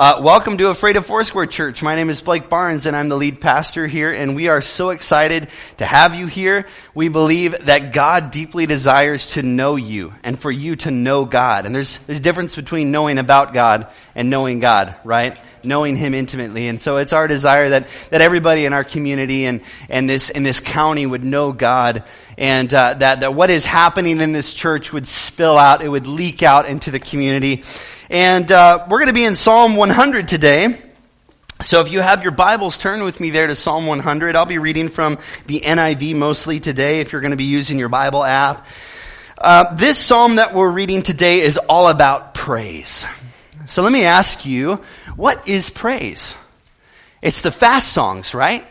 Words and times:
Uh, 0.00 0.18
welcome 0.22 0.56
to 0.56 0.70
Afraid 0.70 0.96
of 0.96 1.04
Foursquare 1.04 1.44
Church. 1.44 1.82
My 1.82 1.94
name 1.94 2.08
is 2.08 2.22
Blake 2.22 2.48
Barnes 2.48 2.86
and 2.86 2.96
I'm 2.96 3.10
the 3.10 3.18
lead 3.18 3.38
pastor 3.38 3.86
here 3.86 4.10
and 4.10 4.34
we 4.34 4.48
are 4.48 4.62
so 4.62 4.88
excited 4.88 5.48
to 5.76 5.84
have 5.84 6.14
you 6.14 6.26
here. 6.26 6.66
We 6.94 7.10
believe 7.10 7.66
that 7.66 7.92
God 7.92 8.30
deeply 8.30 8.64
desires 8.64 9.32
to 9.32 9.42
know 9.42 9.76
you 9.76 10.14
and 10.24 10.38
for 10.38 10.50
you 10.50 10.76
to 10.76 10.90
know 10.90 11.26
God. 11.26 11.66
And 11.66 11.74
there's, 11.74 11.98
there's 11.98 12.18
a 12.18 12.22
difference 12.22 12.56
between 12.56 12.90
knowing 12.90 13.18
about 13.18 13.52
God 13.52 13.88
and 14.14 14.30
knowing 14.30 14.58
God, 14.58 14.96
right? 15.04 15.38
Knowing 15.62 15.96
Him 15.96 16.14
intimately. 16.14 16.68
And 16.68 16.80
so 16.80 16.96
it's 16.96 17.12
our 17.12 17.28
desire 17.28 17.68
that, 17.68 17.86
that 18.08 18.22
everybody 18.22 18.64
in 18.64 18.72
our 18.72 18.84
community 18.84 19.44
and, 19.44 19.60
and 19.90 20.08
this, 20.08 20.30
in 20.30 20.44
this 20.44 20.60
county 20.60 21.04
would 21.04 21.24
know 21.24 21.52
God 21.52 22.04
and 22.38 22.72
uh, 22.72 22.94
that, 22.94 23.20
that 23.20 23.34
what 23.34 23.50
is 23.50 23.66
happening 23.66 24.22
in 24.22 24.32
this 24.32 24.54
church 24.54 24.94
would 24.94 25.06
spill 25.06 25.58
out, 25.58 25.82
it 25.82 25.90
would 25.90 26.06
leak 26.06 26.42
out 26.42 26.64
into 26.64 26.90
the 26.90 27.00
community. 27.00 27.64
And 28.10 28.50
uh, 28.50 28.86
we're 28.90 28.98
going 28.98 29.06
to 29.06 29.14
be 29.14 29.24
in 29.24 29.36
Psalm 29.36 29.76
100 29.76 30.26
today. 30.26 30.76
So 31.62 31.80
if 31.80 31.92
you 31.92 32.00
have 32.00 32.24
your 32.24 32.32
Bibles, 32.32 32.76
turn 32.76 33.04
with 33.04 33.20
me 33.20 33.30
there 33.30 33.46
to 33.46 33.54
Psalm 33.54 33.86
100. 33.86 34.34
I'll 34.34 34.46
be 34.46 34.58
reading 34.58 34.88
from 34.88 35.18
the 35.46 35.60
NIV 35.60 36.16
mostly 36.16 36.58
today 36.58 36.98
if 36.98 37.12
you're 37.12 37.20
going 37.20 37.30
to 37.30 37.36
be 37.36 37.44
using 37.44 37.78
your 37.78 37.88
Bible 37.88 38.24
app. 38.24 38.66
Uh, 39.38 39.76
this 39.76 40.04
psalm 40.04 40.36
that 40.36 40.54
we're 40.54 40.72
reading 40.72 41.02
today 41.02 41.38
is 41.38 41.56
all 41.56 41.86
about 41.86 42.34
praise. 42.34 43.06
So 43.66 43.84
let 43.84 43.92
me 43.92 44.02
ask 44.02 44.44
you, 44.44 44.80
what 45.14 45.46
is 45.46 45.70
praise? 45.70 46.34
It's 47.22 47.42
the 47.42 47.52
fast 47.52 47.92
songs, 47.92 48.34
right? 48.34 48.66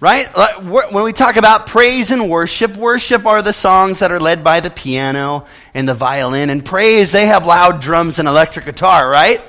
Right? 0.00 0.28
When 0.62 1.04
we 1.04 1.12
talk 1.12 1.36
about 1.36 1.66
praise 1.66 2.10
and 2.10 2.30
worship, 2.30 2.74
worship 2.74 3.26
are 3.26 3.42
the 3.42 3.52
songs 3.52 3.98
that 3.98 4.10
are 4.10 4.18
led 4.18 4.42
by 4.42 4.60
the 4.60 4.70
piano 4.70 5.44
and 5.74 5.86
the 5.86 5.92
violin, 5.92 6.48
and 6.48 6.64
praise, 6.64 7.12
they 7.12 7.26
have 7.26 7.46
loud 7.46 7.82
drums 7.82 8.18
and 8.18 8.26
electric 8.26 8.64
guitar, 8.64 9.10
right? 9.10 9.42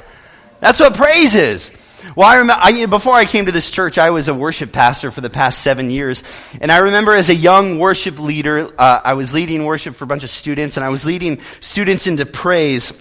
That's 0.59 0.81
what 0.81 0.95
praise 0.95 1.35
is. 1.35 1.71
Well, 2.15 2.27
I 2.27 2.39
remember, 2.39 2.61
I, 2.61 2.85
before 2.87 3.13
I 3.13 3.23
came 3.23 3.45
to 3.45 3.53
this 3.53 3.71
church, 3.71 3.97
I 3.97 4.09
was 4.09 4.27
a 4.27 4.33
worship 4.33 4.73
pastor 4.73 5.11
for 5.11 5.21
the 5.21 5.29
past 5.29 5.61
seven 5.61 5.89
years. 5.89 6.21
And 6.59 6.69
I 6.69 6.79
remember 6.79 7.13
as 7.13 7.29
a 7.29 7.35
young 7.35 7.79
worship 7.79 8.19
leader, 8.19 8.69
uh, 8.77 9.01
I 9.05 9.13
was 9.13 9.33
leading 9.33 9.63
worship 9.63 9.95
for 9.95 10.03
a 10.03 10.07
bunch 10.07 10.25
of 10.25 10.29
students, 10.29 10.75
and 10.75 10.85
I 10.85 10.89
was 10.89 11.05
leading 11.05 11.39
students 11.61 12.07
into 12.07 12.25
praise. 12.25 12.91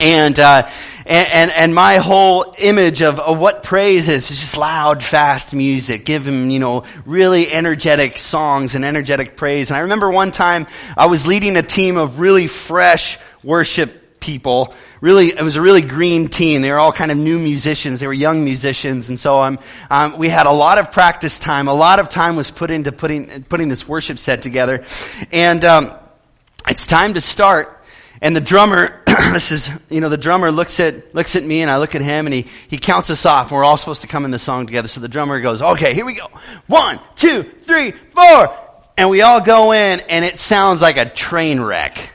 And, 0.00 0.38
uh, 0.40 0.68
and, 1.06 1.28
and, 1.28 1.50
and, 1.52 1.74
my 1.74 1.98
whole 1.98 2.54
image 2.58 3.02
of, 3.02 3.20
of 3.20 3.38
what 3.38 3.62
praise 3.62 4.08
is 4.08 4.30
is 4.30 4.40
just 4.40 4.56
loud, 4.56 5.04
fast 5.04 5.54
music. 5.54 6.04
Give 6.04 6.26
him, 6.26 6.50
you 6.50 6.58
know, 6.58 6.84
really 7.04 7.52
energetic 7.52 8.16
songs 8.16 8.74
and 8.74 8.84
energetic 8.84 9.36
praise. 9.36 9.70
And 9.70 9.76
I 9.76 9.80
remember 9.80 10.10
one 10.10 10.32
time 10.32 10.66
I 10.96 11.06
was 11.06 11.26
leading 11.26 11.56
a 11.56 11.62
team 11.62 11.98
of 11.98 12.18
really 12.18 12.46
fresh 12.46 13.18
worship 13.44 14.02
people. 14.22 14.72
Really, 15.02 15.28
it 15.28 15.42
was 15.42 15.56
a 15.56 15.60
really 15.60 15.82
green 15.82 16.28
team. 16.28 16.62
They 16.62 16.70
were 16.70 16.78
all 16.78 16.92
kind 16.92 17.10
of 17.10 17.18
new 17.18 17.38
musicians. 17.38 18.00
They 18.00 18.06
were 18.06 18.12
young 18.14 18.44
musicians. 18.44 19.10
And 19.10 19.20
so 19.20 19.42
um, 19.42 19.58
um, 19.90 20.16
we 20.16 20.30
had 20.30 20.46
a 20.46 20.52
lot 20.52 20.78
of 20.78 20.90
practice 20.92 21.38
time. 21.38 21.68
A 21.68 21.74
lot 21.74 21.98
of 21.98 22.08
time 22.08 22.36
was 22.36 22.50
put 22.50 22.70
into 22.70 22.92
putting, 22.92 23.44
putting 23.44 23.68
this 23.68 23.86
worship 23.86 24.18
set 24.18 24.40
together. 24.40 24.84
And 25.32 25.62
um, 25.64 25.92
it's 26.66 26.86
time 26.86 27.14
to 27.14 27.20
start. 27.20 27.80
And 28.22 28.34
the 28.34 28.40
drummer, 28.40 29.01
this 29.32 29.50
is, 29.50 29.70
you 29.90 30.00
know, 30.00 30.08
the 30.08 30.16
drummer 30.16 30.50
looks 30.50 30.80
at, 30.80 31.14
looks 31.14 31.36
at 31.36 31.42
me 31.42 31.62
and 31.62 31.70
I 31.70 31.78
look 31.78 31.94
at 31.94 32.02
him 32.02 32.26
and 32.26 32.34
he, 32.34 32.46
he 32.68 32.78
counts 32.78 33.10
us 33.10 33.26
off. 33.26 33.50
And 33.50 33.56
We're 33.56 33.64
all 33.64 33.76
supposed 33.76 34.02
to 34.02 34.06
come 34.08 34.24
in 34.24 34.30
the 34.30 34.38
song 34.38 34.66
together. 34.66 34.88
So 34.88 35.00
the 35.00 35.08
drummer 35.08 35.40
goes, 35.40 35.60
okay, 35.60 35.94
here 35.94 36.06
we 36.06 36.14
go. 36.14 36.26
One, 36.66 36.98
two, 37.16 37.42
three, 37.42 37.90
four. 37.90 38.56
And 38.96 39.10
we 39.10 39.22
all 39.22 39.40
go 39.40 39.72
in 39.72 40.00
and 40.00 40.24
it 40.24 40.38
sounds 40.38 40.82
like 40.82 40.96
a 40.96 41.08
train 41.08 41.60
wreck 41.60 42.12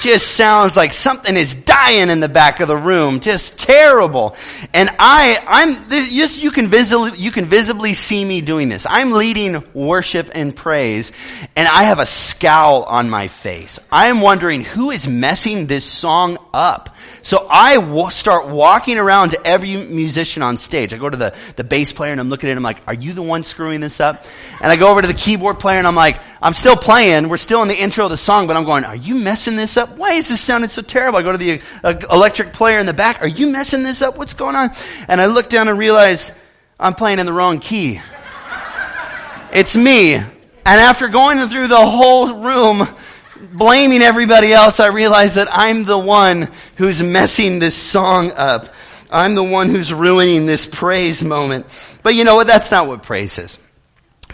just 0.00 0.36
sounds 0.36 0.76
like 0.76 0.92
something 0.92 1.36
is 1.36 1.54
dying 1.54 2.10
in 2.10 2.20
the 2.20 2.28
back 2.28 2.60
of 2.60 2.68
the 2.68 2.76
room. 2.76 3.20
Just 3.20 3.58
terrible. 3.58 4.36
And 4.74 4.90
I, 4.98 5.36
I'm, 5.46 5.88
this, 5.88 6.12
just, 6.12 6.42
you 6.42 6.50
can 6.50 6.68
visibly, 6.68 7.18
you 7.18 7.30
can 7.30 7.46
visibly 7.46 7.94
see 7.94 8.24
me 8.24 8.40
doing 8.40 8.68
this. 8.68 8.86
I'm 8.88 9.12
leading 9.12 9.62
worship 9.74 10.30
and 10.34 10.54
praise 10.54 11.12
and 11.56 11.68
I 11.68 11.84
have 11.84 11.98
a 11.98 12.06
scowl 12.06 12.84
on 12.84 13.10
my 13.10 13.28
face. 13.28 13.78
I 13.90 14.08
am 14.08 14.20
wondering 14.20 14.64
who 14.64 14.90
is 14.90 15.06
messing 15.06 15.66
this 15.66 15.84
song 15.84 16.38
up. 16.52 16.94
So 17.28 17.46
I 17.50 17.74
w- 17.74 18.08
start 18.08 18.48
walking 18.48 18.96
around 18.96 19.32
to 19.32 19.46
every 19.46 19.76
musician 19.76 20.42
on 20.42 20.56
stage. 20.56 20.94
I 20.94 20.96
go 20.96 21.10
to 21.10 21.16
the, 21.18 21.36
the 21.56 21.62
bass 21.62 21.92
player 21.92 22.10
and 22.10 22.18
I'm 22.18 22.30
looking 22.30 22.48
at 22.48 22.56
him 22.56 22.62
like, 22.62 22.78
are 22.86 22.94
you 22.94 23.12
the 23.12 23.20
one 23.20 23.42
screwing 23.42 23.80
this 23.80 24.00
up? 24.00 24.24
And 24.62 24.72
I 24.72 24.76
go 24.76 24.88
over 24.88 25.02
to 25.02 25.06
the 25.06 25.12
keyboard 25.12 25.60
player 25.60 25.76
and 25.76 25.86
I'm 25.86 25.94
like, 25.94 26.22
I'm 26.40 26.54
still 26.54 26.74
playing. 26.74 27.28
We're 27.28 27.36
still 27.36 27.60
in 27.60 27.68
the 27.68 27.78
intro 27.78 28.04
of 28.04 28.10
the 28.10 28.16
song, 28.16 28.46
but 28.46 28.56
I'm 28.56 28.64
going, 28.64 28.82
are 28.84 28.96
you 28.96 29.14
messing 29.16 29.56
this 29.56 29.76
up? 29.76 29.98
Why 29.98 30.14
is 30.14 30.28
this 30.28 30.40
sounding 30.40 30.70
so 30.70 30.80
terrible? 30.80 31.18
I 31.18 31.22
go 31.22 31.32
to 31.32 31.36
the 31.36 31.60
uh, 31.84 32.00
electric 32.10 32.54
player 32.54 32.78
in 32.78 32.86
the 32.86 32.94
back. 32.94 33.20
Are 33.20 33.28
you 33.28 33.52
messing 33.52 33.82
this 33.82 34.00
up? 34.00 34.16
What's 34.16 34.32
going 34.32 34.56
on? 34.56 34.70
And 35.06 35.20
I 35.20 35.26
look 35.26 35.50
down 35.50 35.68
and 35.68 35.78
realize 35.78 36.32
I'm 36.80 36.94
playing 36.94 37.18
in 37.18 37.26
the 37.26 37.34
wrong 37.34 37.58
key. 37.58 38.00
It's 39.52 39.76
me. 39.76 40.14
And 40.14 40.30
after 40.66 41.08
going 41.08 41.46
through 41.48 41.66
the 41.66 41.76
whole 41.76 42.32
room, 42.42 42.88
blaming 43.40 44.02
everybody 44.02 44.52
else, 44.52 44.80
I 44.80 44.88
realize 44.88 45.34
that 45.36 45.48
I'm 45.50 45.84
the 45.84 45.98
one 45.98 46.48
who's 46.76 47.02
messing 47.02 47.58
this 47.58 47.74
song 47.74 48.32
up. 48.36 48.74
I'm 49.10 49.34
the 49.34 49.44
one 49.44 49.68
who's 49.68 49.92
ruining 49.92 50.46
this 50.46 50.66
praise 50.66 51.22
moment. 51.22 51.66
But 52.02 52.14
you 52.14 52.24
know 52.24 52.34
what? 52.34 52.46
That's 52.46 52.70
not 52.70 52.88
what 52.88 53.02
praise 53.02 53.38
is. 53.38 53.58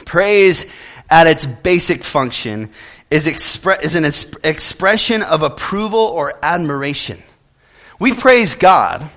Praise 0.04 0.70
at 1.08 1.26
its 1.26 1.46
basic 1.46 2.02
function 2.04 2.70
is, 3.10 3.26
expre- 3.26 3.82
is 3.82 3.96
an 3.96 4.04
expression 4.42 5.22
of 5.22 5.42
approval 5.42 6.00
or 6.00 6.34
admiration. 6.42 7.22
We 8.00 8.12
praise 8.12 8.54
God, 8.56 9.08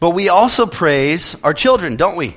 but 0.00 0.10
we 0.10 0.28
also 0.28 0.66
praise 0.66 1.34
our 1.42 1.54
children, 1.54 1.96
don't 1.96 2.16
we? 2.16 2.36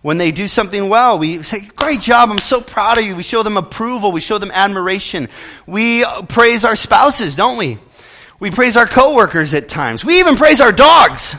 When 0.00 0.18
they 0.18 0.30
do 0.30 0.46
something 0.46 0.88
well, 0.88 1.18
we 1.18 1.42
say, 1.42 1.60
Great 1.76 2.00
job, 2.00 2.30
I'm 2.30 2.38
so 2.38 2.60
proud 2.60 2.98
of 2.98 3.04
you. 3.04 3.16
We 3.16 3.22
show 3.22 3.42
them 3.42 3.56
approval, 3.56 4.12
we 4.12 4.20
show 4.20 4.38
them 4.38 4.50
admiration. 4.52 5.28
We 5.66 6.04
praise 6.28 6.64
our 6.64 6.76
spouses, 6.76 7.34
don't 7.34 7.58
we? 7.58 7.78
We 8.40 8.50
praise 8.50 8.76
our 8.76 8.86
coworkers 8.86 9.54
at 9.54 9.68
times. 9.68 10.04
We 10.04 10.20
even 10.20 10.36
praise 10.36 10.60
our 10.60 10.70
dogs, 10.70 11.34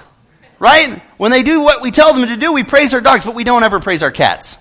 right? 0.59 1.01
When 1.17 1.31
they 1.31 1.43
do 1.43 1.61
what 1.61 1.81
we 1.81 1.91
tell 1.91 2.13
them 2.13 2.27
to 2.27 2.35
do, 2.35 2.51
we 2.51 2.63
praise 2.63 2.93
our 2.93 2.99
dogs, 2.99 3.23
but 3.23 3.35
we 3.35 3.45
don't 3.45 3.63
ever 3.63 3.79
praise 3.79 4.03
our 4.03 4.11
cats. 4.11 4.57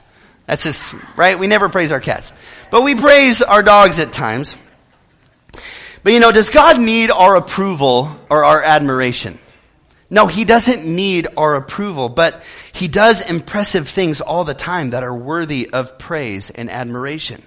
That's 0.47 0.63
just, 0.63 0.95
right? 1.17 1.39
We 1.39 1.49
never 1.49 1.69
praise 1.69 1.91
our 1.91 2.01
cats. 2.01 2.33
But 2.71 2.83
we 2.83 2.95
praise 2.95 3.43
our 3.43 3.63
dogs 3.63 3.99
at 3.99 4.13
times. 4.13 4.57
But 6.05 6.13
you 6.13 6.21
know, 6.21 6.31
does 6.31 6.51
God 6.51 6.81
need 6.81 7.11
our 7.11 7.37
approval 7.37 8.17
or 8.31 8.45
our 8.45 8.63
admiration? 8.63 9.39
No, 10.11 10.27
he 10.27 10.45
doesn't 10.45 10.87
need 10.87 11.29
our 11.37 11.55
approval, 11.55 12.09
but 12.09 12.43
he 12.73 12.89
does 12.89 13.21
impressive 13.23 13.89
things 13.89 14.21
all 14.21 14.45
the 14.45 14.55
time 14.55 14.91
that 14.91 15.03
are 15.03 15.15
worthy 15.15 15.69
of 15.71 15.99
praise 15.99 16.49
and 16.49 16.71
admiration. 16.71 17.43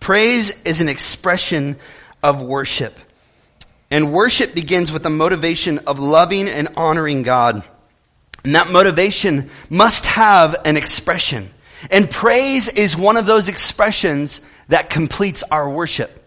Praise 0.00 0.62
is 0.62 0.80
an 0.80 0.88
expression 0.88 1.76
of 2.22 2.40
worship. 2.40 2.98
And 3.90 4.12
worship 4.12 4.54
begins 4.54 4.90
with 4.90 5.02
the 5.02 5.10
motivation 5.10 5.80
of 5.80 5.98
loving 5.98 6.48
and 6.48 6.68
honoring 6.76 7.24
God. 7.24 7.62
And 8.42 8.54
that 8.54 8.70
motivation 8.70 9.50
must 9.68 10.06
have 10.06 10.56
an 10.64 10.78
expression. 10.78 11.50
And 11.90 12.10
praise 12.10 12.68
is 12.68 12.96
one 12.96 13.18
of 13.18 13.26
those 13.26 13.48
expressions 13.50 14.40
that 14.68 14.88
completes 14.88 15.42
our 15.50 15.68
worship 15.68 16.21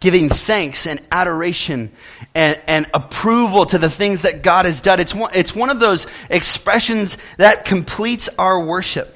giving 0.00 0.28
thanks 0.28 0.86
and 0.86 1.00
adoration 1.10 1.90
and, 2.34 2.60
and, 2.66 2.86
approval 2.94 3.66
to 3.66 3.78
the 3.78 3.90
things 3.90 4.22
that 4.22 4.42
God 4.42 4.64
has 4.64 4.80
done. 4.82 5.00
It's 5.00 5.14
one, 5.14 5.30
it's 5.34 5.54
one 5.54 5.70
of 5.70 5.80
those 5.80 6.06
expressions 6.30 7.18
that 7.36 7.64
completes 7.64 8.28
our 8.38 8.64
worship. 8.64 9.14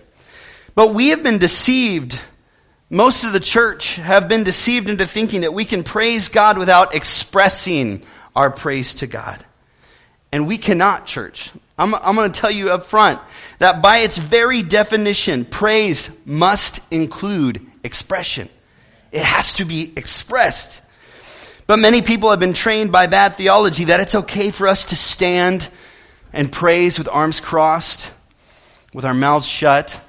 But 0.75 0.94
we 0.94 1.09
have 1.09 1.22
been 1.22 1.38
deceived. 1.38 2.19
Most 2.91 3.25
of 3.25 3.32
the 3.32 3.41
church 3.41 3.97
have 3.97 4.28
been 4.28 4.44
deceived 4.44 4.88
into 4.88 5.06
thinking 5.06 5.42
that 5.42 5.54
we 5.54 5.65
can 5.65 5.82
praise 5.82 6.28
God 6.28 6.59
without 6.59 6.94
expressing 6.94 8.03
our 8.34 8.50
praise 8.50 8.94
to 8.94 9.06
God. 9.06 9.44
And 10.32 10.47
we 10.47 10.59
cannot, 10.59 11.06
church. 11.06 11.53
I'm, 11.78 11.94
I'm 11.94 12.16
going 12.16 12.32
to 12.32 12.41
tell 12.41 12.50
you 12.50 12.71
up 12.71 12.87
front 12.87 13.21
that 13.59 13.83
by 13.83 13.98
its 13.98 14.18
very 14.18 14.62
definition, 14.62 15.45
praise 15.45 16.10
must 16.24 16.80
include 16.91 17.65
expression. 17.84 18.48
It 19.12 19.22
has 19.22 19.53
to 19.54 19.64
be 19.64 19.92
expressed. 19.97 20.82
But 21.66 21.78
many 21.78 22.03
people 22.03 22.30
have 22.30 22.41
been 22.41 22.54
trained 22.54 22.91
by 22.91 23.06
bad 23.06 23.34
theology 23.34 23.84
that 23.84 24.00
it's 24.00 24.14
okay 24.14 24.50
for 24.50 24.66
us 24.66 24.86
to 24.86 24.97
stand 24.97 25.68
and 26.32 26.50
praise 26.50 26.98
with 26.98 27.09
arms 27.09 27.38
crossed, 27.38 28.10
with 28.92 29.04
our 29.04 29.14
mouths 29.14 29.47
shut, 29.47 30.00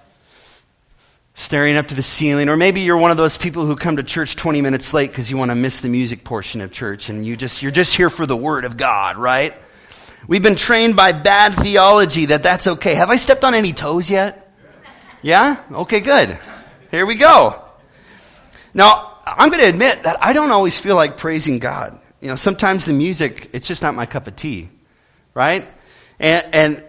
staring 1.36 1.78
up 1.78 1.88
to 1.88 1.96
the 1.96 2.02
ceiling. 2.02 2.50
Or 2.50 2.58
maybe 2.58 2.82
you're 2.82 2.98
one 2.98 3.12
of 3.12 3.18
those 3.18 3.38
people 3.38 3.66
who 3.66 3.76
come 3.76 3.98
to 3.98 4.04
church 4.04 4.36
20 4.36 4.62
minutes 4.62 4.94
late 4.94 5.12
because 5.12 5.30
you 5.30 5.38
want 5.38 5.52
to 5.52 5.56
miss 5.56 5.82
the 5.82 5.90
music 5.90 6.24
portion 6.24 6.62
of 6.62 6.72
church 6.72 7.10
and 7.10 7.26
you 7.26 7.36
just, 7.36 7.62
you're 7.62 7.72
just 7.72 7.96
here 7.96 8.10
for 8.10 8.26
the 8.26 8.38
word 8.38 8.66
of 8.66 8.78
God, 8.78 9.18
right? 9.18 9.54
We've 10.28 10.44
been 10.44 10.56
trained 10.56 10.96
by 10.96 11.12
bad 11.12 11.54
theology 11.54 12.28
that 12.28 12.44
that's 12.44 12.68
okay. 12.68 12.96
Have 12.96 13.10
I 13.10 13.18
stepped 13.18 13.44
on 13.44 13.54
any 13.54 13.74
toes 13.74 14.10
yet? 14.10 14.52
Yeah? 15.22 15.62
Okay, 15.72 16.00
good. 16.00 16.40
Here 16.92 17.06
we 17.06 17.16
go. 17.16 17.63
Now, 18.74 19.18
I'm 19.26 19.50
going 19.50 19.62
to 19.62 19.70
admit 19.70 20.04
that 20.04 20.18
I 20.22 20.34
don't 20.34 20.52
always 20.52 20.78
feel 20.78 20.96
like 20.96 21.18
praising 21.18 21.60
God. 21.60 22.00
You 22.20 22.30
know, 22.30 22.36
sometimes 22.36 22.86
the 22.86 22.94
music, 22.94 23.50
it's 23.54 23.68
just 23.68 23.82
not 23.82 23.96
my 23.96 24.06
cup 24.06 24.28
of 24.28 24.36
tea, 24.36 24.70
right? 25.34 25.68
And, 26.20 26.46
and 26.54 26.84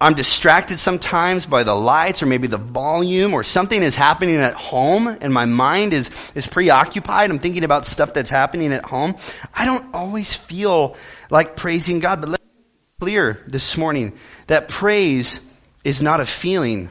I'm 0.00 0.14
distracted 0.14 0.78
sometimes 0.78 1.46
by 1.46 1.62
the 1.62 1.74
lights 1.74 2.22
or 2.22 2.26
maybe 2.26 2.46
the 2.46 2.58
volume 2.58 3.32
or 3.32 3.42
something 3.42 3.82
is 3.82 3.96
happening 3.96 4.36
at 4.36 4.54
home 4.54 5.08
and 5.08 5.32
my 5.32 5.46
mind 5.46 5.92
is, 5.92 6.10
is 6.34 6.46
preoccupied. 6.46 7.30
I'm 7.30 7.38
thinking 7.38 7.64
about 7.64 7.86
stuff 7.86 8.12
that's 8.12 8.30
happening 8.30 8.72
at 8.72 8.84
home. 8.84 9.16
I 9.54 9.64
don't 9.64 9.94
always 9.94 10.34
feel 10.34 10.96
like 11.30 11.56
praising 11.56 12.00
God, 12.00 12.20
but 12.20 12.28
let's 12.30 12.44
be 12.44 13.06
clear 13.06 13.42
this 13.46 13.76
morning 13.76 14.12
that 14.48 14.68
praise 14.68 15.44
is 15.82 16.02
not 16.02 16.20
a 16.20 16.26
feeling, 16.26 16.90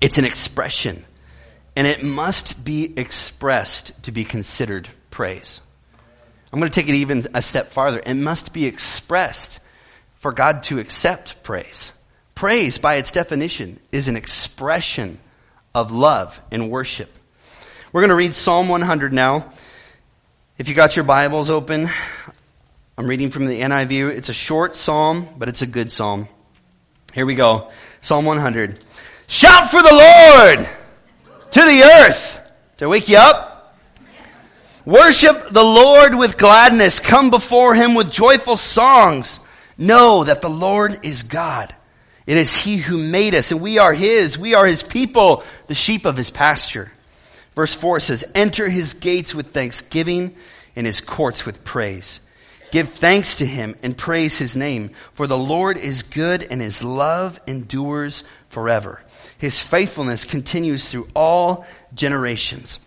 it's 0.00 0.18
an 0.18 0.24
expression. 0.24 1.04
And 1.76 1.86
it 1.86 2.02
must 2.02 2.64
be 2.64 2.92
expressed 2.96 4.04
to 4.04 4.12
be 4.12 4.24
considered 4.24 4.88
praise. 5.10 5.60
I'm 6.52 6.60
going 6.60 6.70
to 6.70 6.80
take 6.80 6.88
it 6.88 6.94
even 6.94 7.24
a 7.34 7.42
step 7.42 7.68
farther. 7.68 8.00
It 8.04 8.14
must 8.14 8.52
be 8.52 8.66
expressed 8.66 9.58
for 10.18 10.32
God 10.32 10.62
to 10.64 10.78
accept 10.78 11.42
praise. 11.42 11.92
Praise, 12.34 12.78
by 12.78 12.96
its 12.96 13.10
definition, 13.10 13.80
is 13.90 14.06
an 14.06 14.16
expression 14.16 15.18
of 15.74 15.90
love 15.90 16.40
and 16.52 16.70
worship. 16.70 17.10
We're 17.92 18.02
going 18.02 18.10
to 18.10 18.14
read 18.14 18.34
Psalm 18.34 18.68
100 18.68 19.12
now. 19.12 19.52
If 20.56 20.68
you 20.68 20.74
got 20.74 20.94
your 20.94 21.04
Bibles 21.04 21.50
open, 21.50 21.88
I'm 22.96 23.06
reading 23.06 23.30
from 23.30 23.46
the 23.46 23.60
NIV. 23.60 24.10
It's 24.10 24.28
a 24.28 24.34
short 24.34 24.76
psalm, 24.76 25.28
but 25.36 25.48
it's 25.48 25.62
a 25.62 25.66
good 25.66 25.90
psalm. 25.90 26.28
Here 27.12 27.26
we 27.26 27.34
go. 27.34 27.70
Psalm 28.02 28.24
100. 28.24 28.78
Shout 29.26 29.70
for 29.70 29.82
the 29.82 29.92
Lord 29.92 30.68
to 31.54 31.60
the 31.60 31.82
earth. 31.82 32.40
To 32.78 32.88
wake 32.88 33.08
you 33.08 33.16
up? 33.16 33.76
Worship 34.84 35.50
the 35.50 35.62
Lord 35.62 36.14
with 36.14 36.36
gladness. 36.36 37.00
Come 37.00 37.30
before 37.30 37.74
him 37.74 37.94
with 37.94 38.10
joyful 38.10 38.56
songs. 38.56 39.40
Know 39.78 40.24
that 40.24 40.42
the 40.42 40.50
Lord 40.50 41.06
is 41.06 41.22
God. 41.22 41.74
It 42.26 42.36
is 42.36 42.56
He 42.56 42.78
who 42.78 42.98
made 43.10 43.34
us, 43.34 43.52
and 43.52 43.60
we 43.60 43.78
are 43.78 43.92
His. 43.92 44.38
We 44.38 44.54
are 44.54 44.66
His 44.66 44.82
people, 44.82 45.44
the 45.66 45.74
sheep 45.74 46.06
of 46.06 46.16
His 46.16 46.30
pasture. 46.30 46.90
Verse 47.54 47.74
4 47.74 48.00
says, 48.00 48.24
Enter 48.34 48.68
His 48.68 48.94
gates 48.94 49.34
with 49.34 49.52
thanksgiving 49.52 50.34
and 50.74 50.86
His 50.86 51.00
courts 51.00 51.46
with 51.46 51.64
praise. 51.64 52.20
Give 52.70 52.88
thanks 52.88 53.36
to 53.36 53.46
Him 53.46 53.76
and 53.82 53.96
praise 53.96 54.38
His 54.38 54.56
name, 54.56 54.90
for 55.12 55.26
the 55.26 55.38
Lord 55.38 55.76
is 55.76 56.02
good 56.02 56.46
and 56.50 56.60
His 56.60 56.82
love 56.82 57.40
endures 57.46 58.24
forever. 58.48 59.00
His 59.38 59.58
faithfulness 59.60 60.24
continues 60.24 60.88
through 60.88 61.08
all 61.14 61.66
generations. 61.94 62.78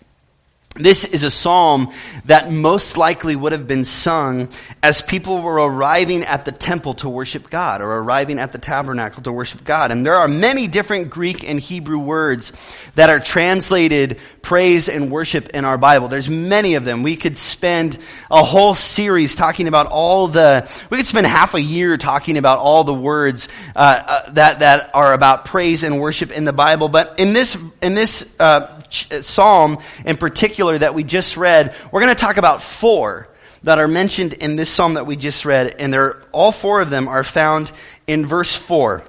This 0.77 1.05
is 1.05 1.23
a 1.23 1.31
psalm 1.31 1.91
that 2.25 2.51
most 2.51 2.97
likely 2.97 3.35
would 3.35 3.51
have 3.51 3.67
been 3.67 3.83
sung 3.83 4.49
as 4.83 5.01
people 5.01 5.41
were 5.41 5.55
arriving 5.55 6.23
at 6.23 6.45
the 6.45 6.51
temple 6.51 6.93
to 6.95 7.09
worship 7.09 7.49
God 7.49 7.81
or 7.81 7.89
arriving 7.89 8.39
at 8.39 8.51
the 8.51 8.57
tabernacle 8.57 9.23
to 9.23 9.31
worship 9.31 9.63
God. 9.63 9.91
And 9.91 10.05
there 10.05 10.15
are 10.15 10.27
many 10.27 10.67
different 10.67 11.09
Greek 11.09 11.47
and 11.47 11.59
Hebrew 11.59 11.99
words 11.99 12.51
that 12.95 13.09
are 13.09 13.19
translated 13.19 14.19
praise 14.41 14.87
and 14.87 15.11
worship 15.11 15.49
in 15.49 15.65
our 15.65 15.77
Bible. 15.77 16.07
There's 16.07 16.29
many 16.29 16.75
of 16.75 16.85
them. 16.85 17.03
We 17.03 17.15
could 17.15 17.37
spend 17.37 17.97
a 18.31 18.43
whole 18.43 18.75
series 18.75 19.35
talking 19.35 19.67
about 19.67 19.87
all 19.87 20.27
the, 20.27 20.69
we 20.89 20.97
could 20.97 21.05
spend 21.05 21.27
half 21.27 21.53
a 21.53 21.61
year 21.61 21.97
talking 21.97 22.37
about 22.37 22.59
all 22.59 22.83
the 22.83 22.93
words 22.93 23.49
uh, 23.75 24.01
uh, 24.07 24.31
that, 24.31 24.59
that 24.59 24.91
are 24.93 25.13
about 25.13 25.45
praise 25.45 25.83
and 25.83 25.99
worship 25.99 26.31
in 26.31 26.45
the 26.45 26.53
Bible. 26.53 26.87
But 26.87 27.19
in 27.19 27.33
this, 27.33 27.57
in 27.81 27.93
this 27.93 28.35
uh, 28.39 28.76
psalm 28.89 29.79
in 30.05 30.17
particular 30.17 30.77
that 30.77 30.93
we 30.93 31.03
just 31.03 31.37
read, 31.37 31.75
we're 31.91 32.01
going 32.01 32.13
to 32.13 32.19
talk 32.19 32.37
about 32.37 32.61
four 32.61 33.27
that 33.63 33.79
are 33.79 33.87
mentioned 33.87 34.33
in 34.33 34.55
this 34.55 34.69
psalm 34.69 34.95
that 34.95 35.05
we 35.05 35.15
just 35.15 35.45
read, 35.45 35.75
and 35.79 35.93
they're, 35.93 36.21
all 36.31 36.51
four 36.51 36.81
of 36.81 36.89
them 36.89 37.07
are 37.07 37.23
found 37.23 37.71
in 38.05 38.25
verse 38.25 38.55
4, 38.55 39.03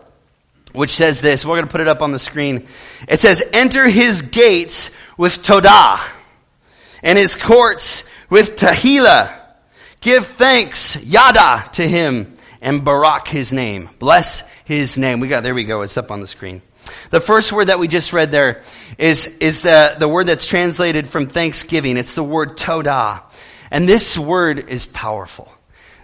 which 0.73 0.97
says 0.97 1.21
this. 1.21 1.45
We're 1.45 1.57
going 1.57 1.67
to 1.67 1.71
put 1.71 1.81
it 1.81 1.89
up 1.89 2.03
on 2.03 2.13
the 2.13 2.19
screen. 2.19 2.67
It 3.09 3.21
says, 3.21 3.49
Enter 3.53 3.89
his 3.89 4.23
gates 4.23 4.91
with 5.17 5.43
Todah, 5.43 6.01
and 7.03 7.19
his 7.19 7.37
courts 7.37 8.09
with 8.31 8.57
Tehillah. 8.57 9.35
Give 10.01 10.25
thanks, 10.25 11.03
Yada, 11.05 11.69
to 11.75 11.87
him, 11.87 12.35
and 12.61 12.85
Barak 12.85 13.29
his 13.29 13.53
name. 13.53 13.89
Bless 13.99 14.43
his 14.65 14.97
name. 14.99 15.21
We 15.21 15.29
got, 15.29 15.43
there 15.43 15.55
we 15.55 15.65
go. 15.65 15.83
It's 15.83 15.97
up 15.97 16.11
on 16.11 16.21
the 16.21 16.27
screen. 16.27 16.63
The 17.11 17.21
first 17.21 17.53
word 17.53 17.67
that 17.67 17.79
we 17.79 17.89
just 17.89 18.13
read 18.13 18.31
there 18.31 18.63
is, 18.99 19.27
is 19.39 19.61
the, 19.61 19.97
the 19.99 20.09
word 20.09 20.27
that's 20.27 20.47
translated 20.47 21.07
from 21.07 21.27
thanksgiving. 21.27 21.97
It's 21.97 22.15
the 22.15 22.25
word 22.25 22.57
todah. 22.57 23.23
And 23.71 23.89
this 23.89 24.17
word 24.17 24.69
is 24.69 24.87
powerful. 24.87 25.53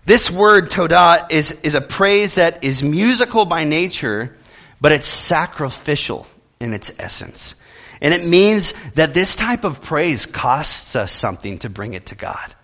This 0.07 0.31
word 0.31 0.71
todah 0.71 1.31
is, 1.31 1.61
is 1.63 1.75
a 1.75 1.81
praise 1.81 2.35
that 2.35 2.65
is 2.65 2.83
musical 2.83 3.45
by 3.47 3.65
nature, 3.65 4.37
but 4.81 4.93
it's 4.93 5.09
sacrificial 5.09 6.27
in 6.61 6.75
its 6.75 6.91
essence. 6.99 7.55
And 8.03 8.13
it 8.13 8.27
means 8.27 8.73
that 8.95 9.15
this 9.15 9.35
type 9.35 9.65
of 9.65 9.81
praise 9.81 10.27
costs 10.27 10.95
us 10.95 11.11
something 11.11 11.59
to 11.61 11.71
bring 11.71 11.95
it 11.95 12.07
to 12.07 12.15
God. 12.15 12.55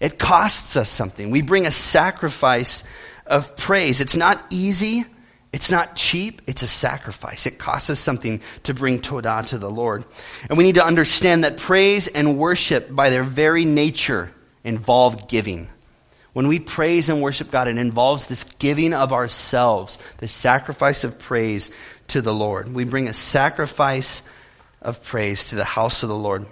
It 0.00 0.18
costs 0.18 0.76
us 0.76 0.88
something. 0.88 1.30
We 1.30 1.42
bring 1.42 1.66
a 1.66 1.70
sacrifice 1.70 2.84
of 3.26 3.56
praise. 3.56 4.00
It's 4.00 4.16
not 4.16 4.42
easy. 4.50 5.04
It's 5.52 5.70
not 5.70 5.96
cheap, 5.96 6.40
it's 6.46 6.62
a 6.62 6.66
sacrifice. 6.66 7.46
It 7.46 7.58
costs 7.58 7.90
us 7.90 7.98
something 7.98 8.40
to 8.62 8.72
bring 8.72 9.00
Todah 9.00 9.46
to 9.48 9.58
the 9.58 9.70
Lord. 9.70 10.04
And 10.48 10.56
we 10.56 10.64
need 10.64 10.76
to 10.76 10.84
understand 10.84 11.44
that 11.44 11.58
praise 11.58 12.08
and 12.08 12.38
worship, 12.38 12.94
by 12.94 13.10
their 13.10 13.22
very 13.22 13.66
nature, 13.66 14.32
involve 14.64 15.28
giving. 15.28 15.68
When 16.32 16.48
we 16.48 16.58
praise 16.58 17.10
and 17.10 17.20
worship 17.20 17.50
God, 17.50 17.68
it 17.68 17.76
involves 17.76 18.26
this 18.26 18.44
giving 18.44 18.94
of 18.94 19.12
ourselves, 19.12 19.98
the 20.16 20.28
sacrifice 20.28 21.04
of 21.04 21.18
praise 21.18 21.70
to 22.08 22.22
the 22.22 22.32
Lord. 22.32 22.72
We 22.72 22.84
bring 22.84 23.08
a 23.08 23.12
sacrifice 23.12 24.22
of 24.80 25.04
praise 25.04 25.46
to 25.46 25.56
the 25.56 25.64
house 25.64 26.02
of 26.02 26.08
the 26.08 26.16
Lord. 26.16 26.46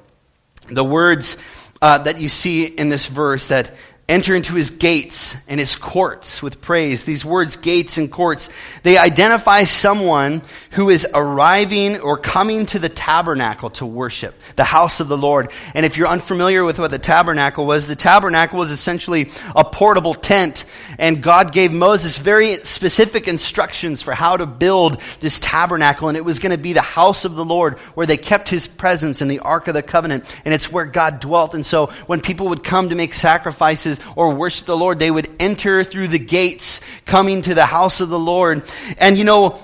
The 0.68 0.84
words 0.84 1.38
uh, 1.80 1.98
that 1.98 2.20
you 2.20 2.28
see 2.28 2.66
in 2.66 2.90
this 2.90 3.06
verse 3.06 3.46
that 3.46 3.74
enter 4.10 4.34
into 4.34 4.54
his 4.54 4.72
gates 4.72 5.36
and 5.46 5.60
his 5.60 5.76
courts 5.76 6.42
with 6.42 6.60
praise. 6.60 7.04
These 7.04 7.24
words, 7.24 7.56
gates 7.56 7.96
and 7.96 8.10
courts, 8.10 8.50
they 8.82 8.98
identify 8.98 9.62
someone 9.62 10.42
who 10.72 10.90
is 10.90 11.06
arriving 11.14 12.00
or 12.00 12.18
coming 12.18 12.66
to 12.66 12.80
the 12.80 12.88
tabernacle 12.88 13.70
to 13.70 13.86
worship, 13.86 14.34
the 14.56 14.64
house 14.64 14.98
of 14.98 15.06
the 15.06 15.16
Lord. 15.16 15.52
And 15.74 15.86
if 15.86 15.96
you're 15.96 16.08
unfamiliar 16.08 16.64
with 16.64 16.80
what 16.80 16.90
the 16.90 16.98
tabernacle 16.98 17.66
was, 17.66 17.86
the 17.86 17.94
tabernacle 17.94 18.58
was 18.58 18.72
essentially 18.72 19.30
a 19.54 19.64
portable 19.64 20.14
tent. 20.14 20.64
And 20.98 21.22
God 21.22 21.52
gave 21.52 21.72
Moses 21.72 22.18
very 22.18 22.56
specific 22.56 23.28
instructions 23.28 24.02
for 24.02 24.12
how 24.12 24.36
to 24.36 24.44
build 24.46 25.00
this 25.20 25.38
tabernacle. 25.38 26.08
And 26.08 26.16
it 26.16 26.24
was 26.24 26.40
going 26.40 26.52
to 26.52 26.58
be 26.58 26.72
the 26.72 26.80
house 26.80 27.24
of 27.24 27.36
the 27.36 27.44
Lord 27.44 27.78
where 27.94 28.06
they 28.06 28.16
kept 28.16 28.48
his 28.48 28.66
presence 28.66 29.22
in 29.22 29.28
the 29.28 29.38
Ark 29.38 29.68
of 29.68 29.74
the 29.74 29.82
Covenant. 29.82 30.36
And 30.44 30.52
it's 30.52 30.70
where 30.70 30.84
God 30.84 31.20
dwelt. 31.20 31.54
And 31.54 31.64
so 31.64 31.86
when 32.08 32.20
people 32.20 32.48
would 32.48 32.64
come 32.64 32.88
to 32.88 32.96
make 32.96 33.14
sacrifices, 33.14 33.99
or 34.16 34.34
worship 34.34 34.66
the 34.66 34.76
Lord, 34.76 34.98
they 34.98 35.10
would 35.10 35.28
enter 35.40 35.84
through 35.84 36.08
the 36.08 36.18
gates 36.18 36.80
coming 37.06 37.42
to 37.42 37.54
the 37.54 37.66
house 37.66 38.00
of 38.00 38.08
the 38.08 38.18
Lord. 38.18 38.62
And 38.98 39.16
you 39.16 39.24
know, 39.24 39.58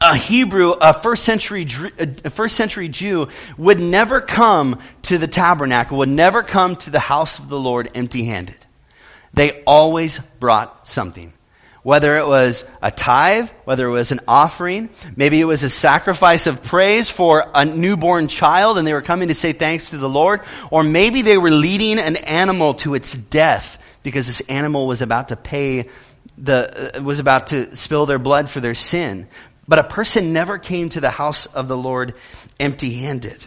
a 0.00 0.16
Hebrew, 0.16 0.70
a 0.72 0.92
first 0.92 1.24
century, 1.24 1.66
a 2.24 2.30
first 2.30 2.56
century 2.56 2.88
Jew 2.88 3.28
would 3.56 3.80
never 3.80 4.20
come 4.20 4.80
to 5.02 5.18
the 5.18 5.28
tabernacle, 5.28 5.98
would 5.98 6.08
never 6.08 6.42
come 6.42 6.76
to 6.76 6.90
the 6.90 6.98
house 6.98 7.38
of 7.38 7.48
the 7.48 7.58
Lord 7.58 7.90
empty 7.94 8.24
handed. 8.24 8.56
They 9.32 9.62
always 9.64 10.18
brought 10.18 10.88
something. 10.88 11.32
Whether 11.82 12.16
it 12.16 12.26
was 12.26 12.68
a 12.80 12.92
tithe, 12.92 13.50
whether 13.64 13.86
it 13.86 13.90
was 13.90 14.12
an 14.12 14.20
offering, 14.28 14.88
maybe 15.16 15.40
it 15.40 15.46
was 15.46 15.64
a 15.64 15.70
sacrifice 15.70 16.46
of 16.46 16.62
praise 16.62 17.08
for 17.08 17.50
a 17.52 17.64
newborn 17.64 18.28
child 18.28 18.78
and 18.78 18.86
they 18.86 18.92
were 18.92 19.02
coming 19.02 19.28
to 19.28 19.34
say 19.34 19.52
thanks 19.52 19.90
to 19.90 19.98
the 19.98 20.08
Lord, 20.08 20.42
or 20.70 20.84
maybe 20.84 21.22
they 21.22 21.38
were 21.38 21.50
leading 21.50 21.98
an 21.98 22.16
animal 22.16 22.74
to 22.74 22.94
its 22.94 23.16
death 23.16 23.82
because 24.04 24.28
this 24.28 24.40
animal 24.48 24.86
was 24.86 25.02
about 25.02 25.28
to 25.30 25.36
pay 25.36 25.88
the, 26.38 26.98
uh, 26.98 27.02
was 27.02 27.18
about 27.18 27.48
to 27.48 27.74
spill 27.74 28.06
their 28.06 28.18
blood 28.18 28.48
for 28.48 28.60
their 28.60 28.74
sin. 28.74 29.26
But 29.66 29.80
a 29.80 29.84
person 29.84 30.32
never 30.32 30.58
came 30.58 30.88
to 30.90 31.00
the 31.00 31.10
house 31.10 31.46
of 31.46 31.66
the 31.66 31.76
Lord 31.76 32.14
empty 32.60 32.94
handed. 32.94 33.46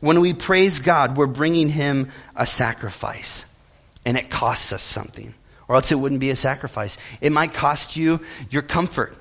When 0.00 0.20
we 0.20 0.32
praise 0.32 0.80
God, 0.80 1.16
we're 1.16 1.26
bringing 1.26 1.68
Him 1.68 2.08
a 2.34 2.46
sacrifice, 2.46 3.44
and 4.04 4.16
it 4.16 4.30
costs 4.30 4.72
us 4.72 4.82
something 4.82 5.34
or 5.70 5.76
else 5.76 5.92
it 5.92 6.00
wouldn't 6.00 6.18
be 6.20 6.30
a 6.30 6.36
sacrifice. 6.36 6.98
It 7.20 7.30
might 7.30 7.54
cost 7.54 7.96
you 7.96 8.18
your 8.50 8.62
comfort. 8.62 9.14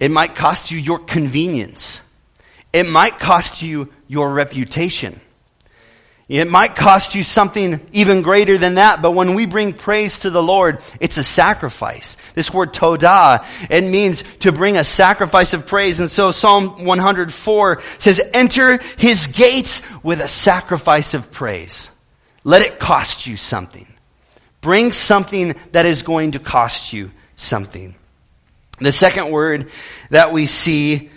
It 0.00 0.10
might 0.10 0.34
cost 0.34 0.72
you 0.72 0.78
your 0.78 0.98
convenience. 0.98 2.00
It 2.72 2.88
might 2.88 3.20
cost 3.20 3.62
you 3.62 3.88
your 4.08 4.32
reputation. 4.32 5.20
It 6.28 6.50
might 6.50 6.74
cost 6.74 7.14
you 7.14 7.22
something 7.22 7.80
even 7.92 8.22
greater 8.22 8.58
than 8.58 8.74
that, 8.74 9.00
but 9.00 9.12
when 9.12 9.34
we 9.34 9.46
bring 9.46 9.74
praise 9.74 10.18
to 10.20 10.30
the 10.30 10.42
Lord, 10.42 10.80
it's 10.98 11.18
a 11.18 11.22
sacrifice. 11.22 12.16
This 12.34 12.52
word 12.52 12.74
todah, 12.74 13.46
it 13.70 13.88
means 13.88 14.24
to 14.40 14.50
bring 14.50 14.76
a 14.76 14.82
sacrifice 14.82 15.54
of 15.54 15.68
praise. 15.68 16.00
And 16.00 16.08
so 16.08 16.32
Psalm 16.32 16.84
104 16.84 17.80
says, 17.98 18.28
enter 18.34 18.78
his 18.98 19.28
gates 19.28 19.82
with 20.02 20.20
a 20.20 20.26
sacrifice 20.26 21.14
of 21.14 21.30
praise. 21.30 21.90
Let 22.42 22.62
it 22.62 22.80
cost 22.80 23.28
you 23.28 23.36
something. 23.36 23.86
Bring 24.62 24.92
something 24.92 25.54
that 25.72 25.84
is 25.84 26.02
going 26.02 26.30
to 26.32 26.38
cost 26.38 26.94
you 26.94 27.10
something. 27.36 27.94
The 28.78 28.92
second 28.92 29.30
word 29.30 29.70
that 30.10 30.32
we 30.32 30.46
see 30.46 31.10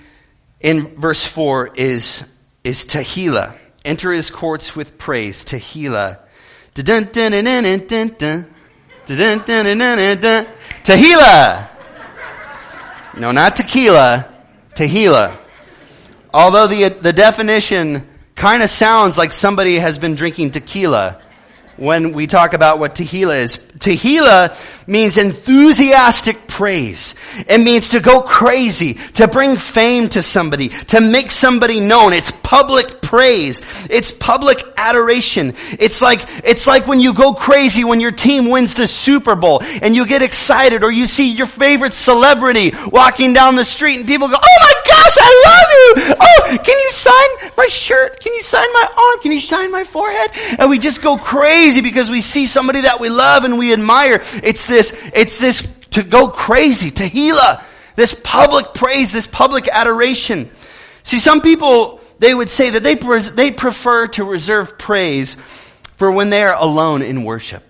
in 0.60 0.88
verse 1.00 1.26
4 1.26 1.70
is, 1.76 2.28
is 2.64 2.84
Tehillah. 2.86 3.58
Enter 3.86 4.12
his 4.12 4.32
courts 4.32 4.76
with 4.76 4.98
praise. 4.98 5.46
Tehillah. 5.46 6.20
Tehillah. 10.84 11.70
No, 13.18 13.32
not 13.32 13.56
tequila. 13.56 14.28
Tehillah. 14.74 15.40
Although 16.34 16.68
the, 16.68 16.90
the 16.90 17.14
definition 17.14 18.08
kind 18.34 18.64
of 18.64 18.70
sounds 18.70 19.18
like 19.20 19.32
somebody 19.32 19.76
has 19.76 20.00
been 20.00 20.16
drinking 20.16 20.52
tequila 20.52 21.22
when 21.78 22.14
we 22.14 22.28
talk 22.28 22.54
about 22.54 22.80
what 22.80 22.96
Tehillah 22.96 23.44
is. 23.44 23.58
Tehillah 23.58 24.58
means 24.88 25.18
enthusiastic 25.18 26.45
praise. 26.56 27.16
It 27.50 27.60
means 27.60 27.90
to 27.90 28.00
go 28.00 28.22
crazy, 28.22 28.94
to 29.16 29.28
bring 29.28 29.58
fame 29.58 30.08
to 30.10 30.22
somebody, 30.22 30.70
to 30.70 31.02
make 31.02 31.30
somebody 31.30 31.82
known. 31.82 32.14
It's 32.14 32.32
public 32.32 33.02
praise. 33.02 33.62
It's 33.90 34.14
public 34.14 34.64
adoration. 34.78 35.54
It's 35.72 36.02
like, 36.02 36.22
it's 36.46 36.66
like 36.66 36.88
when 36.88 37.02
you 37.02 37.14
go 37.14 37.34
crazy 37.34 37.84
when 37.84 38.00
your 38.00 38.14
team 38.14 38.50
wins 38.50 38.74
the 38.74 38.88
Super 38.88 39.36
Bowl 39.36 39.62
and 39.82 39.94
you 39.94 40.08
get 40.08 40.22
excited 40.22 40.82
or 40.82 40.92
you 40.92 41.06
see 41.08 41.34
your 41.34 41.46
favorite 41.46 41.92
celebrity 41.92 42.72
walking 42.88 43.34
down 43.34 43.58
the 43.58 43.66
street 43.66 43.98
and 43.98 44.08
people 44.08 44.30
go, 44.30 44.38
Oh 44.42 44.58
my 44.62 44.74
gosh, 44.88 45.18
I 45.20 45.32
love 45.46 46.08
you! 46.08 46.16
Oh, 46.22 46.58
can 46.64 46.80
you 46.80 46.90
sign 46.92 47.52
my 47.58 47.68
shirt? 47.68 48.22
Can 48.22 48.34
you 48.34 48.42
sign 48.42 48.72
my 48.72 48.88
arm? 48.98 49.22
Can 49.22 49.34
you 49.34 49.42
sign 49.42 49.72
my 49.72 49.84
forehead? 49.84 50.32
And 50.58 50.70
we 50.70 50.80
just 50.80 51.02
go 51.02 51.18
crazy 51.18 51.82
because 51.82 52.10
we 52.10 52.22
see 52.22 52.46
somebody 52.46 52.82
that 52.82 53.02
we 53.02 53.10
love 53.10 53.44
and 53.44 53.58
we 53.58 53.74
admire. 53.74 54.22
It's 54.42 54.66
this, 54.66 54.98
it's 55.14 55.38
this 55.38 55.62
to 55.96 56.04
go 56.04 56.28
crazy, 56.28 56.92
Tehillah, 56.92 57.64
this 57.96 58.14
public 58.22 58.74
praise, 58.74 59.14
this 59.14 59.28
public 59.28 59.70
adoration. 59.70 60.52
See, 61.04 61.18
some 61.18 61.42
people, 61.42 62.02
they 62.20 62.36
would 62.36 62.50
say 62.50 62.70
that 62.70 62.84
they, 62.84 62.96
they 62.96 63.52
prefer 63.52 64.08
to 64.08 64.26
reserve 64.26 64.78
praise 64.78 65.36
for 65.96 66.12
when 66.12 66.30
they 66.30 66.44
are 66.44 66.56
alone 66.56 67.02
in 67.02 67.24
worship. 67.24 67.64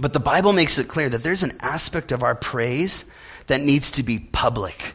But 0.00 0.14
the 0.14 0.20
Bible 0.20 0.54
makes 0.54 0.78
it 0.78 0.88
clear 0.88 1.10
that 1.10 1.22
there's 1.22 1.42
an 1.42 1.58
aspect 1.60 2.12
of 2.12 2.22
our 2.22 2.34
praise 2.34 3.04
that 3.48 3.60
needs 3.60 3.90
to 3.92 4.02
be 4.02 4.18
public 4.18 4.94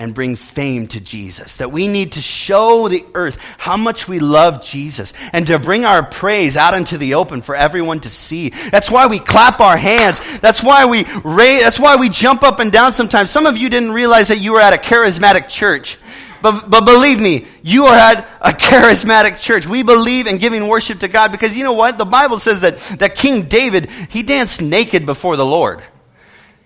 and 0.00 0.14
bring 0.14 0.34
fame 0.34 0.86
to 0.88 0.98
Jesus. 0.98 1.58
That 1.58 1.72
we 1.72 1.86
need 1.86 2.12
to 2.12 2.22
show 2.22 2.88
the 2.88 3.04
earth 3.14 3.36
how 3.58 3.76
much 3.76 4.08
we 4.08 4.18
love 4.18 4.64
Jesus 4.64 5.12
and 5.34 5.46
to 5.48 5.58
bring 5.58 5.84
our 5.84 6.02
praise 6.02 6.56
out 6.56 6.72
into 6.72 6.96
the 6.96 7.14
open 7.14 7.42
for 7.42 7.54
everyone 7.54 8.00
to 8.00 8.08
see. 8.08 8.48
That's 8.48 8.90
why 8.90 9.08
we 9.08 9.18
clap 9.18 9.60
our 9.60 9.76
hands. 9.76 10.18
That's 10.38 10.62
why 10.62 10.86
we 10.86 11.04
raise, 11.22 11.62
that's 11.62 11.78
why 11.78 11.96
we 11.96 12.08
jump 12.08 12.42
up 12.42 12.60
and 12.60 12.72
down 12.72 12.94
sometimes. 12.94 13.30
Some 13.30 13.44
of 13.44 13.58
you 13.58 13.68
didn't 13.68 13.92
realize 13.92 14.28
that 14.28 14.40
you 14.40 14.54
were 14.54 14.60
at 14.60 14.72
a 14.72 14.78
charismatic 14.78 15.50
church. 15.50 15.98
But, 16.40 16.70
but 16.70 16.86
believe 16.86 17.20
me, 17.20 17.44
you 17.62 17.84
are 17.84 17.98
at 17.98 18.26
a 18.40 18.52
charismatic 18.58 19.38
church. 19.38 19.66
We 19.66 19.82
believe 19.82 20.26
in 20.26 20.38
giving 20.38 20.66
worship 20.66 21.00
to 21.00 21.08
God 21.08 21.30
because 21.30 21.54
you 21.54 21.62
know 21.62 21.74
what? 21.74 21.98
The 21.98 22.06
Bible 22.06 22.38
says 22.38 22.62
that, 22.62 22.78
that 23.00 23.16
King 23.16 23.48
David, 23.48 23.90
he 24.08 24.22
danced 24.22 24.62
naked 24.62 25.04
before 25.04 25.36
the 25.36 25.44
Lord. 25.44 25.84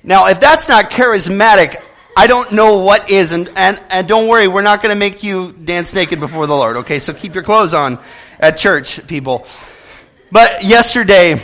Now, 0.04 0.26
if 0.26 0.38
that's 0.38 0.68
not 0.68 0.90
charismatic, 0.90 1.82
I 2.16 2.26
don't 2.26 2.52
know 2.52 2.78
what 2.78 3.10
is, 3.10 3.32
and, 3.32 3.50
and, 3.56 3.80
and 3.90 4.06
don't 4.06 4.28
worry, 4.28 4.46
we're 4.46 4.62
not 4.62 4.82
going 4.82 4.94
to 4.94 4.98
make 4.98 5.22
you 5.22 5.52
dance 5.52 5.94
naked 5.94 6.20
before 6.20 6.46
the 6.46 6.54
Lord, 6.54 6.76
okay? 6.78 7.00
So 7.00 7.12
keep 7.12 7.34
your 7.34 7.42
clothes 7.42 7.74
on 7.74 7.98
at 8.38 8.56
church, 8.56 9.04
people. 9.06 9.46
But 10.30 10.62
yesterday, 10.62 11.40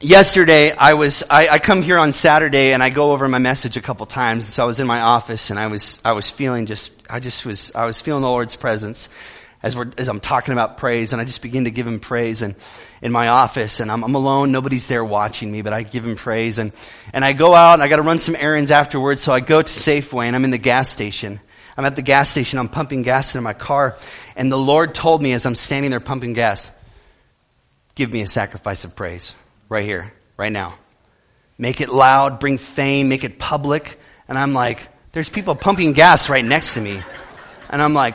yesterday 0.00 0.72
I 0.72 0.94
was, 0.94 1.22
I, 1.30 1.48
I 1.48 1.58
come 1.60 1.82
here 1.82 1.98
on 1.98 2.12
Saturday 2.12 2.72
and 2.72 2.82
I 2.82 2.90
go 2.90 3.12
over 3.12 3.28
my 3.28 3.38
message 3.38 3.76
a 3.76 3.82
couple 3.82 4.06
times. 4.06 4.46
So 4.52 4.64
I 4.64 4.66
was 4.66 4.80
in 4.80 4.86
my 4.86 5.00
office 5.00 5.50
and 5.50 5.58
I 5.58 5.68
was, 5.68 6.00
I 6.04 6.12
was 6.12 6.30
feeling 6.30 6.66
just, 6.66 6.92
I 7.08 7.20
just 7.20 7.46
was, 7.46 7.72
I 7.74 7.86
was 7.86 8.00
feeling 8.00 8.22
the 8.22 8.28
Lord's 8.28 8.56
presence 8.56 9.08
as 9.66 9.74
we're, 9.74 9.90
as 9.98 10.08
I'm 10.08 10.20
talking 10.20 10.52
about 10.52 10.76
praise 10.76 11.12
and 11.12 11.20
I 11.20 11.24
just 11.24 11.42
begin 11.42 11.64
to 11.64 11.72
give 11.72 11.88
him 11.88 11.98
praise 11.98 12.42
and 12.42 12.54
in 13.02 13.10
my 13.10 13.26
office 13.26 13.80
and 13.80 13.90
I'm, 13.90 14.04
I'm 14.04 14.14
alone. 14.14 14.52
Nobody's 14.52 14.86
there 14.86 15.04
watching 15.04 15.50
me, 15.50 15.62
but 15.62 15.72
I 15.72 15.82
give 15.82 16.06
him 16.06 16.14
praise 16.14 16.60
and, 16.60 16.70
and 17.12 17.24
I 17.24 17.32
go 17.32 17.52
out 17.52 17.74
and 17.74 17.82
I 17.82 17.88
got 17.88 17.96
to 17.96 18.02
run 18.02 18.20
some 18.20 18.36
errands 18.36 18.70
afterwards. 18.70 19.22
So 19.22 19.32
I 19.32 19.40
go 19.40 19.60
to 19.60 19.68
Safeway 19.68 20.26
and 20.26 20.36
I'm 20.36 20.44
in 20.44 20.52
the 20.52 20.58
gas 20.58 20.88
station. 20.88 21.40
I'm 21.76 21.84
at 21.84 21.96
the 21.96 22.02
gas 22.02 22.30
station. 22.30 22.60
I'm 22.60 22.68
pumping 22.68 23.02
gas 23.02 23.34
into 23.34 23.42
my 23.42 23.54
car 23.54 23.98
and 24.36 24.52
the 24.52 24.56
Lord 24.56 24.94
told 24.94 25.20
me 25.20 25.32
as 25.32 25.46
I'm 25.46 25.56
standing 25.56 25.90
there 25.90 25.98
pumping 25.98 26.32
gas, 26.32 26.70
give 27.96 28.12
me 28.12 28.20
a 28.20 28.28
sacrifice 28.28 28.84
of 28.84 28.94
praise 28.94 29.34
right 29.68 29.84
here, 29.84 30.12
right 30.36 30.52
now. 30.52 30.78
Make 31.58 31.80
it 31.80 31.88
loud, 31.88 32.38
bring 32.38 32.58
fame, 32.58 33.08
make 33.08 33.24
it 33.24 33.36
public. 33.36 33.98
And 34.28 34.38
I'm 34.38 34.52
like, 34.52 34.86
there's 35.10 35.28
people 35.28 35.56
pumping 35.56 35.92
gas 35.92 36.28
right 36.28 36.44
next 36.44 36.74
to 36.74 36.80
me. 36.80 37.02
And 37.68 37.82
I'm 37.82 37.94
like, 37.94 38.14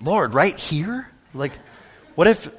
Lord, 0.00 0.34
right 0.34 0.56
here? 0.56 1.10
Like, 1.34 1.52
what 2.14 2.26
if, 2.26 2.50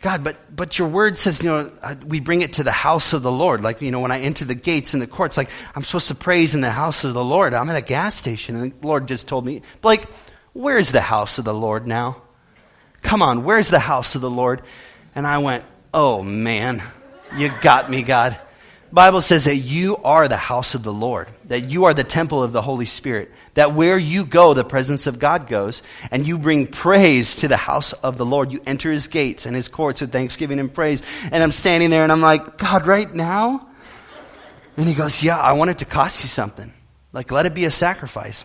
God, 0.00 0.22
but, 0.22 0.36
but 0.54 0.78
your 0.78 0.88
word 0.88 1.16
says, 1.16 1.42
you 1.42 1.48
know, 1.48 1.70
uh, 1.82 1.94
we 2.06 2.20
bring 2.20 2.42
it 2.42 2.54
to 2.54 2.62
the 2.62 2.72
house 2.72 3.12
of 3.12 3.22
the 3.22 3.32
Lord. 3.32 3.62
Like, 3.62 3.80
you 3.80 3.90
know, 3.90 4.00
when 4.00 4.10
I 4.10 4.20
enter 4.20 4.44
the 4.44 4.54
gates 4.54 4.94
and 4.94 5.02
the 5.02 5.06
courts, 5.06 5.36
like, 5.36 5.50
I'm 5.74 5.82
supposed 5.82 6.08
to 6.08 6.14
praise 6.14 6.54
in 6.54 6.60
the 6.60 6.70
house 6.70 7.04
of 7.04 7.14
the 7.14 7.24
Lord. 7.24 7.54
I'm 7.54 7.68
at 7.70 7.76
a 7.76 7.82
gas 7.82 8.14
station 8.14 8.56
and 8.56 8.72
the 8.72 8.86
Lord 8.86 9.08
just 9.08 9.26
told 9.26 9.44
me, 9.46 9.62
like, 9.82 10.08
where's 10.52 10.92
the 10.92 11.00
house 11.00 11.38
of 11.38 11.44
the 11.44 11.54
Lord 11.54 11.86
now? 11.86 12.22
Come 13.02 13.22
on, 13.22 13.44
where's 13.44 13.70
the 13.70 13.78
house 13.78 14.14
of 14.14 14.20
the 14.20 14.30
Lord? 14.30 14.62
And 15.14 15.26
I 15.26 15.38
went, 15.38 15.64
oh 15.92 16.22
man, 16.22 16.82
you 17.36 17.50
got 17.60 17.90
me, 17.90 18.02
God. 18.02 18.38
Bible 18.94 19.20
says 19.20 19.44
that 19.44 19.56
you 19.56 19.96
are 20.04 20.28
the 20.28 20.36
house 20.36 20.76
of 20.76 20.84
the 20.84 20.92
Lord, 20.92 21.26
that 21.46 21.64
you 21.64 21.86
are 21.86 21.94
the 21.94 22.04
temple 22.04 22.44
of 22.44 22.52
the 22.52 22.62
Holy 22.62 22.86
Spirit, 22.86 23.32
that 23.54 23.74
where 23.74 23.98
you 23.98 24.24
go, 24.24 24.54
the 24.54 24.62
presence 24.62 25.08
of 25.08 25.18
God 25.18 25.48
goes, 25.48 25.82
and 26.12 26.24
you 26.24 26.38
bring 26.38 26.68
praise 26.68 27.36
to 27.36 27.48
the 27.48 27.56
house 27.56 27.92
of 27.92 28.18
the 28.18 28.24
Lord. 28.24 28.52
You 28.52 28.62
enter 28.64 28.92
his 28.92 29.08
gates 29.08 29.46
and 29.46 29.56
his 29.56 29.68
courts 29.68 30.00
with 30.00 30.12
thanksgiving 30.12 30.60
and 30.60 30.72
praise. 30.72 31.02
And 31.32 31.42
I'm 31.42 31.50
standing 31.50 31.90
there 31.90 32.04
and 32.04 32.12
I'm 32.12 32.20
like, 32.20 32.56
God, 32.56 32.86
right 32.86 33.12
now? 33.12 33.66
And 34.76 34.86
he 34.86 34.94
goes, 34.94 35.24
Yeah, 35.24 35.38
I 35.38 35.52
want 35.52 35.70
it 35.70 35.78
to 35.78 35.84
cost 35.84 36.22
you 36.22 36.28
something. 36.28 36.72
Like, 37.12 37.32
let 37.32 37.46
it 37.46 37.54
be 37.54 37.64
a 37.64 37.72
sacrifice. 37.72 38.44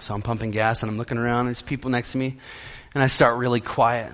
So 0.00 0.14
I'm 0.14 0.22
pumping 0.22 0.50
gas 0.50 0.82
and 0.82 0.90
I'm 0.90 0.96
looking 0.96 1.18
around, 1.18 1.46
there's 1.46 1.62
people 1.62 1.90
next 1.90 2.12
to 2.12 2.18
me 2.18 2.38
and 2.94 3.02
I 3.02 3.06
start 3.06 3.38
really 3.38 3.60
quiet. 3.60 4.12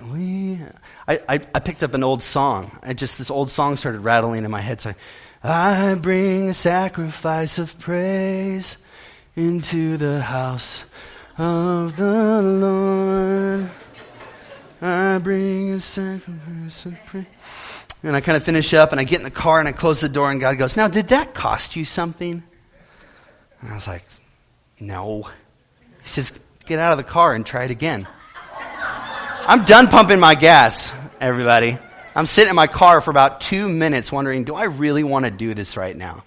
I, 1.07 1.19
I, 1.27 1.39
I, 1.53 1.59
picked 1.59 1.83
up 1.83 1.93
an 1.93 2.03
old 2.03 2.21
song. 2.21 2.77
I 2.81 2.93
just, 2.93 3.17
this 3.17 3.29
old 3.29 3.51
song 3.51 3.75
started 3.75 3.99
rattling 3.99 4.45
in 4.45 4.51
my 4.51 4.61
head. 4.61 4.79
So 4.79 4.91
I, 4.91 4.95
I 5.43 5.95
bring 5.95 6.49
a 6.49 6.53
sacrifice 6.53 7.59
of 7.59 7.79
praise 7.79 8.77
into 9.35 9.95
the 9.95 10.21
house 10.21 10.83
of 11.37 11.95
the 11.95 12.41
Lord. 12.41 13.69
I 14.81 15.17
bring 15.19 15.71
a 15.71 15.79
sacrifice 15.79 16.85
of 16.85 16.97
praise. 17.05 17.25
And 18.03 18.15
I 18.15 18.21
kind 18.21 18.35
of 18.35 18.43
finish 18.43 18.73
up 18.73 18.91
and 18.91 18.99
I 18.99 19.03
get 19.05 19.19
in 19.19 19.23
the 19.23 19.31
car 19.31 19.59
and 19.59 19.67
I 19.67 19.71
close 19.71 20.01
the 20.01 20.09
door 20.09 20.29
and 20.29 20.39
God 20.41 20.57
goes, 20.57 20.75
Now, 20.75 20.87
did 20.87 21.09
that 21.09 21.33
cost 21.33 21.75
you 21.75 21.85
something? 21.85 22.43
And 23.61 23.69
I 23.69 23.75
was 23.75 23.87
like, 23.87 24.03
No. 24.79 25.23
He 26.01 26.07
says, 26.07 26.37
Get 26.65 26.79
out 26.79 26.91
of 26.91 26.97
the 26.97 27.03
car 27.03 27.33
and 27.33 27.45
try 27.45 27.63
it 27.63 27.71
again. 27.71 28.07
I'm 29.47 29.65
done 29.65 29.87
pumping 29.87 30.19
my 30.19 30.35
gas, 30.35 30.93
everybody. 31.19 31.77
I'm 32.19 32.25
sitting 32.25 32.49
in 32.49 32.55
my 32.57 32.67
car 32.67 32.99
for 32.99 33.11
about 33.11 33.39
two 33.39 33.69
minutes 33.69 34.11
wondering, 34.11 34.43
do 34.43 34.53
I 34.53 34.65
really 34.65 35.03
want 35.03 35.23
to 35.23 35.31
do 35.31 35.53
this 35.53 35.77
right 35.77 35.95
now? 35.95 36.25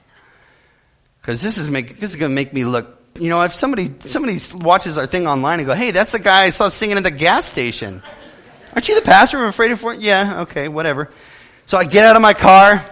Because 1.21 1.43
this 1.43 1.59
is 1.59 1.69
is 1.69 2.17
going 2.17 2.31
to 2.31 2.35
make 2.35 2.55
me 2.55 2.65
look, 2.65 2.99
you 3.21 3.29
know, 3.29 3.43
if 3.43 3.53
somebody, 3.53 3.93
somebody 4.01 4.39
watches 4.55 4.97
our 4.97 5.07
thing 5.07 5.27
online 5.27 5.59
and 5.59 5.67
go, 5.69 5.75
hey, 5.75 5.91
that's 5.91 6.13
the 6.13 6.19
guy 6.19 6.45
I 6.45 6.49
saw 6.51 6.71
singing 6.71 6.97
at 6.97 7.05
the 7.05 7.11
gas 7.11 7.45
station. 7.45 8.03
Aren't 8.73 8.89
you 8.89 8.95
the 8.95 9.03
pastor 9.03 9.45
of 9.45 9.51
Afraid 9.51 9.71
of 9.71 9.81
Fort? 9.81 9.99
Yeah, 10.01 10.41
okay, 10.45 10.67
whatever. 10.67 11.11
So 11.67 11.77
I 11.77 11.85
get 11.85 12.07
out 12.07 12.17
of 12.17 12.23
my 12.23 12.33
car 12.33 12.83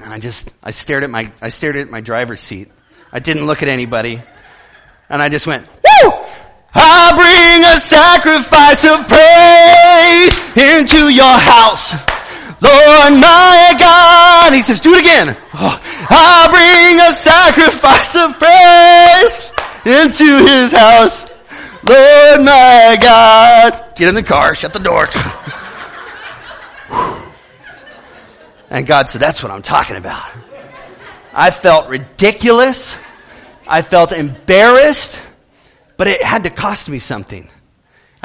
and 0.00 0.14
I 0.14 0.20
just, 0.20 0.54
I 0.62 0.70
stared 0.70 1.02
at 1.02 1.10
my, 1.10 1.32
I 1.42 1.48
stared 1.48 1.74
at 1.74 1.90
my 1.90 2.02
driver's 2.02 2.40
seat. 2.40 2.70
I 3.10 3.18
didn't 3.18 3.46
look 3.46 3.64
at 3.64 3.68
anybody. 3.68 4.22
And 5.08 5.20
I 5.20 5.28
just 5.28 5.48
went, 5.48 5.66
woo! 5.66 6.12
I 6.72 7.10
bring 7.16 7.64
a 7.64 7.80
sacrifice 7.80 8.84
of 8.84 9.08
praise 9.08 9.65
into 10.56 11.08
your 11.08 11.38
house. 11.38 11.92
Lord 12.60 13.12
my 13.20 13.74
God. 13.78 14.52
He 14.54 14.62
says, 14.62 14.80
do 14.80 14.94
it 14.94 15.00
again. 15.00 15.36
Oh, 15.54 15.80
I 16.10 16.48
bring 16.50 17.00
a 17.00 17.12
sacrifice 17.12 18.16
of 18.16 18.38
praise 18.38 19.50
into 19.84 20.38
his 20.44 20.72
house. 20.72 21.30
Lord 21.86 22.44
my 22.44 22.96
God. 23.00 23.94
Get 23.96 24.08
in 24.08 24.14
the 24.14 24.22
car, 24.22 24.54
shut 24.54 24.72
the 24.72 24.78
door. 24.78 25.06
and 28.70 28.86
God 28.86 29.08
said, 29.08 29.20
that's 29.20 29.42
what 29.42 29.52
I'm 29.52 29.62
talking 29.62 29.96
about. 29.96 30.30
I 31.32 31.50
felt 31.50 31.88
ridiculous. 31.88 32.96
I 33.68 33.82
felt 33.82 34.12
embarrassed 34.12 35.20
but 35.96 36.08
it 36.08 36.22
had 36.22 36.44
to 36.44 36.50
cost 36.50 36.88
me 36.88 36.98
something. 36.98 37.48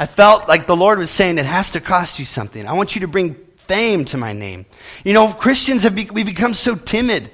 I 0.02 0.06
felt 0.06 0.48
like 0.48 0.66
the 0.66 0.74
Lord 0.74 0.98
was 0.98 1.12
saying, 1.12 1.38
it 1.38 1.46
has 1.46 1.70
to 1.70 1.80
cost 1.80 2.18
you 2.18 2.24
something. 2.24 2.66
I 2.66 2.72
want 2.72 2.96
you 2.96 3.02
to 3.02 3.06
bring 3.06 3.34
fame 3.66 4.04
to 4.06 4.16
my 4.16 4.32
name. 4.32 4.66
You 5.04 5.12
know, 5.12 5.32
Christians 5.32 5.84
have 5.84 5.94
be, 5.94 6.08
we 6.12 6.24
become 6.24 6.54
so 6.54 6.74
timid. 6.74 7.30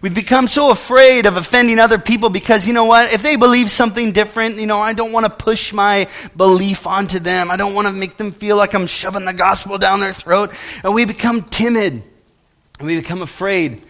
We've 0.00 0.14
become 0.14 0.46
so 0.46 0.70
afraid 0.70 1.26
of 1.26 1.36
offending 1.36 1.80
other 1.80 1.98
people 1.98 2.30
because, 2.30 2.68
you 2.68 2.74
know 2.74 2.84
what, 2.84 3.12
if 3.12 3.24
they 3.24 3.34
believe 3.34 3.72
something 3.72 4.12
different, 4.12 4.54
you 4.54 4.68
know, 4.68 4.78
I 4.78 4.92
don't 4.92 5.10
want 5.10 5.26
to 5.26 5.32
push 5.32 5.72
my 5.72 6.06
belief 6.36 6.86
onto 6.86 7.18
them. 7.18 7.50
I 7.50 7.56
don't 7.56 7.74
want 7.74 7.88
to 7.88 7.92
make 7.92 8.16
them 8.18 8.30
feel 8.30 8.56
like 8.56 8.72
I'm 8.72 8.86
shoving 8.86 9.24
the 9.24 9.32
gospel 9.32 9.76
down 9.78 9.98
their 9.98 10.12
throat. 10.12 10.54
And 10.84 10.94
we 10.94 11.04
become 11.04 11.42
timid. 11.42 12.04
And 12.78 12.86
we 12.86 13.00
become 13.00 13.22
afraid. 13.22 13.82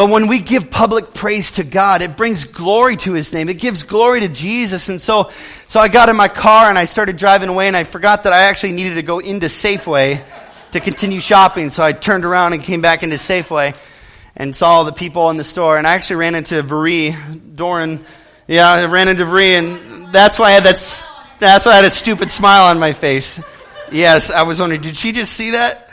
But 0.00 0.08
when 0.08 0.28
we 0.28 0.40
give 0.40 0.70
public 0.70 1.12
praise 1.12 1.50
to 1.50 1.62
God, 1.62 2.00
it 2.00 2.16
brings 2.16 2.44
glory 2.44 2.96
to 2.96 3.12
His 3.12 3.34
name. 3.34 3.50
It 3.50 3.58
gives 3.58 3.82
glory 3.82 4.20
to 4.20 4.28
Jesus. 4.28 4.88
And 4.88 4.98
so, 4.98 5.28
so 5.68 5.78
I 5.78 5.88
got 5.88 6.08
in 6.08 6.16
my 6.16 6.28
car 6.28 6.70
and 6.70 6.78
I 6.78 6.86
started 6.86 7.18
driving 7.18 7.50
away 7.50 7.66
and 7.66 7.76
I 7.76 7.84
forgot 7.84 8.22
that 8.22 8.32
I 8.32 8.44
actually 8.44 8.72
needed 8.72 8.94
to 8.94 9.02
go 9.02 9.18
into 9.18 9.48
Safeway 9.48 10.24
to 10.70 10.80
continue 10.80 11.20
shopping. 11.20 11.68
So 11.68 11.82
I 11.82 11.92
turned 11.92 12.24
around 12.24 12.54
and 12.54 12.62
came 12.62 12.80
back 12.80 13.02
into 13.02 13.16
Safeway 13.16 13.76
and 14.34 14.56
saw 14.56 14.84
the 14.84 14.92
people 14.92 15.28
in 15.28 15.36
the 15.36 15.44
store. 15.44 15.76
And 15.76 15.86
I 15.86 15.92
actually 15.96 16.16
ran 16.16 16.34
into 16.34 16.62
Veri, 16.62 17.14
Doran. 17.54 18.02
Yeah, 18.48 18.70
I 18.70 18.86
ran 18.86 19.08
into 19.08 19.26
Veri, 19.26 19.56
and 19.56 20.14
that's 20.14 20.38
why 20.38 20.46
I 20.46 20.50
had 20.52 20.62
that. 20.62 21.06
That's 21.40 21.66
why 21.66 21.72
I 21.72 21.76
had 21.76 21.84
a 21.84 21.90
stupid 21.90 22.30
smile 22.30 22.70
on 22.70 22.78
my 22.78 22.94
face. 22.94 23.38
Yes, 23.92 24.30
I 24.30 24.44
was 24.44 24.60
wondering, 24.60 24.80
did 24.80 24.96
she 24.96 25.12
just 25.12 25.34
see 25.34 25.50
that? 25.50 25.90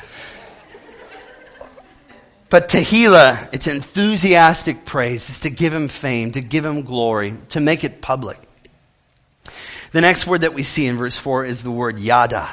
But 2.50 2.70
tehillah, 2.70 3.54
it's 3.54 3.68
enthusiastic 3.68 4.86
praise. 4.86 5.30
It's 5.30 5.42
to 5.42 5.50
give 5.50 5.74
him 5.74 5.88
fame, 5.90 6.32
to 6.32 6.42
give 6.42 6.64
him 6.64 6.84
glory, 6.84 7.36
to 7.50 7.60
make 7.60 7.84
it 7.84 8.02
public. 8.02 8.40
The 9.92 10.02
next 10.02 10.28
word 10.28 10.42
that 10.42 10.54
we 10.54 10.64
see 10.64 10.86
in 10.86 10.98
verse 10.98 11.18
4 11.18 11.46
is 11.46 11.64
the 11.64 11.72
word 11.72 12.00
yada. 12.00 12.50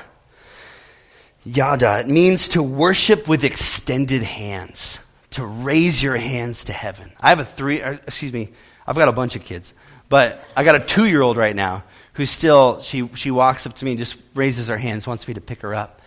Yada. 1.44 2.00
It 2.00 2.08
means 2.08 2.50
to 2.50 2.62
worship 2.62 3.28
with 3.28 3.44
extended 3.44 4.22
hands 4.22 4.98
to 5.34 5.44
raise 5.44 6.00
your 6.02 6.16
hands 6.16 6.64
to 6.64 6.72
heaven. 6.72 7.10
I 7.20 7.30
have 7.30 7.40
a 7.40 7.44
three, 7.44 7.82
uh, 7.82 7.92
excuse 7.92 8.32
me, 8.32 8.50
I've 8.86 8.94
got 8.94 9.08
a 9.08 9.12
bunch 9.12 9.34
of 9.34 9.44
kids, 9.44 9.74
but 10.08 10.42
I 10.56 10.62
got 10.62 10.76
a 10.76 10.84
two 10.84 11.06
year 11.06 11.22
old 11.22 11.36
right 11.36 11.56
now 11.56 11.82
who 12.14 12.24
still, 12.24 12.80
she, 12.80 13.08
she 13.14 13.32
walks 13.32 13.66
up 13.66 13.74
to 13.74 13.84
me 13.84 13.92
and 13.92 13.98
just 13.98 14.16
raises 14.34 14.68
her 14.68 14.76
hands, 14.76 15.08
wants 15.08 15.26
me 15.26 15.34
to 15.34 15.40
pick 15.40 15.62
her 15.62 15.74
up. 15.74 16.00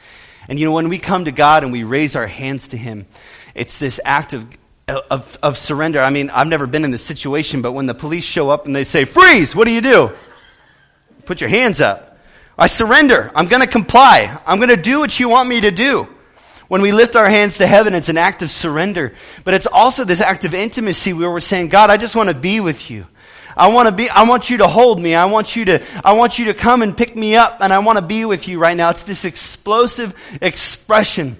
And 0.47 0.57
you 0.57 0.65
know, 0.65 0.71
when 0.71 0.87
we 0.87 0.97
come 0.97 1.25
to 1.25 1.31
God 1.31 1.63
and 1.63 1.73
we 1.73 1.83
raise 1.83 2.15
our 2.15 2.27
hands 2.27 2.69
to 2.69 2.77
Him, 2.77 3.05
it's 3.57 3.77
this 3.77 3.99
act 4.05 4.33
of, 4.33 4.45
of, 4.87 5.37
of 5.41 5.57
surrender. 5.57 5.99
I 5.99 6.09
mean, 6.09 6.29
I've 6.29 6.47
never 6.47 6.67
been 6.67 6.85
in 6.85 6.91
this 6.91 7.03
situation, 7.03 7.61
but 7.61 7.73
when 7.73 7.87
the 7.87 7.93
police 7.93 8.23
show 8.23 8.49
up 8.49 8.65
and 8.65 8.75
they 8.75 8.83
say, 8.83 9.05
freeze, 9.05 9.55
what 9.55 9.67
do 9.67 9.73
you 9.73 9.81
do? 9.81 10.11
Put 11.25 11.41
your 11.41 11.49
hands 11.49 11.81
up. 11.81 12.17
I 12.57 12.67
surrender. 12.67 13.31
I'm 13.35 13.47
going 13.47 13.61
to 13.61 13.67
comply. 13.67 14.39
I'm 14.45 14.57
going 14.57 14.69
to 14.69 14.77
do 14.77 14.99
what 14.99 15.19
you 15.19 15.29
want 15.29 15.49
me 15.49 15.61
to 15.61 15.71
do. 15.71 16.07
When 16.67 16.81
we 16.81 16.91
lift 16.91 17.15
our 17.15 17.29
hands 17.29 17.59
to 17.59 17.67
heaven, 17.67 17.93
it's 17.93 18.09
an 18.09 18.17
act 18.17 18.41
of 18.41 18.51
surrender. 18.51 19.13
But 19.43 19.53
it's 19.53 19.67
also 19.67 20.03
this 20.03 20.21
act 20.21 20.43
of 20.45 20.53
intimacy 20.53 21.13
where 21.13 21.31
we're 21.31 21.39
saying, 21.39 21.69
God, 21.69 21.89
I 21.89 21.97
just 21.97 22.15
want 22.15 22.29
to 22.29 22.35
be 22.35 22.59
with 22.59 22.89
you. 22.89 23.07
I 23.55 23.67
want 23.67 23.89
to 23.89 23.95
be, 23.95 24.09
I 24.09 24.23
want 24.23 24.49
you 24.49 24.57
to 24.57 24.67
hold 24.67 25.01
me. 25.01 25.15
I 25.15 25.25
want 25.25 25.55
you 25.55 25.65
to, 25.65 25.83
I 26.05 26.13
want 26.13 26.37
you 26.37 26.45
to 26.45 26.53
come 26.53 26.81
and 26.81 26.95
pick 26.95 27.15
me 27.15 27.35
up 27.35 27.57
and 27.61 27.73
I 27.73 27.79
want 27.79 27.97
to 27.97 28.05
be 28.05 28.25
with 28.25 28.47
you 28.47 28.59
right 28.59 28.77
now. 28.77 28.89
It's 28.91 29.03
this 29.03 29.25
explosive 29.25 30.13
expression. 30.41 31.37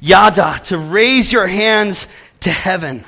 Yada, 0.00 0.60
to 0.64 0.78
raise 0.78 1.32
your 1.32 1.46
hands 1.46 2.08
to 2.40 2.50
heaven. 2.50 3.04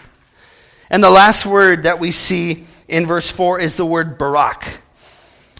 And 0.91 1.03
the 1.03 1.11
last 1.11 1.45
word 1.47 1.85
that 1.85 1.99
we 1.99 2.11
see 2.11 2.67
in 2.89 3.07
verse 3.07 3.31
4 3.31 3.61
is 3.61 3.77
the 3.77 3.87
word 3.87 4.19
barak 4.19 4.81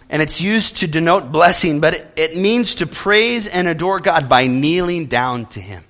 and 0.09 0.21
it's 0.21 0.39
used 0.39 0.77
to 0.77 0.87
denote 0.87 1.31
blessing, 1.31 1.79
but 1.79 1.93
it, 1.93 2.07
it, 2.15 2.37
means 2.37 2.75
to 2.75 2.87
praise 2.87 3.47
and 3.47 3.67
adore 3.67 3.99
God 3.99 4.29
by 4.29 4.47
kneeling 4.47 5.07
down 5.07 5.47
to 5.47 5.59
Him, 5.59 5.83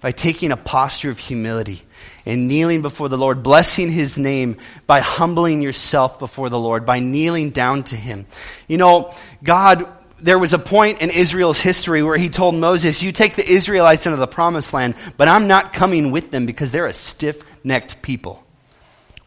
by 0.00 0.12
taking 0.12 0.52
a 0.52 0.56
posture 0.56 1.10
of 1.10 1.18
humility 1.18 1.82
and 2.26 2.48
kneeling 2.48 2.82
before 2.82 3.08
the 3.08 3.16
Lord, 3.16 3.42
blessing 3.42 3.90
His 3.90 4.18
name 4.18 4.58
by 4.86 5.00
humbling 5.00 5.62
yourself 5.62 6.18
before 6.18 6.50
the 6.50 6.58
Lord, 6.58 6.84
by 6.84 6.98
kneeling 6.98 7.50
down 7.50 7.84
to 7.84 7.96
Him. 7.96 8.26
You 8.68 8.76
know, 8.76 9.14
God, 9.42 9.88
there 10.24 10.38
was 10.38 10.54
a 10.54 10.58
point 10.58 11.02
in 11.02 11.10
Israel's 11.10 11.60
history 11.60 12.02
where 12.02 12.16
He 12.16 12.30
told 12.30 12.54
Moses, 12.54 13.02
You 13.02 13.12
take 13.12 13.36
the 13.36 13.46
Israelites 13.46 14.06
into 14.06 14.16
the 14.16 14.26
promised 14.26 14.72
land, 14.72 14.94
but 15.18 15.28
I'm 15.28 15.48
not 15.48 15.74
coming 15.74 16.10
with 16.12 16.30
them 16.30 16.46
because 16.46 16.72
they're 16.72 16.86
a 16.86 16.94
stiff 16.94 17.42
necked 17.62 18.00
people. 18.00 18.42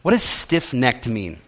What 0.02 0.10
does 0.10 0.24
stiff 0.24 0.74
necked 0.74 1.06
mean? 1.06 1.38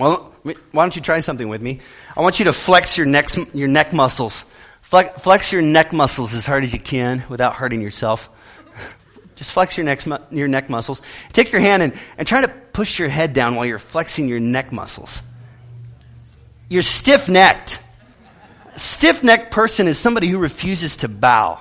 Well, 0.00 0.32
why 0.42 0.54
don't 0.72 0.96
you 0.96 1.02
try 1.02 1.20
something 1.20 1.48
with 1.48 1.62
me? 1.62 1.80
I 2.16 2.20
want 2.20 2.40
you 2.40 2.46
to 2.46 2.52
flex 2.52 2.96
your 2.96 3.06
neck, 3.06 3.26
your 3.52 3.68
neck 3.68 3.92
muscles. 3.92 4.44
Flex 4.82 5.52
your 5.52 5.62
neck 5.62 5.92
muscles 5.92 6.34
as 6.34 6.44
hard 6.44 6.64
as 6.64 6.72
you 6.72 6.80
can 6.80 7.24
without 7.28 7.54
hurting 7.54 7.80
yourself. 7.80 8.28
Just 9.36 9.52
flex 9.52 9.76
your 9.76 9.86
neck, 9.86 10.00
your 10.32 10.48
neck 10.48 10.68
muscles. 10.68 11.00
Take 11.32 11.52
your 11.52 11.60
hand 11.60 11.84
and, 11.84 11.94
and 12.18 12.26
try 12.26 12.40
to 12.40 12.48
push 12.48 12.98
your 12.98 13.08
head 13.08 13.34
down 13.34 13.54
while 13.54 13.66
you're 13.66 13.78
flexing 13.78 14.26
your 14.26 14.40
neck 14.40 14.72
muscles. 14.72 15.22
You're 16.68 16.82
stiff 16.82 17.28
necked. 17.28 17.78
Stiff 18.76 19.22
necked 19.22 19.50
person 19.50 19.88
is 19.88 19.98
somebody 19.98 20.28
who 20.28 20.38
refuses 20.38 20.96
to 20.98 21.08
bow. 21.08 21.60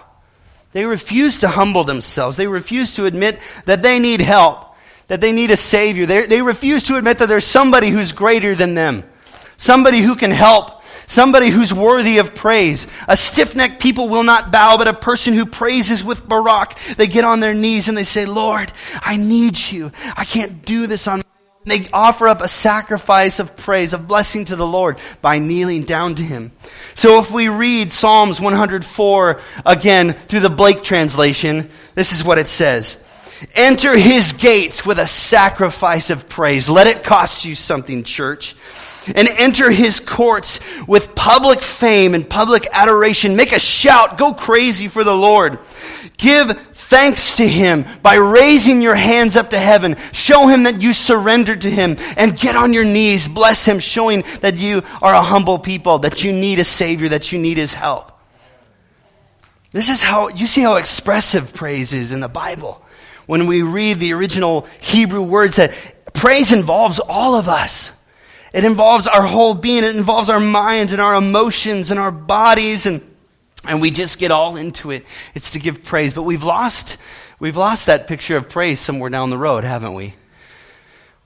They 0.71 0.86
refuse 0.86 1.39
to 1.39 1.47
humble 1.47 1.84
themselves. 1.84 2.38
They 2.38 2.47
refuse 2.47 2.95
to 2.95 3.06
admit 3.06 3.39
that 3.65 3.84
they 3.84 3.99
need 3.99 4.21
help 4.21 4.73
that 5.08 5.21
they 5.21 5.32
need 5.32 5.52
a 5.52 5.58
Savior. 5.58 6.06
They, 6.06 6.26
they 6.26 6.41
refuse 6.41 6.86
to 6.86 6.97
admit 6.97 7.19
that 7.19 7.30
there's 7.30 7.45
somebody 7.45 7.89
who's 7.89 8.12
greater 8.12 8.56
than 8.56 8.73
them, 8.73 9.04
somebody 9.58 9.99
who 9.99 10.15
can 10.15 10.32
help, 10.32 10.84
somebody 11.08 11.49
who's 11.49 11.73
worthy 11.73 12.17
of 12.17 12.36
praise. 12.36 12.88
A 13.08 13.17
stiff 13.17 13.56
necked 13.56 13.82
people 13.82 14.10
will 14.10 14.23
not 14.23 14.52
bow, 14.52 14.78
but 14.78 14.88
a 14.88 14.93
person 14.93 15.34
who 15.34 15.45
praises 15.45 16.04
with 16.04 16.28
Barak, 16.28 16.78
they 16.97 17.08
get 17.08 17.26
on 17.26 17.39
their 17.39 17.54
knees 17.54 17.89
and 17.89 17.97
they 17.97 18.04
say, 18.04 18.26
Lord, 18.26 18.71
I 19.02 19.17
need 19.17 19.60
you. 19.60 19.91
I 20.15 20.26
can't 20.26 20.65
do 20.65 20.88
this 20.88 21.08
on 21.08 21.22
they 21.65 21.88
offer 21.93 22.28
up 22.28 22.41
a 22.41 22.47
sacrifice 22.47 23.39
of 23.39 23.56
praise, 23.56 23.93
of 23.93 24.08
blessing 24.08 24.45
to 24.45 24.56
the 24.56 24.67
Lord 24.67 24.97
by 25.21 25.39
kneeling 25.39 25.84
down 25.84 26.15
to 26.15 26.23
Him. 26.23 26.52
So 26.95 27.19
if 27.19 27.32
we 27.32 27.49
read 27.49 27.91
Psalms 27.91 28.41
104 28.41 29.41
again 29.65 30.13
through 30.13 30.41
the 30.41 30.49
Blake 30.49 30.84
translation, 30.84 31.69
this 31.95 32.13
is 32.15 32.23
what 32.23 32.38
it 32.38 32.47
says. 32.47 33.04
Enter 33.56 33.97
his 33.97 34.34
gates 34.34 34.86
with 34.86 34.99
a 34.99 35.08
sacrifice 35.08 36.10
of 36.10 36.30
praise. 36.30 36.69
Let 36.69 36.88
it 36.88 37.04
cost 37.04 37.45
you 37.45 37.56
something, 37.56 38.04
church. 38.04 38.56
And 39.08 39.28
enter 39.28 39.69
his 39.69 39.99
courts 39.99 40.62
with 40.88 41.13
public 41.13 41.60
fame 41.60 42.13
and 42.13 42.30
public 42.30 42.67
adoration. 42.71 43.36
Make 43.36 43.52
a 43.52 43.60
shout. 43.60 44.17
Go 44.17 44.34
crazy 44.34 44.88
for 44.88 45.04
the 45.04 45.15
Lord. 45.15 45.60
Give 46.17 46.58
thanks 46.93 47.34
to 47.38 47.47
him 47.47 47.86
by 48.03 48.13
raising 48.13 48.79
your 48.79 48.93
hands 48.93 49.36
up 49.36 49.49
to 49.49 49.58
heaven. 49.58 49.97
Show 50.12 50.47
him 50.47 50.63
that 50.63 50.79
you 50.79 50.93
surrender 50.93 51.56
to 51.56 51.69
him 51.69 51.97
and 52.15 52.38
get 52.38 52.56
on 52.56 52.71
your 52.71 52.84
knees. 52.84 53.27
Bless 53.27 53.67
him, 53.67 53.79
showing 53.79 54.23
that 54.41 54.58
you 54.58 54.84
are 55.01 55.15
a 55.15 55.21
humble 55.23 55.58
people, 55.58 55.97
that 55.99 56.23
you 56.23 56.32
need 56.32 56.60
a 56.60 56.63
savior, 56.63 57.10
that 57.10 57.32
you 57.32 57.39
need 57.39 57.58
his 57.58 57.73
help. 57.73 58.12
This 59.71 59.89
is 59.89 60.03
how, 60.03 60.27
you 60.27 60.45
see 60.45 60.62
how 60.62 60.75
expressive 60.75 61.51
praise 61.51 61.93
is 61.93 62.12
in 62.12 62.19
the 62.19 62.29
Bible 62.29 62.86
when 63.25 63.47
we 63.47 63.63
read 63.63 63.99
the 63.99 64.13
original 64.13 64.67
Hebrew 64.79 65.23
words 65.23 65.56
that 65.56 65.73
praise 66.13 66.53
involves 66.53 66.99
all 66.99 67.34
of 67.34 67.49
us. 67.49 67.99
It 68.53 68.65
involves 68.65 69.08
our 69.08 69.23
whole 69.23 69.56
being. 69.56 69.84
It 69.84 69.95
involves 69.95 70.29
our 70.29 70.39
minds 70.39 70.93
and 70.93 71.01
our 71.01 71.15
emotions 71.15 71.89
and 71.89 71.99
our 71.99 72.12
bodies 72.12 72.86
and 72.86 73.01
and 73.65 73.82
we 73.82 73.91
just 73.91 74.19
get 74.19 74.32
all 74.32 74.58
into 74.58 74.91
it. 74.91 75.06
It's 75.34 75.52
to 75.52 75.60
give 75.60 75.84
praise. 75.84 76.13
But 76.13 76.23
we've 76.23 76.43
lost 76.43 76.97
we've 77.39 77.58
lost 77.58 77.88
that 77.88 78.08
picture 78.08 78.38
of 78.38 78.49
praise 78.49 78.80
somewhere 78.80 79.10
down 79.10 79.30
the 79.30 79.38
road, 79.38 79.63
haven't 79.63 79.93
we? 79.93 80.13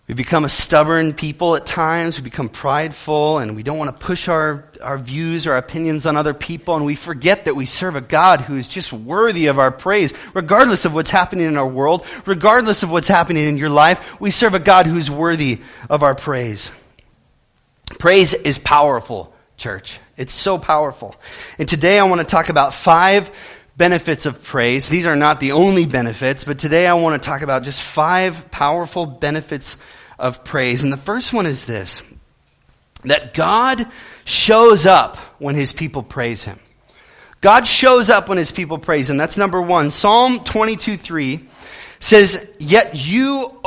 We 0.08 0.14
become 0.14 0.46
a 0.46 0.50
stubborn 0.50 1.12
people 1.14 1.58
at 1.58 1.66
times. 1.66 2.18
We 2.18 2.24
become 2.24 2.48
prideful 2.48 3.40
and 3.40 3.58
we 3.58 3.64
don't 3.64 3.78
want 3.78 4.00
to 4.00 4.06
push 4.06 4.30
our, 4.30 4.64
our 4.82 4.98
views 4.98 5.46
or 5.46 5.58
opinions 5.58 6.06
on 6.06 6.16
other 6.16 6.34
people. 6.34 6.78
And 6.78 6.86
we 6.86 6.96
forget 6.96 7.44
that 7.44 7.58
we 7.58 7.66
serve 7.66 7.98
a 7.98 8.02
God 8.02 8.40
who 8.40 8.56
is 8.56 8.70
just 8.70 8.94
worthy 8.94 9.48
of 9.48 9.60
our 9.60 9.70
praise, 9.70 10.14
regardless 10.34 10.86
of 10.86 10.94
what's 10.94 11.12
happening 11.12 11.46
in 11.46 11.58
our 11.58 11.68
world, 11.68 12.06
regardless 12.26 12.84
of 12.84 12.92
what's 12.92 13.10
happening 13.10 13.50
in 13.50 13.58
your 13.58 13.70
life. 13.70 14.22
We 14.22 14.32
serve 14.32 14.54
a 14.54 14.60
God 14.60 14.86
who's 14.86 15.12
worthy 15.12 15.60
of 15.90 16.04
our 16.04 16.16
praise. 16.16 16.72
Praise 18.00 18.34
is 18.34 18.60
powerful, 18.60 19.34
church. 19.58 20.00
It's 20.18 20.34
so 20.34 20.58
powerful. 20.58 21.16
And 21.60 21.70
today 21.70 22.00
I 22.00 22.04
want 22.06 22.22
to 22.22 22.28
talk 22.28 22.50
about 22.50 22.74
five 22.74 23.32
benefits 23.78 24.26
of 24.26 24.44
praise. 24.44 24.90
These 24.90 25.06
are 25.06 25.16
not 25.16 25.40
the 25.40 25.52
only 25.52 25.86
benefits, 25.86 26.44
but 26.44 26.58
today 26.58 26.88
I 26.88 26.96
want 26.96 27.22
to 27.22 27.30
talk 27.30 27.44
about 27.44 27.62
just 27.62 27.82
five 27.82 28.50
powerful 28.50 29.06
benefits 29.06 29.78
of 30.18 30.44
praise. 30.44 30.84
And 30.84 30.92
the 30.92 30.98
first 30.98 31.34
one 31.34 31.46
is 31.46 31.66
this 31.66 32.02
that 33.04 33.36
God 33.36 33.86
shows 34.26 34.88
up 34.88 35.18
when 35.40 35.54
his 35.54 35.72
people 35.72 36.02
praise 36.02 36.44
him. 36.44 36.60
God 37.40 37.68
shows 37.68 38.10
up 38.10 38.28
when 38.28 38.40
his 38.40 38.52
people 38.52 38.80
praise 38.80 39.08
him. 39.08 39.18
That's 39.18 39.38
number 39.38 39.62
one. 39.62 39.92
Psalm 39.92 40.40
22 40.40 40.98
3 40.98 41.48
says, 42.00 42.56
Yet 42.60 42.96
you, 43.08 43.60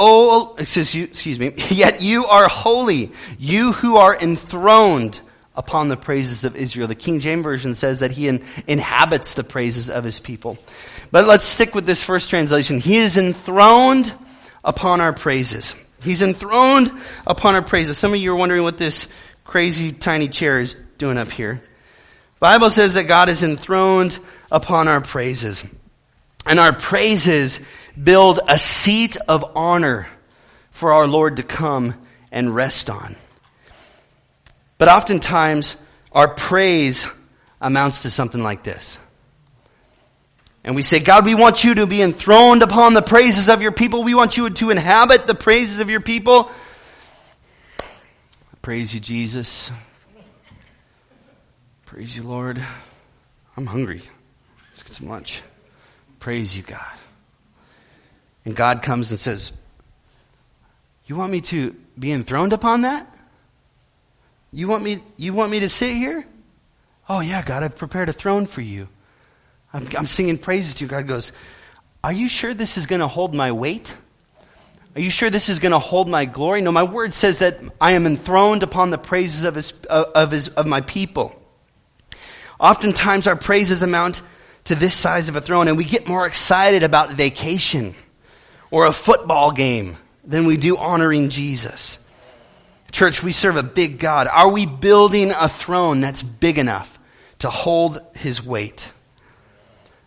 says, 0.65 0.93
excuse 0.97 1.39
me, 1.39 1.53
yet 1.69 2.03
you 2.03 2.27
are 2.27 2.49
holy, 2.49 3.13
you 3.39 3.71
who 3.71 3.97
are 3.97 4.17
enthroned 4.17 5.21
upon 5.57 5.89
the 5.89 5.97
praises 5.97 6.45
of 6.45 6.57
Israel. 6.57 6.89
The 6.89 6.95
King 6.95 7.21
James 7.21 7.43
Version 7.43 7.75
says 7.75 8.01
that 8.01 8.11
he 8.11 8.29
in, 8.29 8.45
inhabits 8.67 9.35
the 9.35 9.45
praises 9.45 9.91
of 9.91 10.05
his 10.05 10.19
people. 10.19 10.59
But 11.11 11.27
let's 11.27 11.45
stick 11.45 11.75
with 11.75 11.87
this 11.87 12.05
first 12.05 12.31
translation. 12.31 12.81
He 12.81 12.97
is 12.97 13.17
enthroned 13.17 14.13
upon 14.65 15.01
our 15.01 15.13
praises. 15.13 15.75
He's 16.03 16.23
enthroned 16.23 16.91
upon 17.27 17.55
our 17.55 17.63
praises. 17.63 17.99
Some 17.99 18.13
of 18.13 18.21
you 18.21 18.33
are 18.33 18.37
wondering 18.37 18.63
what 18.63 18.79
this 18.79 19.09
crazy 19.45 19.93
tiny 19.93 20.29
chair 20.29 20.61
is 20.61 20.77
doing 20.99 21.19
up 21.19 21.31
here. 21.31 21.63
Bible 22.39 22.71
says 22.71 22.95
that 22.95 23.05
God 23.05 23.29
is 23.29 23.43
enthroned 23.43 24.19
upon 24.51 24.89
our 24.89 25.01
praises. 25.01 25.69
And 26.47 26.59
our 26.59 26.73
praises 26.73 27.61
build 28.03 28.41
a 28.49 28.59
seat 28.59 29.19
of 29.29 29.45
honor 29.55 30.09
for 30.71 30.93
our 30.93 31.07
Lord 31.07 31.37
to 31.37 31.43
come 31.43 31.95
and 32.33 32.55
rest 32.55 32.89
on. 32.89 33.17
But 34.81 34.89
oftentimes, 34.89 35.77
our 36.11 36.27
praise 36.27 37.07
amounts 37.61 38.01
to 38.05 38.11
something 38.11 38.43
like 38.43 38.63
this. 38.63 38.99
And 40.65 40.75
we 40.75 40.81
say, 40.81 41.01
God, 41.01 41.27
we 41.27 41.35
want 41.35 41.65
you 41.65 41.75
to 41.75 41.87
be 41.87 42.01
enthroned 42.01 42.63
upon 42.63 42.95
the 42.95 43.03
praises 43.03 43.51
of 43.51 43.61
your 43.61 43.73
people. 43.73 44.05
We 44.05 44.15
want 44.15 44.39
you 44.39 44.49
to 44.49 44.71
inhabit 44.71 45.27
the 45.27 45.35
praises 45.35 45.81
of 45.81 45.91
your 45.91 46.01
people. 46.01 46.51
I 47.79 48.57
praise 48.63 48.95
you, 48.95 49.01
Jesus. 49.01 49.71
Praise 51.85 52.17
you, 52.17 52.23
Lord. 52.23 52.65
I'm 53.59 53.67
hungry. 53.67 54.01
Let's 54.71 54.83
get 54.83 54.93
some 54.95 55.11
lunch. 55.11 55.43
Praise 56.21 56.57
you, 56.57 56.63
God. 56.63 56.99
And 58.47 58.57
God 58.57 58.81
comes 58.81 59.11
and 59.11 59.21
says, 59.21 59.53
You 61.05 61.17
want 61.17 61.33
me 61.33 61.43
to 61.43 61.77
be 61.99 62.13
enthroned 62.13 62.55
upon 62.55 62.81
that? 62.81 63.10
You 64.53 64.69
want 64.69 64.83
me, 64.83 65.03
you 65.17 65.33
want 65.33 65.51
me 65.51 65.61
to 65.61 65.69
sit 65.69 65.95
here? 65.95 66.27
Oh, 67.09 67.21
yeah, 67.21 67.43
God, 67.43 67.63
I've 67.63 67.77
prepared 67.77 68.09
a 68.09 68.13
throne 68.13 68.47
for 68.47 68.61
you. 68.61 68.89
I'm, 69.73 69.89
I'm 69.97 70.07
singing 70.07 70.39
praises 70.39 70.77
to 70.77 70.85
you. 70.85 70.89
God 70.89 71.07
goes, 71.07 71.33
Are 72.03 72.13
you 72.13 72.29
sure 72.29 72.55
this 72.55 72.77
is 72.77 72.87
going 72.87 73.01
to 73.01 73.09
hold 73.09 73.35
my 73.35 73.53
weight? 73.53 73.97
Are 74.97 75.01
you 75.01 75.11
sure 75.11 75.31
this 75.31 75.49
is 75.49 75.61
going 75.61 75.73
to 75.73 75.79
hold 75.79 76.09
my 76.09 76.25
glory? 76.25 76.63
No, 76.63 76.73
my 76.73 76.83
word 76.83 77.15
says 77.15 77.39
that 77.39 77.61
I 77.81 77.93
am 77.93 78.07
enthroned 78.07 78.65
upon 78.65 78.91
the 78.91 78.99
praises 78.99 79.45
of, 79.45 79.55
his, 79.55 79.73
of, 79.89 80.33
his, 80.33 80.49
of 80.49 80.67
my 80.67 80.81
people. 80.81 81.41
Oftentimes, 82.59 83.29
our 83.29 83.37
praises 83.37 83.83
amount 83.83 84.23
to 84.65 84.75
this 84.75 84.95
size 84.95 85.29
of 85.29 85.37
a 85.37 85.41
throne, 85.41 85.69
and 85.69 85.77
we 85.77 85.85
get 85.85 86.09
more 86.09 86.27
excited 86.27 86.83
about 86.83 87.13
vacation 87.13 87.95
or 88.71 88.87
a 88.87 88.93
football 88.93 89.53
game 89.53 89.97
than 90.25 90.45
we 90.45 90.57
do 90.57 90.77
honoring 90.77 91.29
Jesus. 91.29 91.99
Church, 92.91 93.23
we 93.23 93.33
serve 93.33 93.57
a 93.57 93.63
big 93.63 93.99
God. 93.99 94.27
Are 94.27 94.49
we 94.49 94.67
building 94.67 95.31
a 95.31 95.49
throne 95.49 96.01
that's 96.01 96.23
big 96.23 96.59
enough 96.59 96.99
to 97.41 97.51
hold 97.51 98.01
his 98.15 98.45
weight? 98.45 98.93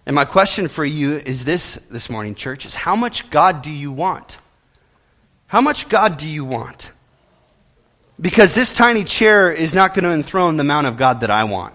And 0.05 0.15
my 0.15 0.25
question 0.25 0.67
for 0.67 0.83
you 0.83 1.13
is 1.13 1.45
this 1.45 1.75
this 1.89 2.09
morning, 2.09 2.35
church, 2.35 2.65
is 2.65 2.75
how 2.75 2.95
much 2.95 3.29
God 3.29 3.61
do 3.61 3.71
you 3.71 3.91
want? 3.91 4.37
How 5.47 5.61
much 5.61 5.87
God 5.87 6.17
do 6.17 6.27
you 6.27 6.43
want? 6.43 6.91
Because 8.19 8.53
this 8.53 8.73
tiny 8.73 9.03
chair 9.03 9.51
is 9.51 9.73
not 9.73 9.93
going 9.93 10.03
to 10.03 10.11
enthrone 10.11 10.57
the 10.57 10.61
amount 10.61 10.87
of 10.87 10.97
God 10.97 11.21
that 11.21 11.31
I 11.31 11.45
want. 11.45 11.73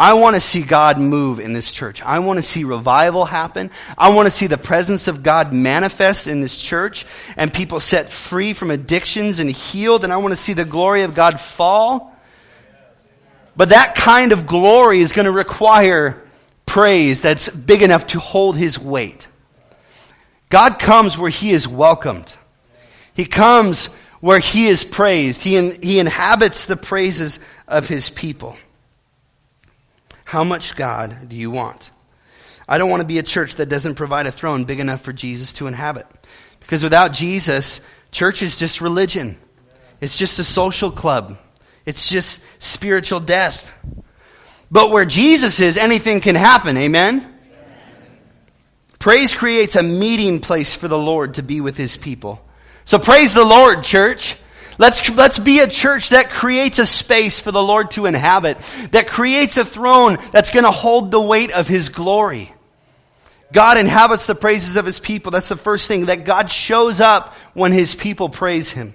I 0.00 0.14
want 0.14 0.32
to 0.32 0.40
see 0.40 0.62
God 0.62 0.98
move 0.98 1.40
in 1.40 1.52
this 1.52 1.70
church. 1.70 2.00
I 2.00 2.20
want 2.20 2.38
to 2.38 2.42
see 2.42 2.64
revival 2.64 3.26
happen. 3.26 3.70
I 3.98 4.14
want 4.14 4.24
to 4.24 4.30
see 4.30 4.46
the 4.46 4.56
presence 4.56 5.08
of 5.08 5.22
God 5.22 5.52
manifest 5.52 6.26
in 6.26 6.40
this 6.40 6.58
church 6.58 7.04
and 7.36 7.52
people 7.52 7.80
set 7.80 8.08
free 8.08 8.54
from 8.54 8.70
addictions 8.70 9.40
and 9.40 9.50
healed. 9.50 10.02
And 10.02 10.10
I 10.10 10.16
want 10.16 10.32
to 10.32 10.40
see 10.40 10.54
the 10.54 10.64
glory 10.64 11.02
of 11.02 11.14
God 11.14 11.38
fall. 11.38 12.16
But 13.54 13.68
that 13.68 13.94
kind 13.94 14.32
of 14.32 14.46
glory 14.46 15.00
is 15.00 15.12
going 15.12 15.26
to 15.26 15.32
require 15.32 16.26
praise 16.64 17.20
that's 17.20 17.50
big 17.50 17.82
enough 17.82 18.06
to 18.06 18.20
hold 18.20 18.56
his 18.56 18.78
weight. 18.78 19.28
God 20.48 20.78
comes 20.78 21.18
where 21.18 21.30
he 21.30 21.50
is 21.50 21.68
welcomed. 21.68 22.34
He 23.12 23.26
comes 23.26 23.88
where 24.20 24.38
he 24.38 24.66
is 24.68 24.82
praised. 24.82 25.42
He, 25.42 25.58
in, 25.58 25.82
he 25.82 25.98
inhabits 25.98 26.64
the 26.64 26.76
praises 26.76 27.38
of 27.68 27.86
his 27.86 28.08
people. 28.08 28.56
How 30.30 30.44
much 30.44 30.76
God 30.76 31.28
do 31.28 31.34
you 31.34 31.50
want? 31.50 31.90
I 32.68 32.78
don't 32.78 32.88
want 32.88 33.00
to 33.00 33.04
be 33.04 33.18
a 33.18 33.22
church 33.24 33.56
that 33.56 33.68
doesn't 33.68 33.96
provide 33.96 34.26
a 34.26 34.30
throne 34.30 34.62
big 34.62 34.78
enough 34.78 35.00
for 35.00 35.12
Jesus 35.12 35.52
to 35.54 35.66
inhabit. 35.66 36.06
Because 36.60 36.84
without 36.84 37.12
Jesus, 37.12 37.84
church 38.12 38.40
is 38.40 38.56
just 38.56 38.80
religion. 38.80 39.36
It's 40.00 40.16
just 40.16 40.38
a 40.38 40.44
social 40.44 40.92
club. 40.92 41.36
It's 41.84 42.08
just 42.08 42.44
spiritual 42.60 43.18
death. 43.18 43.72
But 44.70 44.92
where 44.92 45.04
Jesus 45.04 45.58
is, 45.58 45.76
anything 45.76 46.20
can 46.20 46.36
happen. 46.36 46.76
Amen? 46.76 47.36
Praise 49.00 49.34
creates 49.34 49.74
a 49.74 49.82
meeting 49.82 50.38
place 50.38 50.74
for 50.74 50.86
the 50.86 50.96
Lord 50.96 51.34
to 51.34 51.42
be 51.42 51.60
with 51.60 51.76
his 51.76 51.96
people. 51.96 52.40
So 52.84 53.00
praise 53.00 53.34
the 53.34 53.44
Lord, 53.44 53.82
church. 53.82 54.36
Let's, 54.80 55.14
let's 55.14 55.38
be 55.38 55.58
a 55.58 55.68
church 55.68 56.08
that 56.08 56.30
creates 56.30 56.78
a 56.78 56.86
space 56.86 57.38
for 57.38 57.52
the 57.52 57.62
Lord 57.62 57.90
to 57.92 58.06
inhabit, 58.06 58.56
that 58.92 59.08
creates 59.08 59.58
a 59.58 59.64
throne 59.66 60.16
that's 60.32 60.54
going 60.54 60.64
to 60.64 60.70
hold 60.70 61.10
the 61.10 61.20
weight 61.20 61.52
of 61.52 61.68
his 61.68 61.90
glory. 61.90 62.50
God 63.52 63.76
inhabits 63.76 64.24
the 64.24 64.34
praises 64.34 64.78
of 64.78 64.86
his 64.86 64.98
people. 64.98 65.32
That's 65.32 65.50
the 65.50 65.56
first 65.56 65.86
thing, 65.86 66.06
that 66.06 66.24
God 66.24 66.50
shows 66.50 66.98
up 66.98 67.34
when 67.52 67.72
his 67.72 67.94
people 67.94 68.30
praise 68.30 68.70
him. 68.72 68.94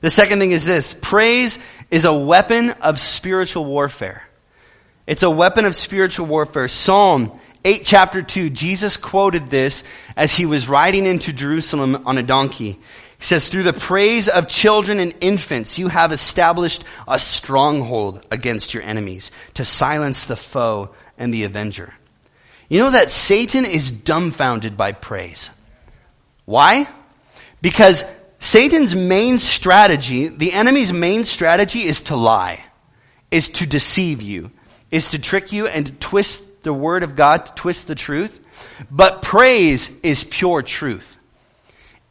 The 0.00 0.08
second 0.08 0.38
thing 0.38 0.52
is 0.52 0.64
this 0.64 0.94
praise 0.94 1.58
is 1.90 2.06
a 2.06 2.14
weapon 2.14 2.70
of 2.70 2.98
spiritual 2.98 3.66
warfare. 3.66 4.26
It's 5.06 5.24
a 5.24 5.30
weapon 5.30 5.66
of 5.66 5.74
spiritual 5.74 6.24
warfare. 6.24 6.68
Psalm 6.68 7.38
8, 7.66 7.82
chapter 7.84 8.22
2, 8.22 8.48
Jesus 8.48 8.96
quoted 8.96 9.50
this 9.50 9.84
as 10.16 10.34
he 10.34 10.46
was 10.46 10.70
riding 10.70 11.04
into 11.04 11.34
Jerusalem 11.34 12.04
on 12.06 12.16
a 12.16 12.22
donkey. 12.22 12.78
He 13.18 13.24
says, 13.24 13.48
Through 13.48 13.64
the 13.64 13.72
praise 13.72 14.28
of 14.28 14.48
children 14.48 14.98
and 15.00 15.14
infants, 15.20 15.78
you 15.78 15.88
have 15.88 16.12
established 16.12 16.84
a 17.06 17.18
stronghold 17.18 18.24
against 18.30 18.74
your 18.74 18.82
enemies 18.82 19.30
to 19.54 19.64
silence 19.64 20.24
the 20.24 20.36
foe 20.36 20.94
and 21.16 21.32
the 21.32 21.44
avenger. 21.44 21.94
You 22.68 22.80
know 22.80 22.90
that 22.90 23.10
Satan 23.10 23.64
is 23.64 23.90
dumbfounded 23.90 24.76
by 24.76 24.92
praise. 24.92 25.50
Why? 26.44 26.88
Because 27.60 28.04
Satan's 28.38 28.94
main 28.94 29.38
strategy, 29.38 30.28
the 30.28 30.52
enemy's 30.52 30.92
main 30.92 31.24
strategy 31.24 31.80
is 31.80 32.02
to 32.02 32.16
lie, 32.16 32.64
is 33.30 33.48
to 33.48 33.66
deceive 33.66 34.22
you 34.22 34.50
is 34.90 35.08
to 35.08 35.18
trick 35.18 35.52
you 35.52 35.66
and 35.66 35.86
to 35.86 35.92
twist 35.92 36.42
the 36.62 36.72
word 36.72 37.02
of 37.02 37.16
God, 37.16 37.46
to 37.46 37.52
twist 37.54 37.86
the 37.86 37.94
truth. 37.94 38.40
But 38.90 39.22
praise 39.22 39.94
is 40.00 40.24
pure 40.24 40.62
truth. 40.62 41.17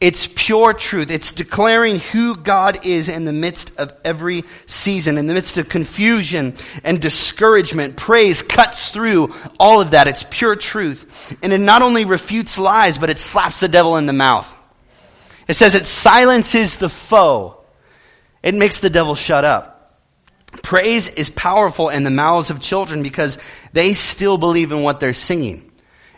It's 0.00 0.28
pure 0.28 0.74
truth. 0.74 1.10
It's 1.10 1.32
declaring 1.32 1.98
who 1.98 2.36
God 2.36 2.86
is 2.86 3.08
in 3.08 3.24
the 3.24 3.32
midst 3.32 3.76
of 3.80 3.92
every 4.04 4.44
season, 4.66 5.18
in 5.18 5.26
the 5.26 5.34
midst 5.34 5.58
of 5.58 5.68
confusion 5.68 6.54
and 6.84 7.00
discouragement. 7.00 7.96
Praise 7.96 8.44
cuts 8.44 8.90
through 8.90 9.34
all 9.58 9.80
of 9.80 9.90
that. 9.90 10.06
It's 10.06 10.24
pure 10.30 10.54
truth. 10.54 11.36
And 11.42 11.52
it 11.52 11.58
not 11.58 11.82
only 11.82 12.04
refutes 12.04 12.58
lies, 12.58 12.96
but 12.96 13.10
it 13.10 13.18
slaps 13.18 13.58
the 13.58 13.66
devil 13.66 13.96
in 13.96 14.06
the 14.06 14.12
mouth. 14.12 14.52
It 15.48 15.54
says 15.54 15.74
it 15.74 15.86
silences 15.86 16.76
the 16.76 16.88
foe. 16.88 17.56
It 18.40 18.54
makes 18.54 18.78
the 18.78 18.90
devil 18.90 19.16
shut 19.16 19.44
up. 19.44 19.74
Praise 20.62 21.08
is 21.08 21.28
powerful 21.28 21.88
in 21.88 22.04
the 22.04 22.10
mouths 22.10 22.50
of 22.50 22.60
children 22.60 23.02
because 23.02 23.36
they 23.72 23.94
still 23.94 24.38
believe 24.38 24.70
in 24.70 24.82
what 24.82 25.00
they're 25.00 25.12
singing. 25.12 25.72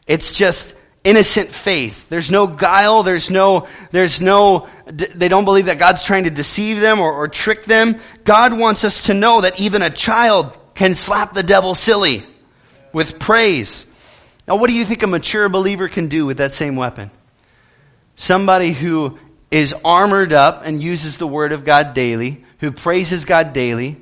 It's 0.06 0.36
just 0.36 0.74
innocent 1.04 1.48
faith. 1.48 2.08
There's 2.08 2.30
no 2.30 2.46
guile. 2.46 3.02
There's 3.02 3.30
no, 3.30 3.68
there's 3.90 4.20
no, 4.20 4.68
they 4.86 5.28
don't 5.28 5.44
believe 5.44 5.66
that 5.66 5.78
God's 5.78 6.04
trying 6.04 6.24
to 6.24 6.30
deceive 6.30 6.80
them 6.80 7.00
or, 7.00 7.12
or 7.12 7.28
trick 7.28 7.64
them. 7.64 7.98
God 8.24 8.58
wants 8.58 8.84
us 8.84 9.04
to 9.04 9.14
know 9.14 9.40
that 9.40 9.60
even 9.60 9.82
a 9.82 9.90
child 9.90 10.56
can 10.74 10.94
slap 10.94 11.32
the 11.32 11.42
devil 11.42 11.74
silly 11.74 12.22
with 12.92 13.18
praise. 13.18 13.86
Now, 14.46 14.56
what 14.56 14.68
do 14.68 14.74
you 14.74 14.84
think 14.84 15.02
a 15.02 15.06
mature 15.06 15.48
believer 15.48 15.88
can 15.88 16.08
do 16.08 16.26
with 16.26 16.38
that 16.38 16.52
same 16.52 16.76
weapon? 16.76 17.10
Somebody 18.16 18.72
who 18.72 19.18
is 19.50 19.74
armored 19.84 20.32
up 20.32 20.62
and 20.64 20.82
uses 20.82 21.18
the 21.18 21.26
word 21.26 21.52
of 21.52 21.64
God 21.64 21.94
daily, 21.94 22.44
who 22.58 22.70
praises 22.70 23.24
God 23.24 23.52
daily, 23.52 23.96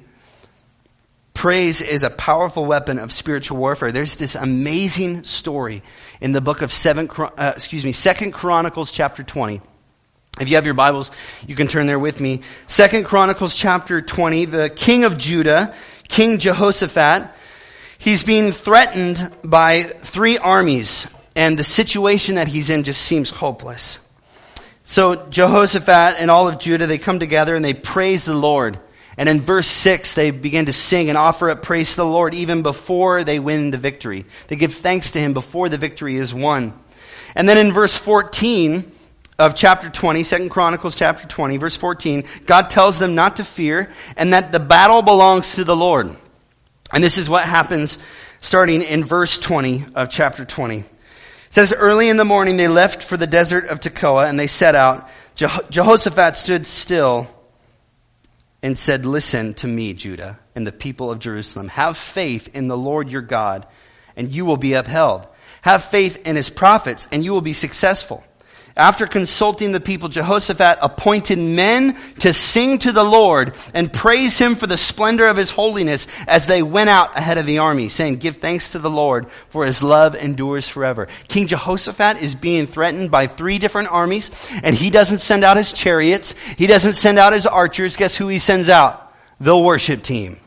Praise 1.38 1.80
is 1.82 2.02
a 2.02 2.10
powerful 2.10 2.66
weapon 2.66 2.98
of 2.98 3.12
spiritual 3.12 3.58
warfare. 3.58 3.92
There's 3.92 4.16
this 4.16 4.34
amazing 4.34 5.22
story 5.22 5.84
in 6.20 6.32
the 6.32 6.40
book 6.40 6.62
of 6.62 6.72
seven, 6.72 7.08
uh, 7.16 7.52
excuse 7.54 7.84
me, 7.84 7.92
Second 7.92 8.32
Chronicles 8.32 8.90
chapter 8.90 9.22
20. 9.22 9.60
If 10.40 10.48
you 10.48 10.56
have 10.56 10.64
your 10.64 10.74
Bibles, 10.74 11.12
you 11.46 11.54
can 11.54 11.68
turn 11.68 11.86
there 11.86 12.00
with 12.00 12.20
me. 12.20 12.40
Second 12.66 13.04
Chronicles 13.04 13.54
chapter 13.54 14.02
20, 14.02 14.46
the 14.46 14.68
king 14.68 15.04
of 15.04 15.16
Judah, 15.16 15.76
King 16.08 16.38
Jehoshaphat, 16.38 17.30
he's 17.98 18.24
being 18.24 18.50
threatened 18.50 19.32
by 19.44 19.84
three 19.84 20.38
armies, 20.38 21.06
and 21.36 21.56
the 21.56 21.62
situation 21.62 22.34
that 22.34 22.48
he's 22.48 22.68
in 22.68 22.82
just 22.82 23.02
seems 23.02 23.30
hopeless. 23.30 24.04
So 24.82 25.28
Jehoshaphat 25.28 26.16
and 26.18 26.32
all 26.32 26.48
of 26.48 26.58
Judah, 26.58 26.88
they 26.88 26.98
come 26.98 27.20
together 27.20 27.54
and 27.54 27.64
they 27.64 27.74
praise 27.74 28.24
the 28.24 28.34
Lord. 28.34 28.80
And 29.18 29.28
in 29.28 29.40
verse 29.40 29.66
6, 29.66 30.14
they 30.14 30.30
begin 30.30 30.66
to 30.66 30.72
sing 30.72 31.08
and 31.08 31.18
offer 31.18 31.50
up 31.50 31.60
praise 31.60 31.90
to 31.90 31.96
the 31.96 32.06
Lord 32.06 32.34
even 32.34 32.62
before 32.62 33.24
they 33.24 33.40
win 33.40 33.72
the 33.72 33.76
victory. 33.76 34.24
They 34.46 34.54
give 34.54 34.74
thanks 34.74 35.10
to 35.10 35.18
Him 35.18 35.34
before 35.34 35.68
the 35.68 35.76
victory 35.76 36.16
is 36.16 36.32
won. 36.32 36.72
And 37.34 37.48
then 37.48 37.58
in 37.58 37.72
verse 37.72 37.96
14 37.96 38.92
of 39.40 39.56
chapter 39.56 39.90
20, 39.90 40.22
2 40.22 40.48
Chronicles 40.48 40.96
chapter 40.96 41.26
20, 41.26 41.56
verse 41.56 41.74
14, 41.74 42.24
God 42.46 42.70
tells 42.70 43.00
them 43.00 43.16
not 43.16 43.36
to 43.36 43.44
fear 43.44 43.90
and 44.16 44.32
that 44.32 44.52
the 44.52 44.60
battle 44.60 45.02
belongs 45.02 45.56
to 45.56 45.64
the 45.64 45.76
Lord. 45.76 46.16
And 46.92 47.02
this 47.02 47.18
is 47.18 47.28
what 47.28 47.44
happens 47.44 47.98
starting 48.40 48.82
in 48.82 49.04
verse 49.04 49.36
20 49.36 49.84
of 49.96 50.10
chapter 50.10 50.44
20. 50.44 50.78
It 50.78 50.86
says, 51.50 51.74
Early 51.76 52.08
in 52.08 52.18
the 52.18 52.24
morning 52.24 52.56
they 52.56 52.68
left 52.68 53.02
for 53.02 53.16
the 53.16 53.26
desert 53.26 53.66
of 53.66 53.80
Tekoa 53.80 54.28
and 54.28 54.38
they 54.38 54.46
set 54.46 54.76
out. 54.76 55.10
Jehoshaphat 55.34 56.36
stood 56.36 56.66
still 56.66 57.28
and 58.68 58.76
said, 58.76 59.06
Listen 59.06 59.54
to 59.54 59.66
me, 59.66 59.94
Judah, 59.94 60.38
and 60.54 60.66
the 60.66 60.72
people 60.72 61.10
of 61.10 61.20
Jerusalem. 61.20 61.68
Have 61.68 61.96
faith 61.96 62.54
in 62.54 62.68
the 62.68 62.76
Lord 62.76 63.10
your 63.10 63.22
God, 63.22 63.66
and 64.14 64.30
you 64.30 64.44
will 64.44 64.58
be 64.58 64.74
upheld. 64.74 65.26
Have 65.62 65.84
faith 65.84 66.28
in 66.28 66.36
his 66.36 66.50
prophets, 66.50 67.08
and 67.10 67.24
you 67.24 67.32
will 67.32 67.40
be 67.40 67.54
successful. 67.54 68.22
After 68.78 69.08
consulting 69.08 69.72
the 69.72 69.80
people, 69.80 70.08
Jehoshaphat 70.08 70.78
appointed 70.80 71.36
men 71.36 71.96
to 72.20 72.32
sing 72.32 72.78
to 72.78 72.92
the 72.92 73.02
Lord 73.02 73.56
and 73.74 73.92
praise 73.92 74.38
him 74.38 74.54
for 74.54 74.68
the 74.68 74.76
splendor 74.76 75.26
of 75.26 75.36
his 75.36 75.50
holiness 75.50 76.06
as 76.28 76.46
they 76.46 76.62
went 76.62 76.88
out 76.88 77.16
ahead 77.16 77.38
of 77.38 77.46
the 77.46 77.58
army, 77.58 77.88
saying, 77.88 78.18
Give 78.18 78.36
thanks 78.36 78.70
to 78.70 78.78
the 78.78 78.88
Lord, 78.88 79.32
for 79.32 79.66
his 79.66 79.82
love 79.82 80.14
endures 80.14 80.68
forever. 80.68 81.08
King 81.26 81.48
Jehoshaphat 81.48 82.22
is 82.22 82.36
being 82.36 82.66
threatened 82.66 83.10
by 83.10 83.26
three 83.26 83.58
different 83.58 83.90
armies, 83.90 84.30
and 84.62 84.76
he 84.76 84.90
doesn't 84.90 85.18
send 85.18 85.42
out 85.42 85.56
his 85.56 85.72
chariots, 85.72 86.34
he 86.56 86.68
doesn't 86.68 86.94
send 86.94 87.18
out 87.18 87.32
his 87.32 87.48
archers. 87.48 87.96
Guess 87.96 88.14
who 88.14 88.28
he 88.28 88.38
sends 88.38 88.68
out? 88.68 89.12
The 89.40 89.58
worship 89.58 90.04
team. 90.04 90.38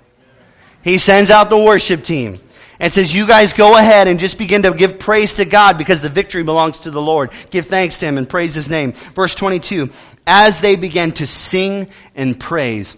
He 0.86 1.00
sends 1.00 1.32
out 1.32 1.50
the 1.50 1.62
worship 1.62 2.02
team 2.02 2.40
and 2.82 2.92
says, 2.92 3.16
You 3.16 3.28
guys 3.28 3.54
go 3.54 3.78
ahead 3.78 4.08
and 4.08 4.20
just 4.20 4.38
begin 4.38 4.64
to 4.64 4.72
give 4.72 5.00
praise 5.00 5.36
to 5.36 5.46
God 5.46 5.78
because 5.78 6.02
the 6.02 6.10
victory 6.10 6.44
belongs 6.44 6.82
to 6.82 6.92
the 6.92 7.02
Lord. 7.02 7.32
Give 7.52 7.66
thanks 7.66 8.00
to 8.00 8.06
Him 8.08 8.18
and 8.18 8.28
praise 8.28 8.56
His 8.56 8.70
name. 8.70 8.92
Verse 8.92 9.36
22 9.36 9.92
As 10.28 10.60
they 10.60 10.76
began 10.76 11.12
to 11.14 11.28
sing 11.28 11.88
and 12.16 12.38
praise, 12.38 12.98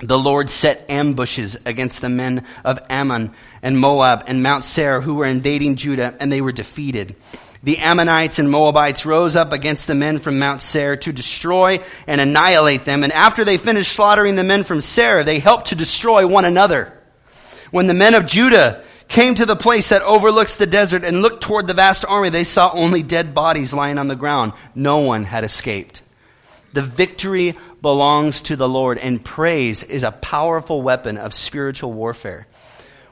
the 0.00 0.18
Lord 0.18 0.48
set 0.48 0.88
ambushes 0.88 1.56
against 1.66 2.00
the 2.00 2.08
men 2.08 2.46
of 2.64 2.78
Ammon 2.88 3.32
and 3.60 3.78
Moab 3.78 4.24
and 4.28 4.42
Mount 4.42 4.62
Seir 4.62 5.00
who 5.00 5.16
were 5.16 5.26
invading 5.26 5.74
Judah, 5.74 6.14
and 6.20 6.30
they 6.30 6.40
were 6.40 6.52
defeated. 6.52 7.16
The 7.64 7.78
Ammonites 7.78 8.38
and 8.38 8.48
Moabites 8.48 9.04
rose 9.04 9.34
up 9.34 9.52
against 9.52 9.88
the 9.88 9.96
men 9.96 10.18
from 10.18 10.38
Mount 10.38 10.60
Seir 10.60 10.94
to 10.98 11.12
destroy 11.12 11.80
and 12.06 12.20
annihilate 12.20 12.84
them. 12.84 13.02
And 13.02 13.12
after 13.12 13.44
they 13.44 13.56
finished 13.56 13.90
slaughtering 13.90 14.36
the 14.36 14.44
men 14.44 14.62
from 14.62 14.80
Seir, 14.80 15.24
they 15.24 15.40
helped 15.40 15.70
to 15.70 15.74
destroy 15.74 16.24
one 16.24 16.44
another. 16.44 16.96
When 17.72 17.88
the 17.88 17.94
men 17.94 18.14
of 18.14 18.24
Judah 18.24 18.84
came 19.08 19.34
to 19.34 19.46
the 19.46 19.56
place 19.56 19.88
that 19.88 20.02
overlooks 20.02 20.56
the 20.56 20.66
desert 20.66 21.04
and 21.04 21.22
looked 21.22 21.42
toward 21.42 21.66
the 21.66 21.74
vast 21.74 22.04
army, 22.06 22.28
they 22.28 22.44
saw 22.44 22.70
only 22.72 23.02
dead 23.02 23.34
bodies 23.34 23.74
lying 23.74 23.98
on 23.98 24.08
the 24.08 24.16
ground. 24.16 24.52
No 24.74 24.98
one 24.98 25.24
had 25.24 25.44
escaped. 25.44 26.02
The 26.74 26.82
victory 26.82 27.56
belongs 27.80 28.42
to 28.42 28.56
the 28.56 28.68
Lord, 28.68 28.98
and 28.98 29.24
praise 29.24 29.82
is 29.82 30.04
a 30.04 30.12
powerful 30.12 30.82
weapon 30.82 31.16
of 31.16 31.32
spiritual 31.32 31.92
warfare. 31.92 32.46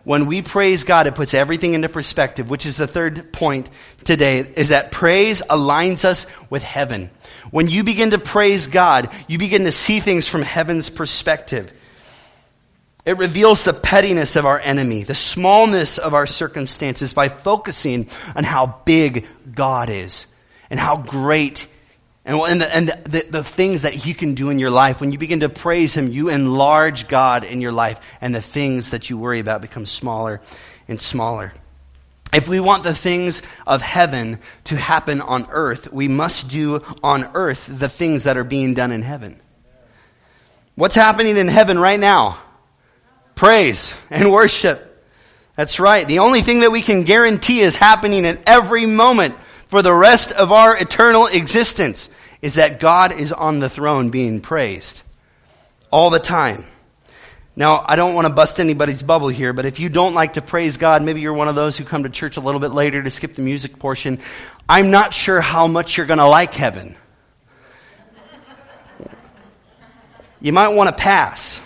When 0.04 0.26
we 0.26 0.42
praise 0.42 0.85
God, 0.85 1.09
it 1.09 1.16
puts 1.16 1.35
everything 1.35 1.74
into 1.74 1.88
perspective, 1.88 2.48
which 2.48 2.64
is 2.64 2.76
the 2.76 2.87
third 2.87 3.32
point 3.32 3.68
today, 4.04 4.40
is 4.40 4.68
that 4.68 4.92
praise 4.92 5.42
aligns 5.42 6.04
us 6.04 6.26
with 6.48 6.62
heaven. 6.62 7.11
When 7.50 7.68
you 7.68 7.82
begin 7.82 8.11
to 8.11 8.18
praise 8.18 8.68
God, 8.68 9.11
you 9.26 9.38
begin 9.38 9.64
to 9.64 9.72
see 9.72 9.98
things 9.98 10.28
from 10.28 10.42
heaven's 10.42 10.90
perspective. 10.90 11.72
It 13.06 13.18
reveals 13.18 13.62
the 13.62 13.72
pettiness 13.72 14.34
of 14.34 14.44
our 14.44 14.58
enemy, 14.58 15.04
the 15.04 15.14
smallness 15.14 15.96
of 15.96 16.12
our 16.12 16.26
circumstances 16.26 17.12
by 17.12 17.28
focusing 17.28 18.08
on 18.34 18.42
how 18.42 18.80
big 18.84 19.26
God 19.54 19.88
is 19.90 20.26
and 20.68 20.80
how 20.80 20.96
great 20.96 21.68
and, 22.24 22.36
and, 22.36 22.60
the, 22.60 22.76
and 22.76 22.88
the, 22.88 23.08
the, 23.08 23.26
the, 23.30 23.44
things 23.44 23.82
that 23.82 23.94
He 23.94 24.12
can 24.12 24.34
do 24.34 24.50
in 24.50 24.58
your 24.58 24.70
life. 24.70 25.00
When 25.00 25.12
you 25.12 25.18
begin 25.18 25.40
to 25.40 25.48
praise 25.48 25.96
Him, 25.96 26.10
you 26.10 26.28
enlarge 26.28 27.06
God 27.06 27.44
in 27.44 27.60
your 27.60 27.70
life, 27.70 28.18
and 28.20 28.34
the 28.34 28.42
things 28.42 28.90
that 28.90 29.08
you 29.08 29.16
worry 29.16 29.38
about 29.38 29.62
become 29.62 29.86
smaller 29.86 30.40
and 30.88 31.00
smaller. 31.00 31.54
If 32.32 32.48
we 32.48 32.58
want 32.58 32.82
the 32.82 32.96
things 32.96 33.42
of 33.64 33.80
heaven 33.80 34.40
to 34.64 34.76
happen 34.76 35.20
on 35.20 35.46
earth, 35.50 35.92
we 35.92 36.08
must 36.08 36.50
do 36.50 36.82
on 37.00 37.30
earth 37.34 37.70
the 37.70 37.88
things 37.88 38.24
that 38.24 38.36
are 38.36 38.42
being 38.42 38.74
done 38.74 38.90
in 38.90 39.02
heaven. 39.02 39.40
What's 40.74 40.96
happening 40.96 41.36
in 41.36 41.46
heaven 41.46 41.78
right 41.78 42.00
now? 42.00 42.38
Praise 43.37 43.94
and 44.11 44.33
worship. 44.33 44.83
That's 45.55 45.79
right. 45.79 46.07
The 46.07 46.18
only 46.18 46.42
thing 46.42 46.61
that 46.61 46.72
we 46.72 46.83
can 46.83 47.05
guarantee 47.05 47.61
is 47.61 47.77
happening 47.77 48.27
at 48.27 48.49
every 48.49 48.87
moment 48.87 49.37
for 49.68 49.81
the 49.83 49.94
rest 49.94 50.33
of 50.33 50.51
our 50.51 50.77
eternal 50.77 51.27
existence 51.27 52.11
is 52.42 52.55
that 52.55 52.81
God 52.81 53.12
is 53.18 53.33
on 53.33 53.61
the 53.61 53.68
throne 53.68 54.11
being 54.11 54.40
praised 54.40 55.03
all 55.90 56.11
the 56.11 56.18
time. 56.18 56.64
Now, 57.59 57.83
I 57.87 57.96
don't 57.96 58.14
want 58.14 58.27
to 58.27 58.33
bust 58.35 58.61
anybody's 58.61 59.03
bubble 59.03 59.29
here, 59.29 59.55
but 59.55 59.64
if 59.64 59.81
you 59.81 59.88
don't 59.88 60.14
like 60.14 60.35
to 60.35 60.42
praise 60.42 60.77
God, 60.77 61.03
maybe 61.03 61.22
you're 61.22 61.33
one 61.33 61.49
of 61.49 61.55
those 61.55 61.79
who 61.79 61.85
come 61.85 62.03
to 62.03 62.11
church 62.11 62.37
a 62.37 62.40
little 62.40 62.61
bit 62.61 62.72
later 62.72 63.03
to 63.03 63.11
skip 63.11 63.35
the 63.35 63.40
music 63.40 63.79
portion. 63.79 64.18
I'm 64.68 64.90
not 64.90 65.14
sure 65.14 65.40
how 65.40 65.66
much 65.66 65.96
you're 65.96 66.07
going 66.07 66.18
to 66.18 66.27
like 66.27 66.53
heaven. 66.53 66.96
You 70.38 70.53
might 70.53 70.68
want 70.68 70.90
to 70.90 70.94
pass. 70.94 71.61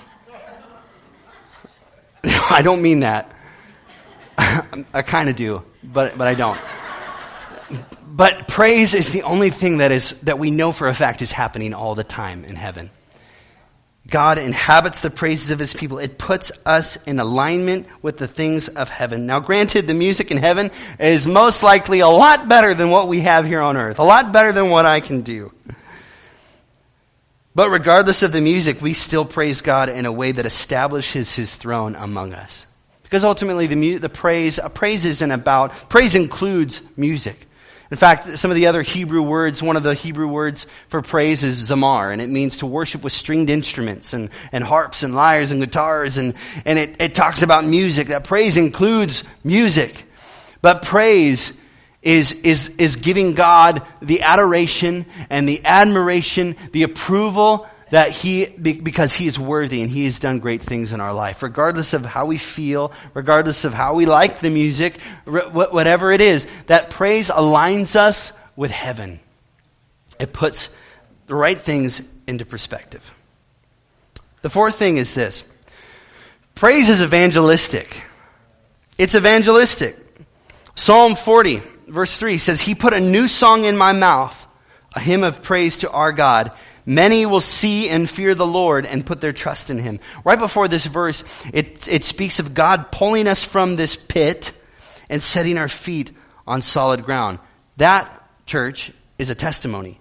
I 2.50 2.62
don't 2.62 2.82
mean 2.82 3.00
that. 3.00 3.32
I 4.38 5.02
kind 5.02 5.28
of 5.28 5.36
do, 5.36 5.64
but, 5.82 6.16
but 6.16 6.28
I 6.28 6.34
don't. 6.34 6.60
But 8.06 8.48
praise 8.48 8.94
is 8.94 9.12
the 9.12 9.22
only 9.22 9.50
thing 9.50 9.78
that, 9.78 9.92
is, 9.92 10.20
that 10.22 10.38
we 10.38 10.50
know 10.50 10.72
for 10.72 10.88
a 10.88 10.94
fact 10.94 11.22
is 11.22 11.32
happening 11.32 11.74
all 11.74 11.94
the 11.94 12.04
time 12.04 12.44
in 12.44 12.56
heaven. 12.56 12.90
God 14.10 14.38
inhabits 14.38 15.02
the 15.02 15.10
praises 15.10 15.52
of 15.52 15.58
his 15.58 15.72
people. 15.72 15.98
It 15.98 16.18
puts 16.18 16.50
us 16.66 16.96
in 17.04 17.20
alignment 17.20 17.86
with 18.02 18.16
the 18.16 18.26
things 18.26 18.68
of 18.68 18.88
heaven. 18.88 19.26
Now, 19.26 19.38
granted, 19.38 19.86
the 19.86 19.94
music 19.94 20.30
in 20.30 20.38
heaven 20.38 20.70
is 20.98 21.26
most 21.26 21.62
likely 21.62 22.00
a 22.00 22.08
lot 22.08 22.48
better 22.48 22.74
than 22.74 22.90
what 22.90 23.06
we 23.06 23.20
have 23.20 23.46
here 23.46 23.60
on 23.60 23.76
earth, 23.76 24.00
a 24.00 24.04
lot 24.04 24.32
better 24.32 24.52
than 24.52 24.70
what 24.70 24.84
I 24.84 25.00
can 25.00 25.20
do. 25.20 25.52
But 27.54 27.70
regardless 27.70 28.22
of 28.22 28.32
the 28.32 28.40
music, 28.40 28.80
we 28.80 28.92
still 28.92 29.24
praise 29.24 29.60
God 29.60 29.88
in 29.88 30.06
a 30.06 30.12
way 30.12 30.32
that 30.32 30.46
establishes 30.46 31.34
his 31.34 31.54
throne 31.56 31.96
among 31.96 32.32
us. 32.32 32.66
Because 33.02 33.24
ultimately, 33.24 33.66
the, 33.66 33.96
the 33.96 34.08
praise, 34.08 34.60
praise 34.74 35.04
isn't 35.04 35.30
about, 35.30 35.72
praise 35.88 36.14
includes 36.14 36.80
music. 36.96 37.46
In 37.90 37.96
fact, 37.96 38.38
some 38.38 38.52
of 38.52 38.54
the 38.54 38.68
other 38.68 38.82
Hebrew 38.82 39.22
words, 39.22 39.60
one 39.60 39.76
of 39.76 39.82
the 39.82 39.94
Hebrew 39.94 40.28
words 40.28 40.68
for 40.88 41.02
praise 41.02 41.42
is 41.42 41.70
zamar, 41.70 42.12
and 42.12 42.22
it 42.22 42.30
means 42.30 42.58
to 42.58 42.66
worship 42.66 43.02
with 43.02 43.12
stringed 43.12 43.50
instruments 43.50 44.12
and, 44.12 44.30
and 44.52 44.62
harps 44.62 45.02
and 45.02 45.16
lyres 45.16 45.50
and 45.50 45.60
guitars, 45.60 46.16
and, 46.16 46.34
and 46.64 46.78
it, 46.78 47.02
it 47.02 47.14
talks 47.16 47.42
about 47.42 47.64
music. 47.64 48.08
That 48.08 48.22
praise 48.22 48.56
includes 48.56 49.24
music. 49.42 50.04
But 50.62 50.82
praise 50.82 51.59
is, 52.02 52.32
is, 52.32 52.76
is 52.76 52.96
giving 52.96 53.34
God 53.34 53.82
the 54.00 54.22
adoration 54.22 55.06
and 55.28 55.48
the 55.48 55.60
admiration, 55.64 56.56
the 56.72 56.82
approval 56.82 57.68
that 57.90 58.10
he, 58.12 58.46
because 58.46 59.12
he 59.12 59.26
is 59.26 59.38
worthy 59.38 59.82
and 59.82 59.90
he 59.90 60.04
has 60.04 60.20
done 60.20 60.38
great 60.38 60.62
things 60.62 60.92
in 60.92 61.00
our 61.00 61.12
life. 61.12 61.42
Regardless 61.42 61.92
of 61.92 62.04
how 62.04 62.26
we 62.26 62.38
feel, 62.38 62.92
regardless 63.14 63.64
of 63.64 63.74
how 63.74 63.94
we 63.94 64.06
like 64.06 64.40
the 64.40 64.50
music, 64.50 65.00
whatever 65.26 66.12
it 66.12 66.20
is, 66.20 66.46
that 66.66 66.90
praise 66.90 67.30
aligns 67.30 67.96
us 67.96 68.32
with 68.56 68.70
heaven. 68.70 69.20
It 70.18 70.32
puts 70.32 70.72
the 71.26 71.34
right 71.34 71.60
things 71.60 72.02
into 72.26 72.44
perspective. 72.44 73.12
The 74.42 74.50
fourth 74.50 74.76
thing 74.76 74.96
is 74.96 75.12
this 75.12 75.44
praise 76.54 76.88
is 76.88 77.02
evangelistic. 77.02 78.04
It's 78.98 79.14
evangelistic. 79.14 79.96
Psalm 80.76 81.16
40 81.16 81.60
verse 81.90 82.16
3 82.16 82.38
says, 82.38 82.60
He 82.60 82.74
put 82.74 82.92
a 82.92 83.00
new 83.00 83.28
song 83.28 83.64
in 83.64 83.76
my 83.76 83.92
mouth, 83.92 84.46
a 84.94 85.00
hymn 85.00 85.24
of 85.24 85.42
praise 85.42 85.78
to 85.78 85.90
our 85.90 86.12
God. 86.12 86.52
Many 86.86 87.26
will 87.26 87.40
see 87.40 87.88
and 87.88 88.08
fear 88.08 88.34
the 88.34 88.46
Lord 88.46 88.86
and 88.86 89.04
put 89.04 89.20
their 89.20 89.32
trust 89.32 89.70
in 89.70 89.78
Him. 89.78 90.00
Right 90.24 90.38
before 90.38 90.68
this 90.68 90.86
verse, 90.86 91.24
it, 91.52 91.86
it 91.88 92.04
speaks 92.04 92.38
of 92.38 92.54
God 92.54 92.90
pulling 92.90 93.26
us 93.26 93.44
from 93.44 93.76
this 93.76 93.96
pit 93.96 94.52
and 95.08 95.22
setting 95.22 95.58
our 95.58 95.68
feet 95.68 96.12
on 96.46 96.62
solid 96.62 97.04
ground. 97.04 97.38
That, 97.76 98.10
church, 98.46 98.92
is 99.18 99.30
a 99.30 99.34
testimony. 99.34 100.00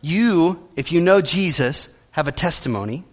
You, 0.00 0.68
if 0.76 0.92
you 0.92 1.00
know 1.00 1.20
Jesus, 1.20 1.92
have 2.12 2.28
a 2.28 2.32
testimony. 2.32 3.04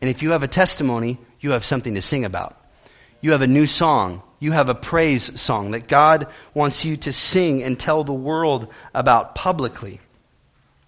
And 0.00 0.10
if 0.10 0.22
you 0.22 0.32
have 0.32 0.42
a 0.42 0.48
testimony, 0.48 1.18
you 1.40 1.52
have 1.52 1.64
something 1.64 1.94
to 1.94 2.02
sing 2.02 2.24
about. 2.24 2.59
You 3.20 3.32
have 3.32 3.42
a 3.42 3.46
new 3.46 3.66
song 3.66 4.22
you 4.40 4.52
have 4.52 4.70
a 4.70 4.74
praise 4.74 5.38
song 5.38 5.72
that 5.72 5.86
God 5.86 6.26
wants 6.54 6.84
you 6.84 6.96
to 6.96 7.12
sing 7.12 7.62
and 7.62 7.78
tell 7.78 8.04
the 8.04 8.12
world 8.14 8.72
about 8.94 9.34
publicly. 9.34 10.00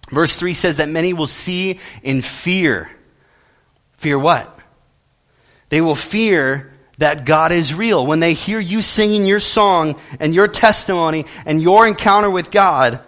Verse 0.09 0.35
3 0.35 0.53
says 0.55 0.77
that 0.77 0.89
many 0.89 1.13
will 1.13 1.27
see 1.27 1.79
in 2.01 2.21
fear. 2.23 2.89
Fear 3.97 4.17
what? 4.17 4.59
They 5.69 5.81
will 5.81 5.95
fear 5.95 6.73
that 6.97 7.25
God 7.25 7.51
is 7.51 7.75
real. 7.75 8.05
When 8.05 8.19
they 8.19 8.33
hear 8.33 8.59
you 8.59 8.81
singing 8.81 9.27
your 9.27 9.39
song 9.39 9.99
and 10.19 10.33
your 10.33 10.47
testimony 10.47 11.25
and 11.45 11.61
your 11.61 11.87
encounter 11.87 12.29
with 12.29 12.49
God, 12.49 12.99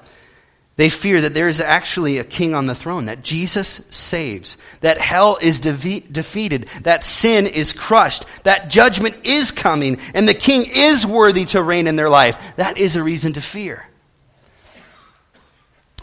They 0.78 0.90
fear 0.90 1.22
that 1.22 1.34
there 1.34 1.48
is 1.48 1.62
actually 1.62 2.18
a 2.18 2.26
king 2.26 2.54
on 2.54 2.66
the 2.66 2.76
throne, 2.76 3.06
that 3.06 3.24
Jesus 3.24 3.68
saves, 3.92 4.58
that 4.82 4.98
hell 4.98 5.38
is 5.42 5.62
de- 5.62 6.02
defeated, 6.02 6.68
that 6.82 7.06
sin 7.06 7.46
is 7.46 7.72
crushed, 7.72 8.26
that 8.44 8.70
judgment 8.70 9.16
is 9.24 9.54
coming, 9.54 10.00
and 10.14 10.28
the 10.28 10.34
king 10.34 10.66
is 10.70 11.06
worthy 11.06 11.46
to 11.46 11.64
reign 11.64 11.88
in 11.88 11.96
their 11.96 12.10
life. 12.10 12.58
That 12.58 12.78
is 12.78 12.98
a 12.98 13.04
reason 13.04 13.34
to 13.34 13.42
fear. 13.42 13.88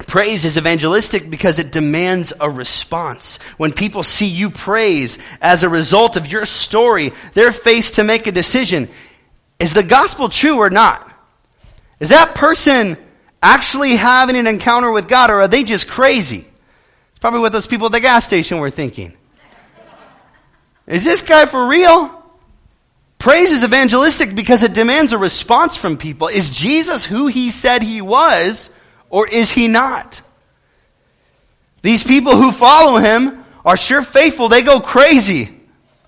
Praise 0.07 0.47
is 0.47 0.57
evangelistic 0.57 1.29
because 1.29 1.59
it 1.59 1.71
demands 1.71 2.33
a 2.41 2.51
response. 2.51 3.37
When 3.59 3.73
people 3.73 4.03
see 4.03 4.27
you 4.27 4.49
praise 4.49 5.19
as 5.43 5.63
a 5.63 5.69
result 5.69 6.17
of 6.17 6.33
your 6.33 6.47
story, 6.47 7.13
they're 7.35 7.53
faced 7.53 7.97
to 7.97 8.05
make 8.05 8.27
a 8.27 8.33
decision. 8.33 8.89
Is 9.59 9.75
the 9.75 9.83
gospel 9.83 10.31
true 10.31 10.57
or 10.57 10.71
not? 10.71 11.09
Is 12.01 12.09
that 12.09 12.35
person 12.35 12.97
actually 13.43 13.97
having 13.97 14.37
an 14.37 14.47
encounter 14.47 14.91
with 14.91 15.09
God 15.09 15.31
or 15.31 15.41
are 15.41 15.49
they 15.49 15.65
just 15.65 15.89
crazy? 15.89 16.39
It's 17.11 17.19
probably 17.21 17.41
what 17.41 17.53
those 17.53 17.67
people 17.67 17.87
at 17.87 17.93
the 17.93 18.01
gas 18.01 18.25
station 18.25 18.59
were 18.59 18.71
thinking. 18.71 19.17
Is 20.87 21.05
this 21.05 21.23
guy 21.23 21.47
for 21.47 21.67
real? 21.67 22.23
Praise 23.19 23.53
is 23.53 23.65
evangelistic 23.65 24.35
because 24.35 24.63
it 24.63 24.73
demands 24.73 25.13
a 25.13 25.19
response 25.19 25.77
from 25.77 25.97
people. 25.97 26.29
Is 26.29 26.55
Jesus 26.55 27.05
who 27.05 27.29
he 27.29 27.51
said 27.51 27.83
he 27.83 28.01
was? 28.01 28.71
Or 29.11 29.29
is 29.29 29.53
he 29.53 29.69
not? 29.69 30.23
These 31.83 32.03
people 32.03 32.35
who 32.35 32.51
follow 32.51 32.99
him 32.99 33.45
are 33.65 33.77
sure 33.77 34.03
faithful. 34.03 34.49
They 34.49 34.63
go 34.63 34.81
crazy 34.81 35.51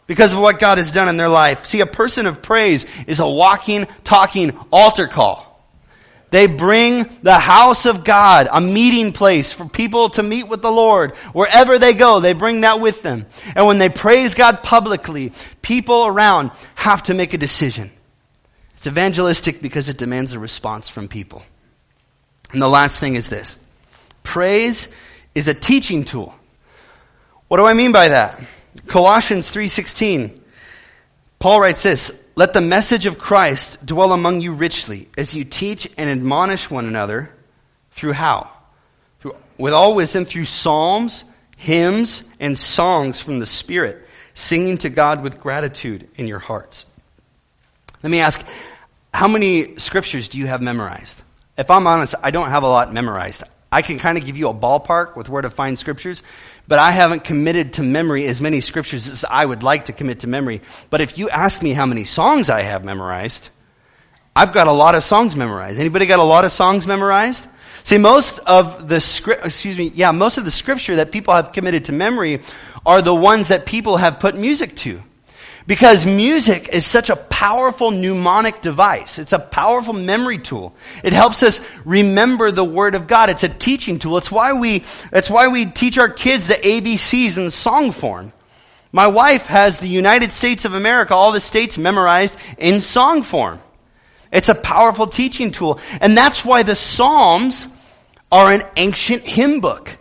because 0.06 0.32
of 0.32 0.38
what 0.38 0.58
God 0.58 0.78
has 0.78 0.90
done 0.90 1.08
in 1.08 1.16
their 1.16 1.28
life. 1.28 1.66
See, 1.66 1.80
a 1.80 1.86
person 1.86 2.26
of 2.26 2.42
praise 2.42 2.86
is 3.06 3.20
a 3.20 3.28
walking, 3.28 3.86
talking 4.04 4.58
altar 4.72 5.06
call. 5.06 5.43
They 6.34 6.48
bring 6.48 7.08
the 7.22 7.38
house 7.38 7.86
of 7.86 8.02
God, 8.02 8.48
a 8.50 8.60
meeting 8.60 9.12
place 9.12 9.52
for 9.52 9.66
people 9.66 10.08
to 10.08 10.22
meet 10.24 10.48
with 10.48 10.62
the 10.62 10.72
Lord. 10.72 11.14
Wherever 11.32 11.78
they 11.78 11.94
go, 11.94 12.18
they 12.18 12.32
bring 12.32 12.62
that 12.62 12.80
with 12.80 13.02
them. 13.02 13.26
And 13.54 13.68
when 13.68 13.78
they 13.78 13.88
praise 13.88 14.34
God 14.34 14.64
publicly, 14.64 15.32
people 15.62 16.08
around 16.08 16.50
have 16.74 17.04
to 17.04 17.14
make 17.14 17.34
a 17.34 17.38
decision. 17.38 17.92
It's 18.74 18.88
evangelistic 18.88 19.62
because 19.62 19.88
it 19.88 19.96
demands 19.96 20.32
a 20.32 20.40
response 20.40 20.88
from 20.88 21.06
people. 21.06 21.44
And 22.50 22.60
the 22.60 22.66
last 22.66 22.98
thing 22.98 23.14
is 23.14 23.28
this 23.28 23.64
praise 24.24 24.92
is 25.36 25.46
a 25.46 25.54
teaching 25.54 26.02
tool. 26.04 26.34
What 27.46 27.58
do 27.58 27.64
I 27.64 27.74
mean 27.74 27.92
by 27.92 28.08
that? 28.08 28.44
Colossians 28.88 29.52
3:16. 29.52 30.36
Paul 31.44 31.60
writes 31.60 31.82
this, 31.82 32.24
"Let 32.36 32.54
the 32.54 32.62
message 32.62 33.04
of 33.04 33.18
Christ 33.18 33.84
dwell 33.84 34.14
among 34.14 34.40
you 34.40 34.54
richly 34.54 35.10
as 35.18 35.34
you 35.34 35.44
teach 35.44 35.86
and 35.98 36.08
admonish 36.08 36.70
one 36.70 36.86
another 36.86 37.34
through 37.90 38.14
how? 38.14 38.48
Through, 39.20 39.36
with 39.58 39.74
all 39.74 39.94
wisdom 39.94 40.24
through 40.24 40.46
psalms, 40.46 41.24
hymns, 41.58 42.22
and 42.40 42.56
songs 42.56 43.20
from 43.20 43.40
the 43.40 43.46
Spirit, 43.46 44.08
singing 44.32 44.78
to 44.78 44.88
God 44.88 45.22
with 45.22 45.38
gratitude 45.38 46.08
in 46.16 46.26
your 46.26 46.38
hearts." 46.38 46.86
Let 48.02 48.08
me 48.08 48.20
ask, 48.20 48.42
how 49.12 49.28
many 49.28 49.76
scriptures 49.76 50.30
do 50.30 50.38
you 50.38 50.46
have 50.46 50.62
memorized? 50.62 51.20
If 51.58 51.70
I'm 51.70 51.86
honest, 51.86 52.14
I 52.22 52.30
don't 52.30 52.48
have 52.48 52.62
a 52.62 52.68
lot 52.68 52.90
memorized. 52.90 53.42
I 53.70 53.82
can 53.82 53.98
kind 53.98 54.16
of 54.16 54.24
give 54.24 54.38
you 54.38 54.48
a 54.48 54.54
ballpark 54.54 55.14
with 55.14 55.28
where 55.28 55.42
to 55.42 55.50
find 55.50 55.78
scriptures, 55.78 56.22
but 56.66 56.78
I 56.78 56.90
haven't 56.90 57.24
committed 57.24 57.74
to 57.74 57.82
memory 57.82 58.26
as 58.26 58.40
many 58.40 58.60
scriptures 58.60 59.08
as 59.08 59.24
I 59.28 59.44
would 59.44 59.62
like 59.62 59.86
to 59.86 59.92
commit 59.92 60.20
to 60.20 60.26
memory. 60.26 60.62
But 60.90 61.00
if 61.00 61.18
you 61.18 61.28
ask 61.28 61.62
me 61.62 61.72
how 61.72 61.86
many 61.86 62.04
songs 62.04 62.48
I 62.50 62.62
have 62.62 62.84
memorized, 62.84 63.50
I've 64.34 64.52
got 64.52 64.66
a 64.66 64.72
lot 64.72 64.94
of 64.94 65.04
songs 65.04 65.36
memorized. 65.36 65.78
Anybody 65.78 66.06
got 66.06 66.18
a 66.18 66.24
lot 66.24 66.44
of 66.44 66.52
songs 66.52 66.86
memorized? 66.86 67.48
See, 67.84 67.98
most 67.98 68.38
of 68.40 68.88
the 68.88 69.00
script, 69.00 69.44
excuse 69.44 69.76
me, 69.76 69.92
yeah, 69.94 70.10
most 70.10 70.38
of 70.38 70.46
the 70.46 70.50
scripture 70.50 70.96
that 70.96 71.12
people 71.12 71.34
have 71.34 71.52
committed 71.52 71.84
to 71.86 71.92
memory 71.92 72.40
are 72.86 73.02
the 73.02 73.14
ones 73.14 73.48
that 73.48 73.66
people 73.66 73.98
have 73.98 74.18
put 74.18 74.34
music 74.34 74.74
to. 74.76 75.02
Because 75.66 76.04
music 76.04 76.68
is 76.74 76.84
such 76.84 77.08
a 77.08 77.16
powerful 77.16 77.90
mnemonic 77.90 78.60
device. 78.60 79.18
It's 79.18 79.32
a 79.32 79.38
powerful 79.38 79.94
memory 79.94 80.36
tool. 80.36 80.74
It 81.02 81.14
helps 81.14 81.42
us 81.42 81.66
remember 81.86 82.50
the 82.50 82.64
Word 82.64 82.94
of 82.94 83.06
God. 83.06 83.30
It's 83.30 83.44
a 83.44 83.48
teaching 83.48 83.98
tool. 83.98 84.18
It's 84.18 84.30
why 84.30 84.52
we, 84.52 84.84
it's 85.10 85.30
why 85.30 85.48
we 85.48 85.64
teach 85.64 85.96
our 85.96 86.10
kids 86.10 86.48
the 86.48 86.54
ABCs 86.54 87.38
in 87.38 87.50
song 87.50 87.92
form. 87.92 88.32
My 88.92 89.06
wife 89.06 89.46
has 89.46 89.80
the 89.80 89.88
United 89.88 90.32
States 90.32 90.66
of 90.66 90.74
America, 90.74 91.14
all 91.14 91.32
the 91.32 91.40
states 91.40 91.78
memorized 91.78 92.38
in 92.58 92.80
song 92.80 93.22
form. 93.22 93.58
It's 94.30 94.50
a 94.50 94.54
powerful 94.54 95.06
teaching 95.06 95.50
tool. 95.50 95.80
And 96.00 96.16
that's 96.16 96.44
why 96.44 96.62
the 96.62 96.74
Psalms 96.74 97.68
are 98.30 98.52
an 98.52 98.62
ancient 98.76 99.22
hymn 99.22 99.60
book. 99.60 99.96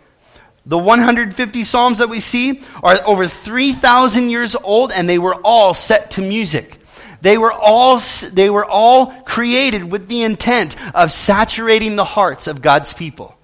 The 0.66 0.78
150 0.78 1.64
Psalms 1.64 1.98
that 1.98 2.08
we 2.08 2.20
see 2.20 2.62
are 2.82 2.96
over 3.06 3.28
3,000 3.28 4.30
years 4.30 4.56
old 4.56 4.92
and 4.92 5.08
they 5.08 5.18
were 5.18 5.34
all 5.44 5.74
set 5.74 6.12
to 6.12 6.22
music. 6.22 6.78
They 7.20 7.36
were 7.36 7.52
all, 7.52 8.00
they 8.32 8.48
were 8.48 8.64
all 8.64 9.06
created 9.06 9.90
with 9.90 10.08
the 10.08 10.22
intent 10.22 10.76
of 10.94 11.12
saturating 11.12 11.96
the 11.96 12.04
hearts 12.04 12.46
of 12.46 12.62
God's 12.62 12.92
people. 12.94 13.36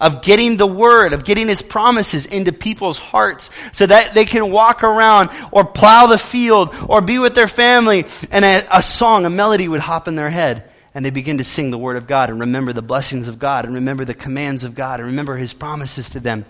Of 0.00 0.22
getting 0.22 0.56
the 0.56 0.66
word, 0.66 1.12
of 1.12 1.24
getting 1.24 1.48
his 1.48 1.62
promises 1.62 2.26
into 2.26 2.52
people's 2.52 2.98
hearts 2.98 3.50
so 3.72 3.86
that 3.86 4.14
they 4.14 4.24
can 4.24 4.52
walk 4.52 4.84
around 4.84 5.30
or 5.50 5.64
plow 5.64 6.06
the 6.06 6.18
field 6.18 6.76
or 6.88 7.00
be 7.00 7.18
with 7.18 7.34
their 7.34 7.48
family 7.48 8.04
and 8.30 8.44
a, 8.44 8.78
a 8.78 8.82
song, 8.82 9.24
a 9.24 9.30
melody 9.30 9.66
would 9.66 9.80
hop 9.80 10.06
in 10.06 10.14
their 10.14 10.30
head 10.30 10.67
and 10.94 11.04
they 11.04 11.10
begin 11.10 11.38
to 11.38 11.44
sing 11.44 11.70
the 11.70 11.78
word 11.78 11.96
of 11.96 12.06
God 12.06 12.30
and 12.30 12.40
remember 12.40 12.72
the 12.72 12.82
blessings 12.82 13.28
of 13.28 13.38
God 13.38 13.64
and 13.64 13.74
remember 13.74 14.04
the 14.04 14.14
commands 14.14 14.64
of 14.64 14.74
God 14.74 15.00
and 15.00 15.08
remember 15.08 15.36
his 15.36 15.54
promises 15.54 16.10
to 16.10 16.20
them. 16.20 16.44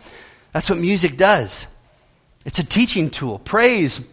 That's 0.52 0.70
what 0.70 0.78
music 0.78 1.16
does. 1.16 1.66
It's 2.44 2.58
a 2.58 2.66
teaching 2.66 3.10
tool. 3.10 3.38
Praise, 3.38 4.06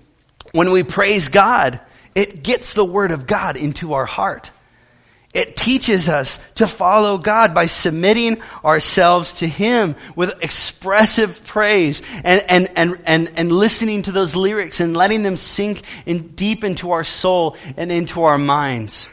when 0.52 0.72
we 0.72 0.84
praise 0.84 1.30
God, 1.30 1.80
it 2.16 2.44
gets 2.44 2.74
the 2.74 2.86
word 2.86 3.12
of 3.12 3.28
God 3.28 3.58
into 3.58 3.94
our 3.94 4.06
heart. 4.06 4.52
It 5.34 5.58
teaches 5.58 6.08
us 6.08 6.38
to 6.56 6.66
follow 6.66 7.18
God 7.18 7.54
by 7.54 7.66
submitting 7.66 8.42
ourselves 8.64 9.34
to 9.36 9.48
Him 9.48 9.98
with 10.16 10.42
expressive 10.42 11.44
praise 11.44 12.02
and, 12.24 12.42
and, 12.48 12.70
and, 12.78 12.98
and, 13.06 13.32
and 13.36 13.52
listening 13.52 14.04
to 14.04 14.14
those 14.14 14.38
lyrics 14.38 14.80
and 14.80 14.96
letting 14.96 15.24
them 15.24 15.36
sink 15.36 15.82
in 16.06 16.30
deep 16.30 16.64
into 16.64 16.92
our 16.92 17.04
soul 17.04 17.58
and 17.76 17.92
into 17.92 18.24
our 18.24 18.38
minds. 18.38 19.10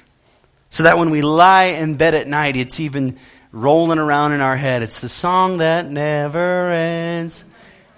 So 0.73 0.85
that 0.85 0.97
when 0.97 1.11
we 1.11 1.21
lie 1.21 1.65
in 1.65 1.97
bed 1.97 2.15
at 2.15 2.27
night, 2.27 2.57
it's 2.57 2.81
even 2.81 3.19
rolling 3.53 3.99
around 3.99 4.33
in 4.33 4.41
our 4.41 4.57
head. 4.57 4.81
It's 4.81 5.01
the 5.01 5.09
song 5.09 5.59
that 5.59 5.91
never 5.91 6.71
ends. 6.71 7.45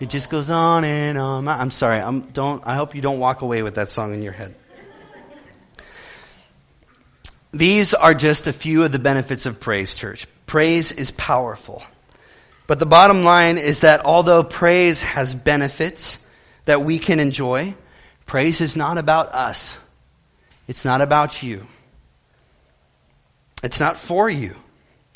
It 0.01 0.11
just 0.11 0.29
goes 0.29 0.51
on 0.51 0.83
and 0.83 1.17
on. 1.17 1.47
I'm 1.47 1.71
sorry. 1.71 2.01
I'm, 2.01 2.23
don't, 2.33 2.67
I 2.67 2.75
hope 2.75 2.97
you 2.97 3.01
don't 3.01 3.21
walk 3.21 3.43
away 3.43 3.63
with 3.63 3.77
that 3.77 3.91
song 3.91 4.13
in 4.13 4.23
your 4.23 4.33
head. 4.33 4.57
These 7.53 7.95
are 7.95 8.13
just 8.13 8.49
a 8.49 8.53
few 8.53 8.83
of 8.83 8.91
the 8.91 8.99
benefits 8.99 9.47
of 9.47 9.61
praise, 9.61 9.95
church. 9.95 10.27
Praise 10.47 10.91
is 10.91 11.13
powerful. 11.13 11.81
But 12.67 12.81
the 12.81 12.87
bottom 12.87 13.23
line 13.23 13.57
is 13.57 13.83
that 13.83 14.05
although 14.05 14.43
praise 14.43 15.01
has 15.01 15.33
benefits 15.33 16.19
that 16.65 16.83
we 16.83 16.99
can 16.99 17.21
enjoy, 17.21 17.77
praise 18.27 18.61
is 18.61 18.75
not 18.75 18.99
about 18.99 19.29
us. 19.33 19.79
It's 20.67 20.85
not 20.85 21.01
about 21.01 21.41
you. 21.41 21.69
It's 23.65 23.81
not 23.81 23.97
for 23.97 24.29
you. 24.29 24.55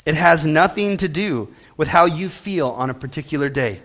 It 0.05 0.15
has 0.15 0.43
nothing 0.43 0.97
to 0.97 1.07
do 1.07 1.53
with 1.77 1.87
how 1.87 2.05
you 2.05 2.29
feel 2.29 2.69
on 2.69 2.89
a 2.89 2.95
particular 2.95 3.47
day. 3.47 3.79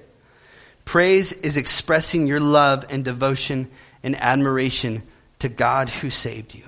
Praise 0.86 1.32
is 1.32 1.58
expressing 1.58 2.26
your 2.26 2.40
love 2.40 2.86
and 2.88 3.04
devotion 3.04 3.70
and 4.02 4.16
admiration 4.16 5.02
to 5.40 5.50
God 5.50 5.90
who 5.90 6.08
saved 6.08 6.54
you. 6.54 6.64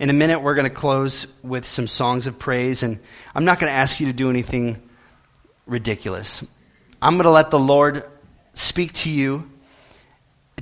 In 0.00 0.10
a 0.10 0.12
minute, 0.12 0.40
we're 0.40 0.56
going 0.56 0.68
to 0.68 0.74
close 0.74 1.26
with 1.42 1.66
some 1.66 1.86
songs 1.86 2.26
of 2.26 2.38
praise, 2.38 2.82
and 2.82 2.98
I'm 3.32 3.44
not 3.44 3.60
going 3.60 3.70
to 3.70 3.76
ask 3.76 4.00
you 4.00 4.06
to 4.06 4.12
do 4.12 4.28
anything 4.28 4.82
ridiculous. 5.66 6.42
I'm 7.00 7.14
going 7.14 7.24
to 7.24 7.30
let 7.30 7.50
the 7.50 7.58
Lord 7.60 8.02
speak 8.54 8.92
to 8.94 9.10
you, 9.10 9.48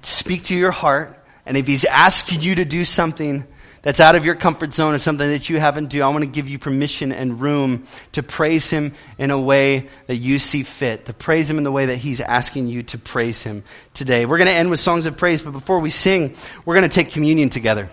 speak 0.02 0.44
to 0.44 0.54
your 0.54 0.70
heart, 0.70 1.24
and 1.46 1.56
if 1.56 1.66
He's 1.66 1.86
asking 1.86 2.42
you 2.42 2.56
to 2.56 2.66
do 2.66 2.84
something, 2.84 3.46
that's 3.88 4.00
out 4.00 4.16
of 4.16 4.22
your 4.26 4.34
comfort 4.34 4.74
zone 4.74 4.92
or 4.92 4.98
something 4.98 5.30
that 5.30 5.48
you 5.48 5.58
haven't 5.58 5.86
do, 5.86 6.02
I 6.02 6.08
want 6.08 6.22
to 6.22 6.30
give 6.30 6.46
you 6.46 6.58
permission 6.58 7.10
and 7.10 7.40
room 7.40 7.86
to 8.12 8.22
praise 8.22 8.68
Him 8.68 8.92
in 9.16 9.30
a 9.30 9.40
way 9.40 9.88
that 10.08 10.16
you 10.16 10.38
see 10.38 10.62
fit, 10.62 11.06
to 11.06 11.14
praise 11.14 11.48
Him 11.48 11.56
in 11.56 11.64
the 11.64 11.72
way 11.72 11.86
that 11.86 11.96
He's 11.96 12.20
asking 12.20 12.66
you 12.66 12.82
to 12.82 12.98
praise 12.98 13.42
Him 13.42 13.64
today. 13.94 14.26
We're 14.26 14.36
going 14.36 14.50
to 14.50 14.54
end 14.54 14.68
with 14.68 14.78
songs 14.78 15.06
of 15.06 15.16
praise, 15.16 15.40
but 15.40 15.52
before 15.52 15.80
we 15.80 15.88
sing, 15.88 16.36
we're 16.66 16.74
going 16.74 16.86
to 16.86 16.94
take 16.94 17.12
communion 17.12 17.48
together. 17.48 17.88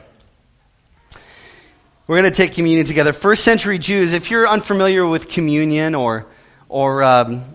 We're 2.07 2.19
going 2.19 2.29
to 2.29 2.35
take 2.37 2.51
communion 2.51 2.85
together. 2.85 3.13
First 3.13 3.45
century 3.45 3.79
Jews, 3.79 4.11
if 4.11 4.29
you're 4.29 4.49
unfamiliar 4.49 5.07
with 5.07 5.29
communion 5.29 5.95
or, 5.95 6.27
or 6.67 7.03
um, 7.03 7.45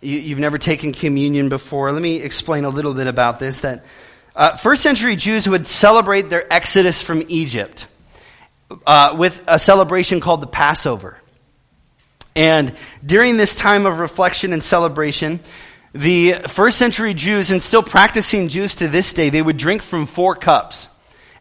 you, 0.00 0.30
have 0.30 0.40
never 0.40 0.58
taken 0.58 0.90
communion 0.90 1.48
before, 1.48 1.92
let 1.92 2.02
me 2.02 2.16
explain 2.16 2.64
a 2.64 2.70
little 2.70 2.92
bit 2.92 3.06
about 3.06 3.38
this. 3.38 3.60
That 3.60 3.84
uh, 4.34 4.56
first 4.56 4.82
century 4.82 5.16
Jews 5.16 5.48
would 5.48 5.66
celebrate 5.66 6.30
their 6.30 6.50
exodus 6.52 7.02
from 7.02 7.22
Egypt 7.28 7.86
uh, 8.86 9.16
with 9.18 9.42
a 9.46 9.58
celebration 9.58 10.20
called 10.20 10.40
the 10.40 10.46
Passover. 10.46 11.18
And 12.34 12.74
during 13.04 13.36
this 13.36 13.54
time 13.54 13.84
of 13.84 13.98
reflection 13.98 14.52
and 14.52 14.62
celebration, 14.62 15.40
the 15.92 16.32
first 16.46 16.78
century 16.78 17.12
Jews, 17.12 17.50
and 17.50 17.62
still 17.62 17.82
practicing 17.82 18.48
Jews 18.48 18.76
to 18.76 18.88
this 18.88 19.12
day, 19.12 19.28
they 19.28 19.42
would 19.42 19.58
drink 19.58 19.82
from 19.82 20.06
four 20.06 20.34
cups. 20.34 20.88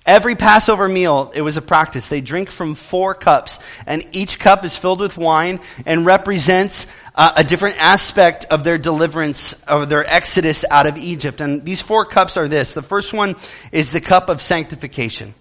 Every 0.05 0.35
Passover 0.35 0.87
meal, 0.87 1.31
it 1.35 1.43
was 1.43 1.57
a 1.57 1.61
practice. 1.61 2.07
They 2.07 2.21
drink 2.21 2.49
from 2.49 2.73
four 2.73 3.13
cups, 3.13 3.59
and 3.85 4.03
each 4.13 4.39
cup 4.39 4.65
is 4.65 4.75
filled 4.75 4.99
with 4.99 5.15
wine 5.15 5.59
and 5.85 6.05
represents 6.05 6.87
uh, 7.13 7.33
a 7.35 7.43
different 7.43 7.77
aspect 7.77 8.45
of 8.45 8.63
their 8.63 8.79
deliverance, 8.79 9.61
of 9.63 9.89
their 9.89 10.05
exodus 10.05 10.65
out 10.71 10.87
of 10.87 10.97
Egypt. 10.97 11.39
And 11.39 11.63
these 11.63 11.81
four 11.81 12.05
cups 12.05 12.35
are 12.35 12.47
this. 12.47 12.73
The 12.73 12.81
first 12.81 13.13
one 13.13 13.35
is 13.71 13.91
the 13.91 14.01
cup 14.01 14.29
of 14.29 14.41
sanctification. 14.41 15.35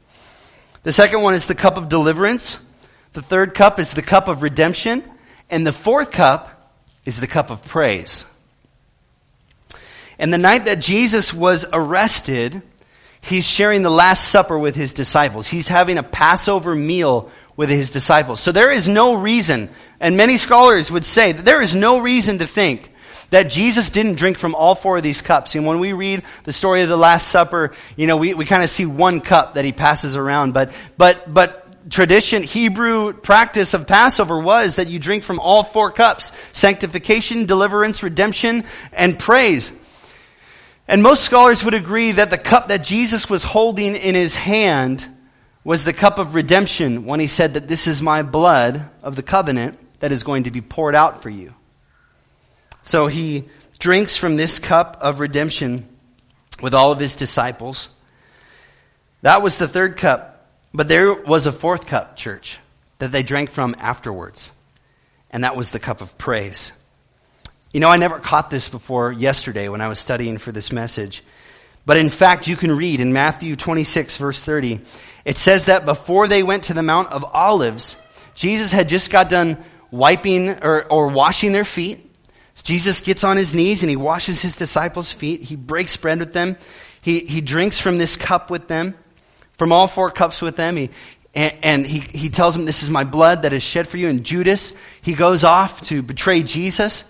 The 0.83 0.93
second 0.93 1.23
one 1.23 1.35
is 1.35 1.47
the 1.47 1.55
cup 1.55 1.79
of 1.79 1.89
deliverance. 1.89 2.59
The 3.15 3.23
third 3.23 3.55
cup 3.55 3.79
is 3.79 3.95
the 3.95 4.03
cup 4.03 4.29
of 4.29 4.43
redemption. 4.43 5.03
And 5.49 5.67
the 5.67 5.73
fourth 5.73 6.11
cup 6.11 6.71
is 7.07 7.19
the 7.19 7.27
cup 7.27 7.51
of 7.51 7.65
praise. 7.65 8.25
And 10.19 10.35
the 10.35 10.39
night 10.39 10.67
that 10.67 10.81
Jesus 10.81 11.33
was 11.33 11.65
arrested, 11.73 12.63
he's 13.21 13.47
sharing 13.47 13.83
the 13.83 13.91
Last 13.91 14.29
Supper 14.29 14.59
with 14.59 14.75
his 14.75 14.93
disciples. 14.93 15.49
He's 15.49 15.69
having 15.69 15.99
a 15.99 16.03
Passover 16.03 16.75
meal 16.75 17.31
with 17.57 17.69
his 17.69 17.91
disciples. 17.91 18.41
So 18.41 18.53
there 18.53 18.71
is 18.71 18.89
no 18.89 19.15
reason, 19.15 19.69
and 20.01 20.17
many 20.17 20.37
scholars 20.37 20.91
would 20.91 21.05
say 21.05 21.33
that 21.33 21.45
there 21.45 21.63
is 21.63 21.75
no 21.75 21.99
reason 21.99 22.39
to 22.39 22.47
think 22.47 22.91
that 23.31 23.51
Jesus 23.51 23.91
didn't 23.91 24.17
drink 24.17 24.39
from 24.39 24.55
all 24.55 24.75
four 24.75 24.97
of 24.97 25.03
these 25.03 25.23
cups. 25.23 25.55
And 25.55 25.67
when 25.67 25.79
we 25.79 25.93
read 25.93 26.23
the 26.45 26.53
story 26.53 26.83
of 26.83 26.89
the 26.89 26.97
Last 26.97 27.29
Supper, 27.29 27.73
you 27.97 28.07
know, 28.07 28.17
we, 28.17 28.35
we 28.35 28.45
kind 28.45 28.63
of 28.63 28.71
see 28.71 28.87
one 28.87 29.21
cup 29.21 29.55
that 29.55 29.65
he 29.65 29.73
passes 29.73 30.17
around. 30.17 30.53
But, 30.53 30.73
but, 30.97 31.33
but 31.33 31.91
tradition, 31.91 32.43
Hebrew 32.43 33.13
practice 33.13 33.73
of 33.75 33.87
Passover 33.87 34.39
was 34.39 34.77
that 34.77 34.89
you 34.89 34.99
drink 34.99 35.23
from 35.23 35.39
all 35.39 35.63
four 35.63 35.91
cups. 35.93 36.33
Sanctification, 36.53 37.47
deliverance, 37.47 38.03
redemption, 38.03 38.65
and 38.93 39.19
praise. 39.19 39.79
And 40.91 41.05
most 41.05 41.23
scholars 41.23 41.63
would 41.63 41.75
agree 41.75 42.11
that 42.11 42.33
the 42.33 42.37
cup 42.37 42.67
that 42.71 42.83
Jesus 42.83 43.31
was 43.31 43.45
holding 43.45 43.95
in 43.95 44.17
his 44.17 44.35
hand 44.35 45.07
was 45.63 45.85
the 45.85 45.93
cup 45.93 46.19
of 46.19 46.35
redemption 46.35 47.05
when 47.05 47.21
he 47.21 47.29
said 47.29 47.55
that 47.55 47.69
this 47.69 47.87
is 47.87 48.03
my 48.03 48.23
blood 48.23 48.91
of 49.01 49.15
the 49.15 49.23
covenant 49.23 49.79
that 50.01 50.11
is 50.11 50.25
going 50.25 50.43
to 50.45 50.51
be 50.51 50.61
poured 50.61 50.97
out 50.97 51.23
for 51.23 51.31
you. 51.31 51.55
So 52.83 53.07
he 53.07 53.45
drinks 53.79 54.17
from 54.17 54.35
this 54.35 54.59
cup 54.59 54.97
of 55.01 55.21
redemption 55.21 55.89
with 56.61 56.75
all 56.75 56.91
of 56.91 56.99
his 56.99 57.15
disciples. 57.15 57.89
That 59.23 59.45
was 59.45 59.59
the 59.59 59.69
third 59.69 59.97
cup. 59.97 60.45
But 60.75 60.89
there 60.89 61.15
was 61.15 61.47
a 61.47 61.53
fourth 61.53 61.87
cup, 61.87 62.17
church, 62.17 62.59
that 62.99 63.13
they 63.13 63.23
drank 63.23 63.53
from 63.53 63.77
afterwards. 63.79 64.51
And 65.31 65.45
that 65.45 65.55
was 65.55 65.71
the 65.71 65.79
cup 65.79 66.01
of 66.01 66.19
praise. 66.19 66.73
You 67.73 67.79
know, 67.79 67.89
I 67.89 67.99
never 67.99 68.19
caught 68.19 68.51
this 68.51 68.69
before 68.69 69.13
yesterday 69.13 69.69
when 69.69 69.81
I 69.81 69.87
was 69.87 70.01
studying 70.01 70.39
for 70.39 70.51
this 70.51 70.73
message. 70.73 71.23
But 71.87 71.99
in 71.99 72.11
fact, 72.11 72.49
you 72.49 72.57
can 72.57 72.73
read 72.73 72.99
in 72.99 73.13
Matthew 73.13 73.55
26, 73.55 74.17
verse 74.17 74.43
30, 74.43 74.81
it 75.25 75.39
says 75.39 75.67
that 75.67 75.85
before 75.85 76.27
they 76.27 76.43
went 76.43 76.65
to 76.65 76.75
the 76.75 76.83
Mount 76.83 77.13
of 77.13 77.25
Olives, 77.25 77.95
Jesus 78.35 78.73
had 78.73 78.89
just 78.89 79.13
got 79.13 79.29
done 79.29 79.63
wiping 79.93 80.51
or, 80.65 80.85
or 80.91 81.09
washing 81.09 81.53
their 81.53 81.65
feet. 81.65 82.07
Jesus 82.61 83.03
gets 83.03 83.23
on 83.23 83.37
his 83.37 83.55
knees 83.55 83.85
and 83.85 83.91
he 83.91 83.97
washes 83.97 84.43
his 84.43 84.57
disciples' 84.57 85.13
feet. 85.13 85.43
He 85.43 85.55
breaks 85.55 85.97
bread 85.97 86.19
with 86.19 86.33
them. 86.33 86.57
He, 87.03 87.21
he 87.21 87.41
drinks 87.41 87.79
from 87.79 87.99
this 87.99 88.17
cup 88.17 88.51
with 88.51 88.67
them, 88.67 88.97
from 89.53 89.71
all 89.71 89.87
four 89.87 90.11
cups 90.11 90.43
with 90.43 90.57
them. 90.57 90.75
He, 90.75 90.91
and, 91.37 91.55
and 91.63 91.87
he, 91.87 92.01
he 92.01 92.31
tells 92.31 92.55
them, 92.55 92.67
This 92.67 92.83
is 92.83 92.91
my 92.91 93.05
blood 93.05 93.43
that 93.43 93.53
is 93.53 93.63
shed 93.63 93.87
for 93.87 93.97
you. 93.97 94.09
And 94.09 94.25
Judas, 94.25 94.75
he 95.01 95.15
goes 95.15 95.45
off 95.45 95.83
to 95.87 96.03
betray 96.03 96.43
Jesus. 96.43 97.05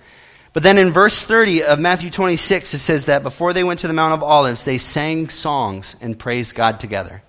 But 0.53 0.63
then 0.63 0.79
in 0.79 0.91
verse 0.91 1.23
30 1.23 1.63
of 1.63 1.79
Matthew 1.79 2.11
26, 2.11 2.75
it 2.75 2.79
says 2.79 3.07
that 3.07 3.23
before 3.23 3.53
they 3.53 3.63
went 3.63 3.81
to 3.81 3.87
the 3.87 3.93
Mount 3.93 4.15
of 4.15 4.23
Olives, 4.23 4.65
they 4.65 4.79
sang 4.79 5.29
songs 5.29 5.95
and 6.01 6.19
praised 6.19 6.55
God 6.55 6.81
together. 6.81 7.23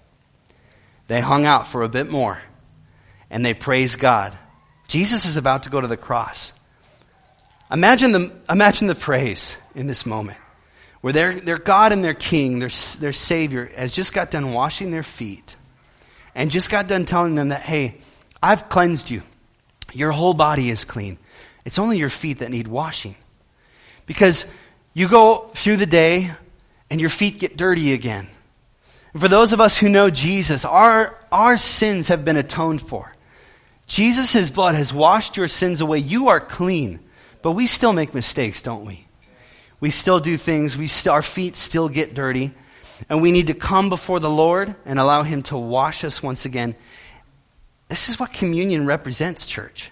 They 1.07 1.22
hung 1.22 1.45
out 1.45 1.67
for 1.67 1.84
a 1.84 1.89
bit 1.89 2.09
more 2.09 2.41
and 3.30 3.45
they 3.45 3.53
praised 3.53 3.99
God. 3.99 4.36
Jesus 4.88 5.26
is 5.26 5.38
about 5.38 5.63
to 5.63 5.69
go 5.69 5.80
to 5.80 5.88
the 5.88 5.97
cross. 5.97 6.53
Imagine 7.72 8.11
the, 8.11 8.32
imagine 8.49 8.88
the 8.88 8.95
praise 8.95 9.55
in 9.76 9.88
this 9.88 10.05
moment 10.05 10.39
where 11.01 11.13
their, 11.13 11.34
their 11.34 11.57
God 11.57 11.91
and 11.91 12.03
their 12.03 12.13
King, 12.13 12.59
their, 12.59 12.69
their 12.99 13.13
Savior, 13.13 13.69
has 13.76 13.93
just 13.93 14.13
got 14.13 14.32
done 14.32 14.51
washing 14.51 14.91
their 14.91 15.03
feet 15.03 15.55
and 16.36 16.51
just 16.51 16.69
got 16.69 16.88
done 16.88 17.05
telling 17.05 17.36
them 17.36 17.49
that, 17.49 17.61
hey, 17.61 17.99
I've 18.41 18.69
cleansed 18.69 19.09
you. 19.09 19.22
Your 19.93 20.11
whole 20.11 20.34
body 20.34 20.69
is 20.69 20.86
clean. 20.86 21.17
It's 21.66 21.80
only 21.80 21.97
your 21.97 22.09
feet 22.09 22.39
that 22.39 22.49
need 22.49 22.68
washing. 22.68 23.16
Because 24.05 24.45
you 24.93 25.07
go 25.07 25.49
through 25.53 25.78
the 25.78 25.86
day 25.86 26.32
and 26.89 26.99
your 26.99 27.09
feet 27.09 27.39
get 27.39 27.57
dirty 27.57 27.93
again. 27.93 28.28
And 29.14 29.22
for 29.22 29.28
those 29.28 29.53
of 29.53 29.62
us 29.62 29.78
who 29.78 29.89
know 29.89 30.09
Jesus, 30.09 30.66
our, 30.66 31.18
our 31.32 31.57
sins 31.57 32.07
have 32.07 32.26
been 32.26 32.38
atoned 32.38 32.82
for. 32.82 33.14
Jesus' 33.88 34.49
blood 34.49 34.76
has 34.76 34.93
washed 34.93 35.38
your 35.38 35.47
sins 35.47 35.82
away. 35.82 35.99
You 35.99 36.30
are 36.30 36.39
clean. 36.39 36.99
But 37.41 37.51
we 37.51 37.68
still 37.68 37.93
make 37.93 38.14
mistakes, 38.14 38.64
don't 38.64 38.86
we? 38.86 39.05
We 39.80 39.89
still 39.89 40.20
do 40.20 40.38
things. 40.38 40.78
We 40.78 40.88
st- 40.88 41.12
our 41.12 41.22
feet 41.22 41.55
still 41.55 41.89
get 41.89 42.14
dirty. 42.14 42.51
And 43.09 43.22
we 43.22 43.32
need 43.32 43.47
to 43.47 43.53
come 43.53 43.89
before 43.89 44.20
the 44.20 44.30
Lord 44.30 44.76
and 44.86 44.99
allow 44.99 45.24
Him 45.24 45.43
to 45.43 45.57
wash 45.57 46.03
us 46.03 46.22
once 46.22 46.45
again. 46.45 46.76
This 47.89 48.07
is 48.07 48.20
what 48.20 48.32
communion 48.32 48.86
represents, 48.86 49.45
church. 49.45 49.91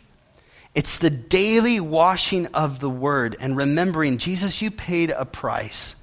It's 0.76 1.00
the 1.00 1.10
daily 1.10 1.80
washing 1.80 2.48
of 2.48 2.80
the 2.80 2.90
word 2.90 3.36
and 3.40 3.58
remembering, 3.58 4.18
Jesus, 4.18 4.62
you 4.62 4.72
paid 4.72 5.10
a 5.10 5.26
price 5.26 5.96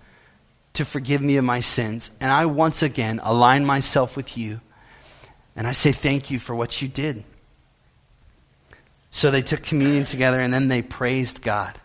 to 0.75 0.85
forgive 0.85 1.23
me 1.23 1.37
of 1.37 1.45
my 1.45 1.61
sins. 1.61 2.11
And 2.21 2.31
I 2.31 2.47
once 2.47 2.83
again 2.83 3.21
align 3.23 3.64
myself 3.64 4.17
with 4.17 4.37
you. 4.37 4.61
And 5.55 5.67
I 5.67 5.73
say 5.73 5.93
thank 5.93 6.31
you 6.31 6.39
for 6.39 6.55
what 6.55 6.83
you 6.83 6.89
did. 6.89 7.25
So 9.11 9.31
they 9.31 9.43
took 9.43 9.62
communion 9.62 10.05
together 10.05 10.39
and 10.39 10.53
then 10.53 10.69
they 10.69 10.83
praised 10.83 11.41
God. 11.41 11.79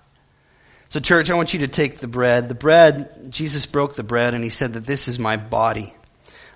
So, 0.89 0.99
church, 0.99 1.29
I 1.29 1.35
want 1.35 1.53
you 1.53 1.61
to 1.61 1.69
take 1.69 1.99
the 1.99 2.07
bread. 2.07 2.49
The 2.49 2.55
bread, 2.55 3.31
Jesus 3.31 3.65
broke 3.65 3.95
the 3.95 4.03
bread 4.03 4.33
and 4.33 4.43
he 4.43 4.49
said 4.49 4.73
that 4.73 4.85
this 4.85 5.07
is 5.07 5.17
my 5.17 5.37
body. 5.37 5.93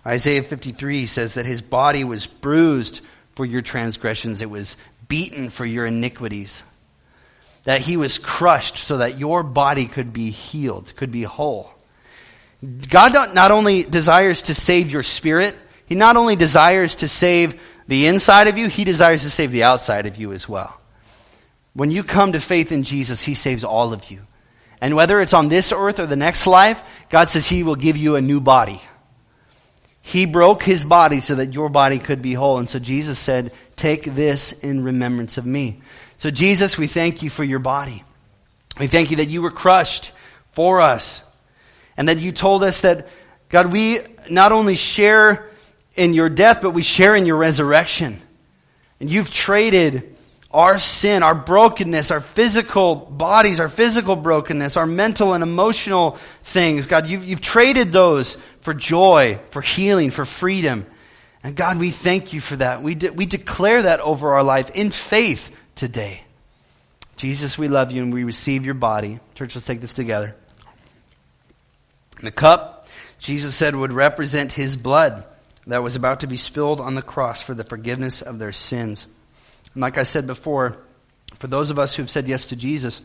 Isaiah 0.06 0.44
53 0.44 1.06
says 1.06 1.36
that 1.36 1.46
his 1.46 1.62
body 1.62 2.04
was 2.04 2.28
bruised 2.28 3.00
for 3.36 3.46
your 3.46 3.62
transgressions, 3.62 4.42
it 4.42 4.50
was 4.50 4.78
beaten 5.08 5.50
for 5.50 5.66
your 5.66 5.86
iniquities, 5.86 6.64
that 7.64 7.82
he 7.82 7.98
was 7.98 8.18
crushed 8.18 8.78
so 8.78 8.98
that 8.98 9.18
your 9.20 9.44
body 9.44 9.86
could 9.88 10.14
be 10.14 10.30
healed, 10.30 10.96
could 10.96 11.12
be 11.12 11.24
whole. 11.24 11.72
God 12.90 13.14
not 13.34 13.52
only 13.52 13.84
desires 13.84 14.44
to 14.44 14.56
save 14.56 14.92
your 14.92 15.04
spirit, 15.04 15.56
he 15.86 15.96
not 15.96 16.16
only 16.16 16.36
desires 16.36 16.96
to 16.98 17.08
save 17.08 17.62
the 17.88 18.08
inside 18.08 18.48
of 18.48 18.58
you, 18.58 18.68
he 18.68 18.84
desires 18.84 19.24
to 19.24 19.30
save 19.30 19.52
the 19.52 19.64
outside 19.64 20.06
of 20.06 20.18
you 20.18 20.32
as 20.32 20.50
well. 20.50 20.80
When 21.74 21.92
you 21.92 22.04
come 22.04 22.32
to 22.32 22.40
faith 22.40 22.72
in 22.72 22.84
Jesus, 22.84 23.22
he 23.22 23.34
saves 23.34 23.64
all 23.64 23.94
of 23.94 24.10
you. 24.10 24.22
And 24.82 24.96
whether 24.96 25.22
it's 25.22 25.34
on 25.34 25.50
this 25.50 25.72
earth 25.72 26.00
or 26.00 26.06
the 26.06 26.16
next 26.16 26.48
life, 26.48 27.06
God 27.10 27.30
says 27.30 27.48
he 27.48 27.64
will 27.64 27.76
give 27.76 27.98
you 27.98 28.16
a 28.16 28.22
new 28.22 28.40
body. 28.40 28.82
He 30.06 30.28
broke 30.28 30.62
his 30.62 30.86
body 30.86 31.20
so 31.20 31.34
that 31.34 31.56
your 31.56 31.68
body 31.68 31.98
could 31.98 32.22
be 32.22 32.34
whole. 32.34 32.60
And 32.60 32.70
so 32.70 32.78
Jesus 32.78 33.18
said, 33.18 33.52
Take 33.76 34.04
this 34.04 34.52
in 34.52 34.84
remembrance 34.84 35.40
of 35.40 35.48
me. 35.48 35.82
So, 36.18 36.30
Jesus, 36.30 36.78
we 36.78 36.86
thank 36.86 37.24
you 37.24 37.32
for 37.32 37.44
your 37.44 37.58
body. 37.58 38.04
We 38.80 38.86
thank 38.86 39.10
you 39.10 39.18
that 39.18 39.30
you 39.30 39.42
were 39.42 39.50
crushed 39.50 40.12
for 40.52 40.80
us. 40.80 41.24
And 41.98 42.08
that 42.08 42.20
you 42.20 42.32
told 42.32 42.64
us 42.64 42.82
that, 42.82 43.08
God, 43.50 43.72
we 43.72 43.98
not 44.30 44.52
only 44.52 44.76
share 44.76 45.50
in 45.96 46.14
your 46.14 46.30
death, 46.30 46.60
but 46.62 46.70
we 46.70 46.84
share 46.84 47.16
in 47.16 47.26
your 47.26 47.38
resurrection. 47.38 48.22
And 49.00 49.10
you've 49.10 49.32
traded 49.32 50.15
our 50.56 50.80
sin, 50.80 51.22
our 51.22 51.36
brokenness, 51.36 52.12
our 52.12 52.22
physical 52.22 52.96
bodies, 52.96 53.60
our 53.60 53.68
physical 53.68 54.16
brokenness, 54.16 54.78
our 54.78 54.86
mental 54.86 55.34
and 55.34 55.44
emotional 55.44 56.12
things. 56.44 56.88
God, 56.88 57.08
you've, 57.08 57.26
you've 57.26 57.42
traded 57.42 57.92
those 57.92 58.38
for 58.62 58.74
joy, 58.74 59.38
for 59.50 59.62
healing, 59.62 60.12
for 60.12 60.24
freedom. 60.24 60.86
And 61.44 61.56
God, 61.56 61.78
we 61.78 61.92
thank 61.92 62.32
you 62.32 62.40
for 62.40 62.56
that. 62.56 62.82
We, 62.82 62.96
de- 62.96 63.12
we 63.12 63.26
declare 63.26 63.82
that 63.82 64.00
over 64.00 64.34
our 64.34 64.44
life 64.44 64.72
in 64.72 64.92
faith 64.92 65.56
today. 65.76 66.24
Jesus, 67.18 67.58
we 67.58 67.68
love 67.68 67.92
you 67.92 68.02
and 68.02 68.14
we 68.14 68.24
receive 68.24 68.66
your 68.66 68.74
body. 68.76 69.20
Church, 69.36 69.56
let's 69.56 69.68
take 69.68 69.82
this 69.82 69.94
together. 69.94 70.36
The 72.22 72.32
cup, 72.32 72.88
Jesus 73.20 73.56
said, 73.56 73.76
would 73.76 73.92
represent 73.92 74.54
his 74.54 74.78
blood 74.78 75.26
that 75.68 75.84
was 75.84 75.96
about 75.96 76.22
to 76.22 76.28
be 76.28 76.38
spilled 76.38 76.80
on 76.80 76.96
the 76.96 77.02
cross 77.02 77.42
for 77.42 77.54
the 77.54 77.64
forgiveness 77.64 78.22
of 78.22 78.40
their 78.40 78.54
sins. 78.54 79.08
And 79.76 79.82
like 79.82 79.98
I 80.00 80.04
said 80.04 80.26
before, 80.26 80.78
for 81.36 81.48
those 81.48 81.70
of 81.70 81.78
us 81.78 81.96
who've 81.96 82.10
said 82.10 82.28
yes 82.28 82.48
to 82.48 82.56
Jesus, 82.56 83.02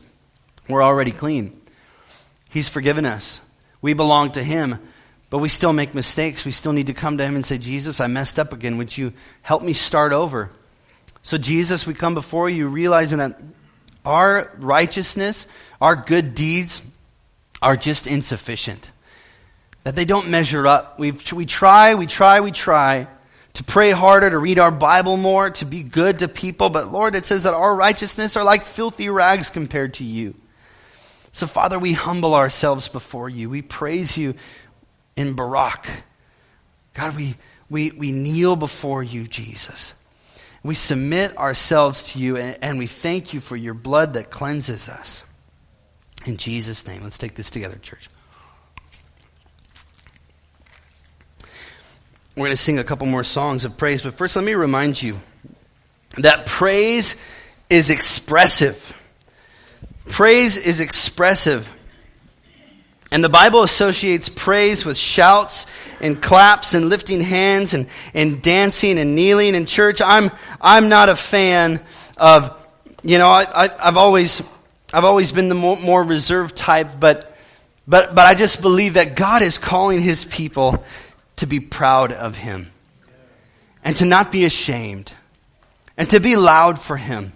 we're 0.69 0.83
already 0.83 1.11
clean. 1.11 1.61
He's 2.49 2.69
forgiven 2.69 3.05
us. 3.05 3.41
We 3.83 3.93
belong 3.93 4.33
to 4.33 4.43
Him, 4.43 4.79
but 5.31 5.39
we 5.39 5.49
still 5.49 5.73
make 5.73 5.95
mistakes. 5.95 6.45
We 6.45 6.53
still 6.53 6.73
need 6.73 6.87
to 6.87 6.95
come 6.95 7.19
to 7.19 7.25
Him 7.25 7.35
and 7.35 7.45
say, 7.45 7.59
Jesus, 7.59 8.01
I 8.01 8.07
messed 8.07 8.39
up 8.39 8.53
again. 8.53 8.79
Would 8.79 8.97
you 8.97 9.13
help 9.43 9.63
me 9.63 9.73
start 9.73 10.13
over? 10.13 10.51
So, 11.23 11.37
Jesus, 11.37 11.87
we 11.87 11.93
come 11.93 12.15
before 12.15 12.49
you 12.49 12.69
realizing 12.69 13.19
that 13.19 13.41
Our 14.05 14.51
righteousness, 14.59 15.47
our 15.81 15.95
good 15.95 16.35
deeds 16.35 16.83
are 17.61 17.77
just 17.77 18.07
insufficient. 18.07 18.91
That 19.85 19.97
they 19.97 20.05
don't 20.05 20.31
measure 20.31 20.67
up. 20.67 20.99
we 20.99 21.13
we 21.33 21.47
try, 21.47 21.95
we 21.95 22.07
try, 22.07 22.41
we 22.41 22.53
try 22.53 23.09
to 23.55 23.65
pray 23.65 23.91
harder, 23.91 24.31
to 24.31 24.39
read 24.39 24.59
our 24.59 24.71
Bible 24.71 25.17
more, 25.17 25.51
to 25.51 25.65
be 25.65 25.83
good 25.83 26.21
to 26.21 26.29
people. 26.29 26.71
But 26.71 26.93
Lord, 26.93 27.15
it 27.15 27.27
says 27.27 27.43
that 27.43 27.55
our 27.55 27.75
righteousness 27.75 28.37
are 28.37 28.45
like 28.45 28.65
filthy 28.65 29.09
rags 29.09 29.51
compared 29.51 29.95
to 29.95 30.05
you. 30.05 30.35
So, 31.33 31.47
Father, 31.47 31.79
we 31.79 31.93
humble 31.93 32.35
ourselves 32.35 32.89
before 32.89 33.29
you. 33.29 33.51
We 33.51 33.63
praise 33.63 34.19
you 34.19 34.35
in 35.17 35.35
Barak. 35.35 35.87
God, 36.95 37.17
we, 37.17 37.37
we, 37.69 37.93
we 37.93 38.13
kneel 38.13 38.57
before 38.57 39.03
you, 39.03 39.27
Jesus. 39.27 39.95
We 40.63 40.75
submit 40.75 41.37
ourselves 41.39 42.13
to 42.13 42.19
you, 42.19 42.37
and, 42.37 42.59
and 42.63 42.79
we 42.79 42.87
thank 42.87 43.33
you 43.33 43.41
for 43.41 43.57
your 43.57 43.75
blood 43.75 44.15
that 44.15 44.31
cleanses 44.31 44.89
us. 44.89 45.23
In 46.27 46.37
Jesus' 46.37 46.87
name, 46.87 47.03
let's 47.03 47.17
take 47.17 47.35
this 47.35 47.51
together, 47.51 47.77
church. 47.77 48.11
We're 52.41 52.47
going 52.47 52.57
to 52.57 52.63
sing 52.63 52.79
a 52.79 52.85
couple 52.85 53.07
more 53.07 53.23
songs 53.23 53.67
of 53.67 53.77
praise, 53.77 54.01
but 54.01 54.15
first 54.15 54.35
let 54.35 54.47
me 54.47 54.55
remind 54.55 55.03
you 55.03 55.21
that 56.17 56.47
praise 56.47 57.15
is 57.69 57.91
expressive. 57.91 58.97
Praise 60.09 60.57
is 60.57 60.81
expressive. 60.81 61.71
And 63.13 63.23
the 63.23 63.29
Bible 63.29 63.63
associates 63.63 64.31
praise 64.31 64.87
with 64.87 64.97
shouts 64.97 65.67
and 66.01 66.23
claps 66.23 66.73
and 66.73 66.89
lifting 66.89 67.21
hands 67.21 67.75
and, 67.75 67.89
and 68.15 68.41
dancing 68.41 68.99
and 68.99 69.15
kneeling 69.15 69.55
in 69.55 69.67
church. 69.67 70.01
I'm, 70.01 70.31
I'm 70.63 70.89
not 70.89 71.11
a 71.11 71.17
fan 71.17 71.85
of, 72.17 72.57
you 73.03 73.19
know, 73.19 73.29
I, 73.29 73.67
I, 73.67 73.85
have 73.85 73.99
always, 73.99 74.41
I've 74.95 75.05
always 75.05 75.31
been 75.31 75.51
the 75.51 75.55
more, 75.55 75.77
more 75.77 76.03
reserved 76.03 76.57
type, 76.57 76.89
but, 76.99 77.37
but, 77.87 78.15
but 78.15 78.27
I 78.27 78.35
just 78.35 78.63
believe 78.63 78.95
that 78.95 79.15
God 79.15 79.43
is 79.43 79.59
calling 79.59 80.01
his 80.01 80.25
people 80.25 80.83
to 81.41 81.47
be 81.47 81.61
proud 81.61 82.13
of 82.13 82.37
him 82.37 82.71
and 83.85 83.97
to 83.97 84.05
not 84.05 84.33
be 84.33 84.45
ashamed 84.45 85.13
and 85.97 86.09
to 86.11 86.21
be 86.21 86.37
loud 86.37 86.79
for 86.79 86.97
him 86.97 87.33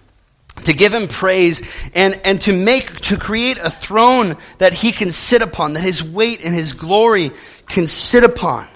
to 0.63 0.73
give 0.73 0.95
him 0.95 1.09
praise 1.09 1.63
and, 1.95 2.19
and 2.25 2.41
to 2.43 2.57
make 2.57 3.01
to 3.01 3.17
create 3.17 3.59
a 3.59 3.71
throne 3.71 4.37
that 4.59 4.73
he 4.73 4.93
can 4.93 5.11
sit 5.11 5.43
upon 5.43 5.75
that 5.75 5.83
his 5.83 6.03
weight 6.03 6.45
and 6.45 6.55
his 6.55 6.73
glory 6.73 7.33
can 7.67 7.87
sit 7.87 8.25
upon. 8.25 8.69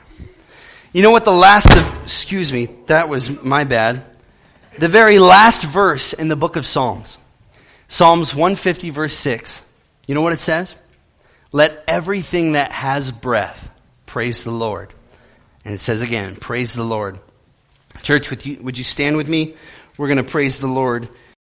You 0.93 1.03
know 1.03 1.11
what 1.11 1.25
the 1.25 1.31
last 1.31 1.71
of 1.77 2.03
excuse 2.03 2.53
me 2.53 2.69
that 2.87 3.09
was 3.09 3.43
my 3.43 3.65
bad. 3.65 4.05
The 4.79 4.89
very 4.89 5.19
last 5.19 5.63
verse 5.63 6.13
in 6.13 6.29
the 6.29 6.37
book 6.37 6.57
of 6.57 6.67
psalms. 6.67 7.19
Psalms 7.89 8.35
150 8.35 8.91
verse 8.91 9.15
6 9.15 9.65
you 10.07 10.15
know 10.15 10.23
what 10.23 10.33
it 10.33 10.41
says? 10.41 10.75
Let 11.53 11.85
everything 11.87 12.53
that 12.53 12.73
has 12.73 13.11
breath 13.11 13.71
praise 14.07 14.43
the 14.43 14.51
lord 14.51 14.93
and 15.69 15.75
it 15.75 15.81
says 15.81 16.01
again 16.01 16.35
praise 16.35 16.73
the 16.73 16.83
lord. 16.83 17.21
Church 18.03 18.31
would 18.31 18.47
you, 18.47 18.57
would 18.63 18.79
you 18.79 18.85
stand 18.85 19.19
with 19.19 19.29
me? 19.29 19.55
We're 19.99 20.07
going 20.07 20.17
to 20.17 20.25
praise 20.25 20.61
the 20.61 20.67
lord 20.67 21.11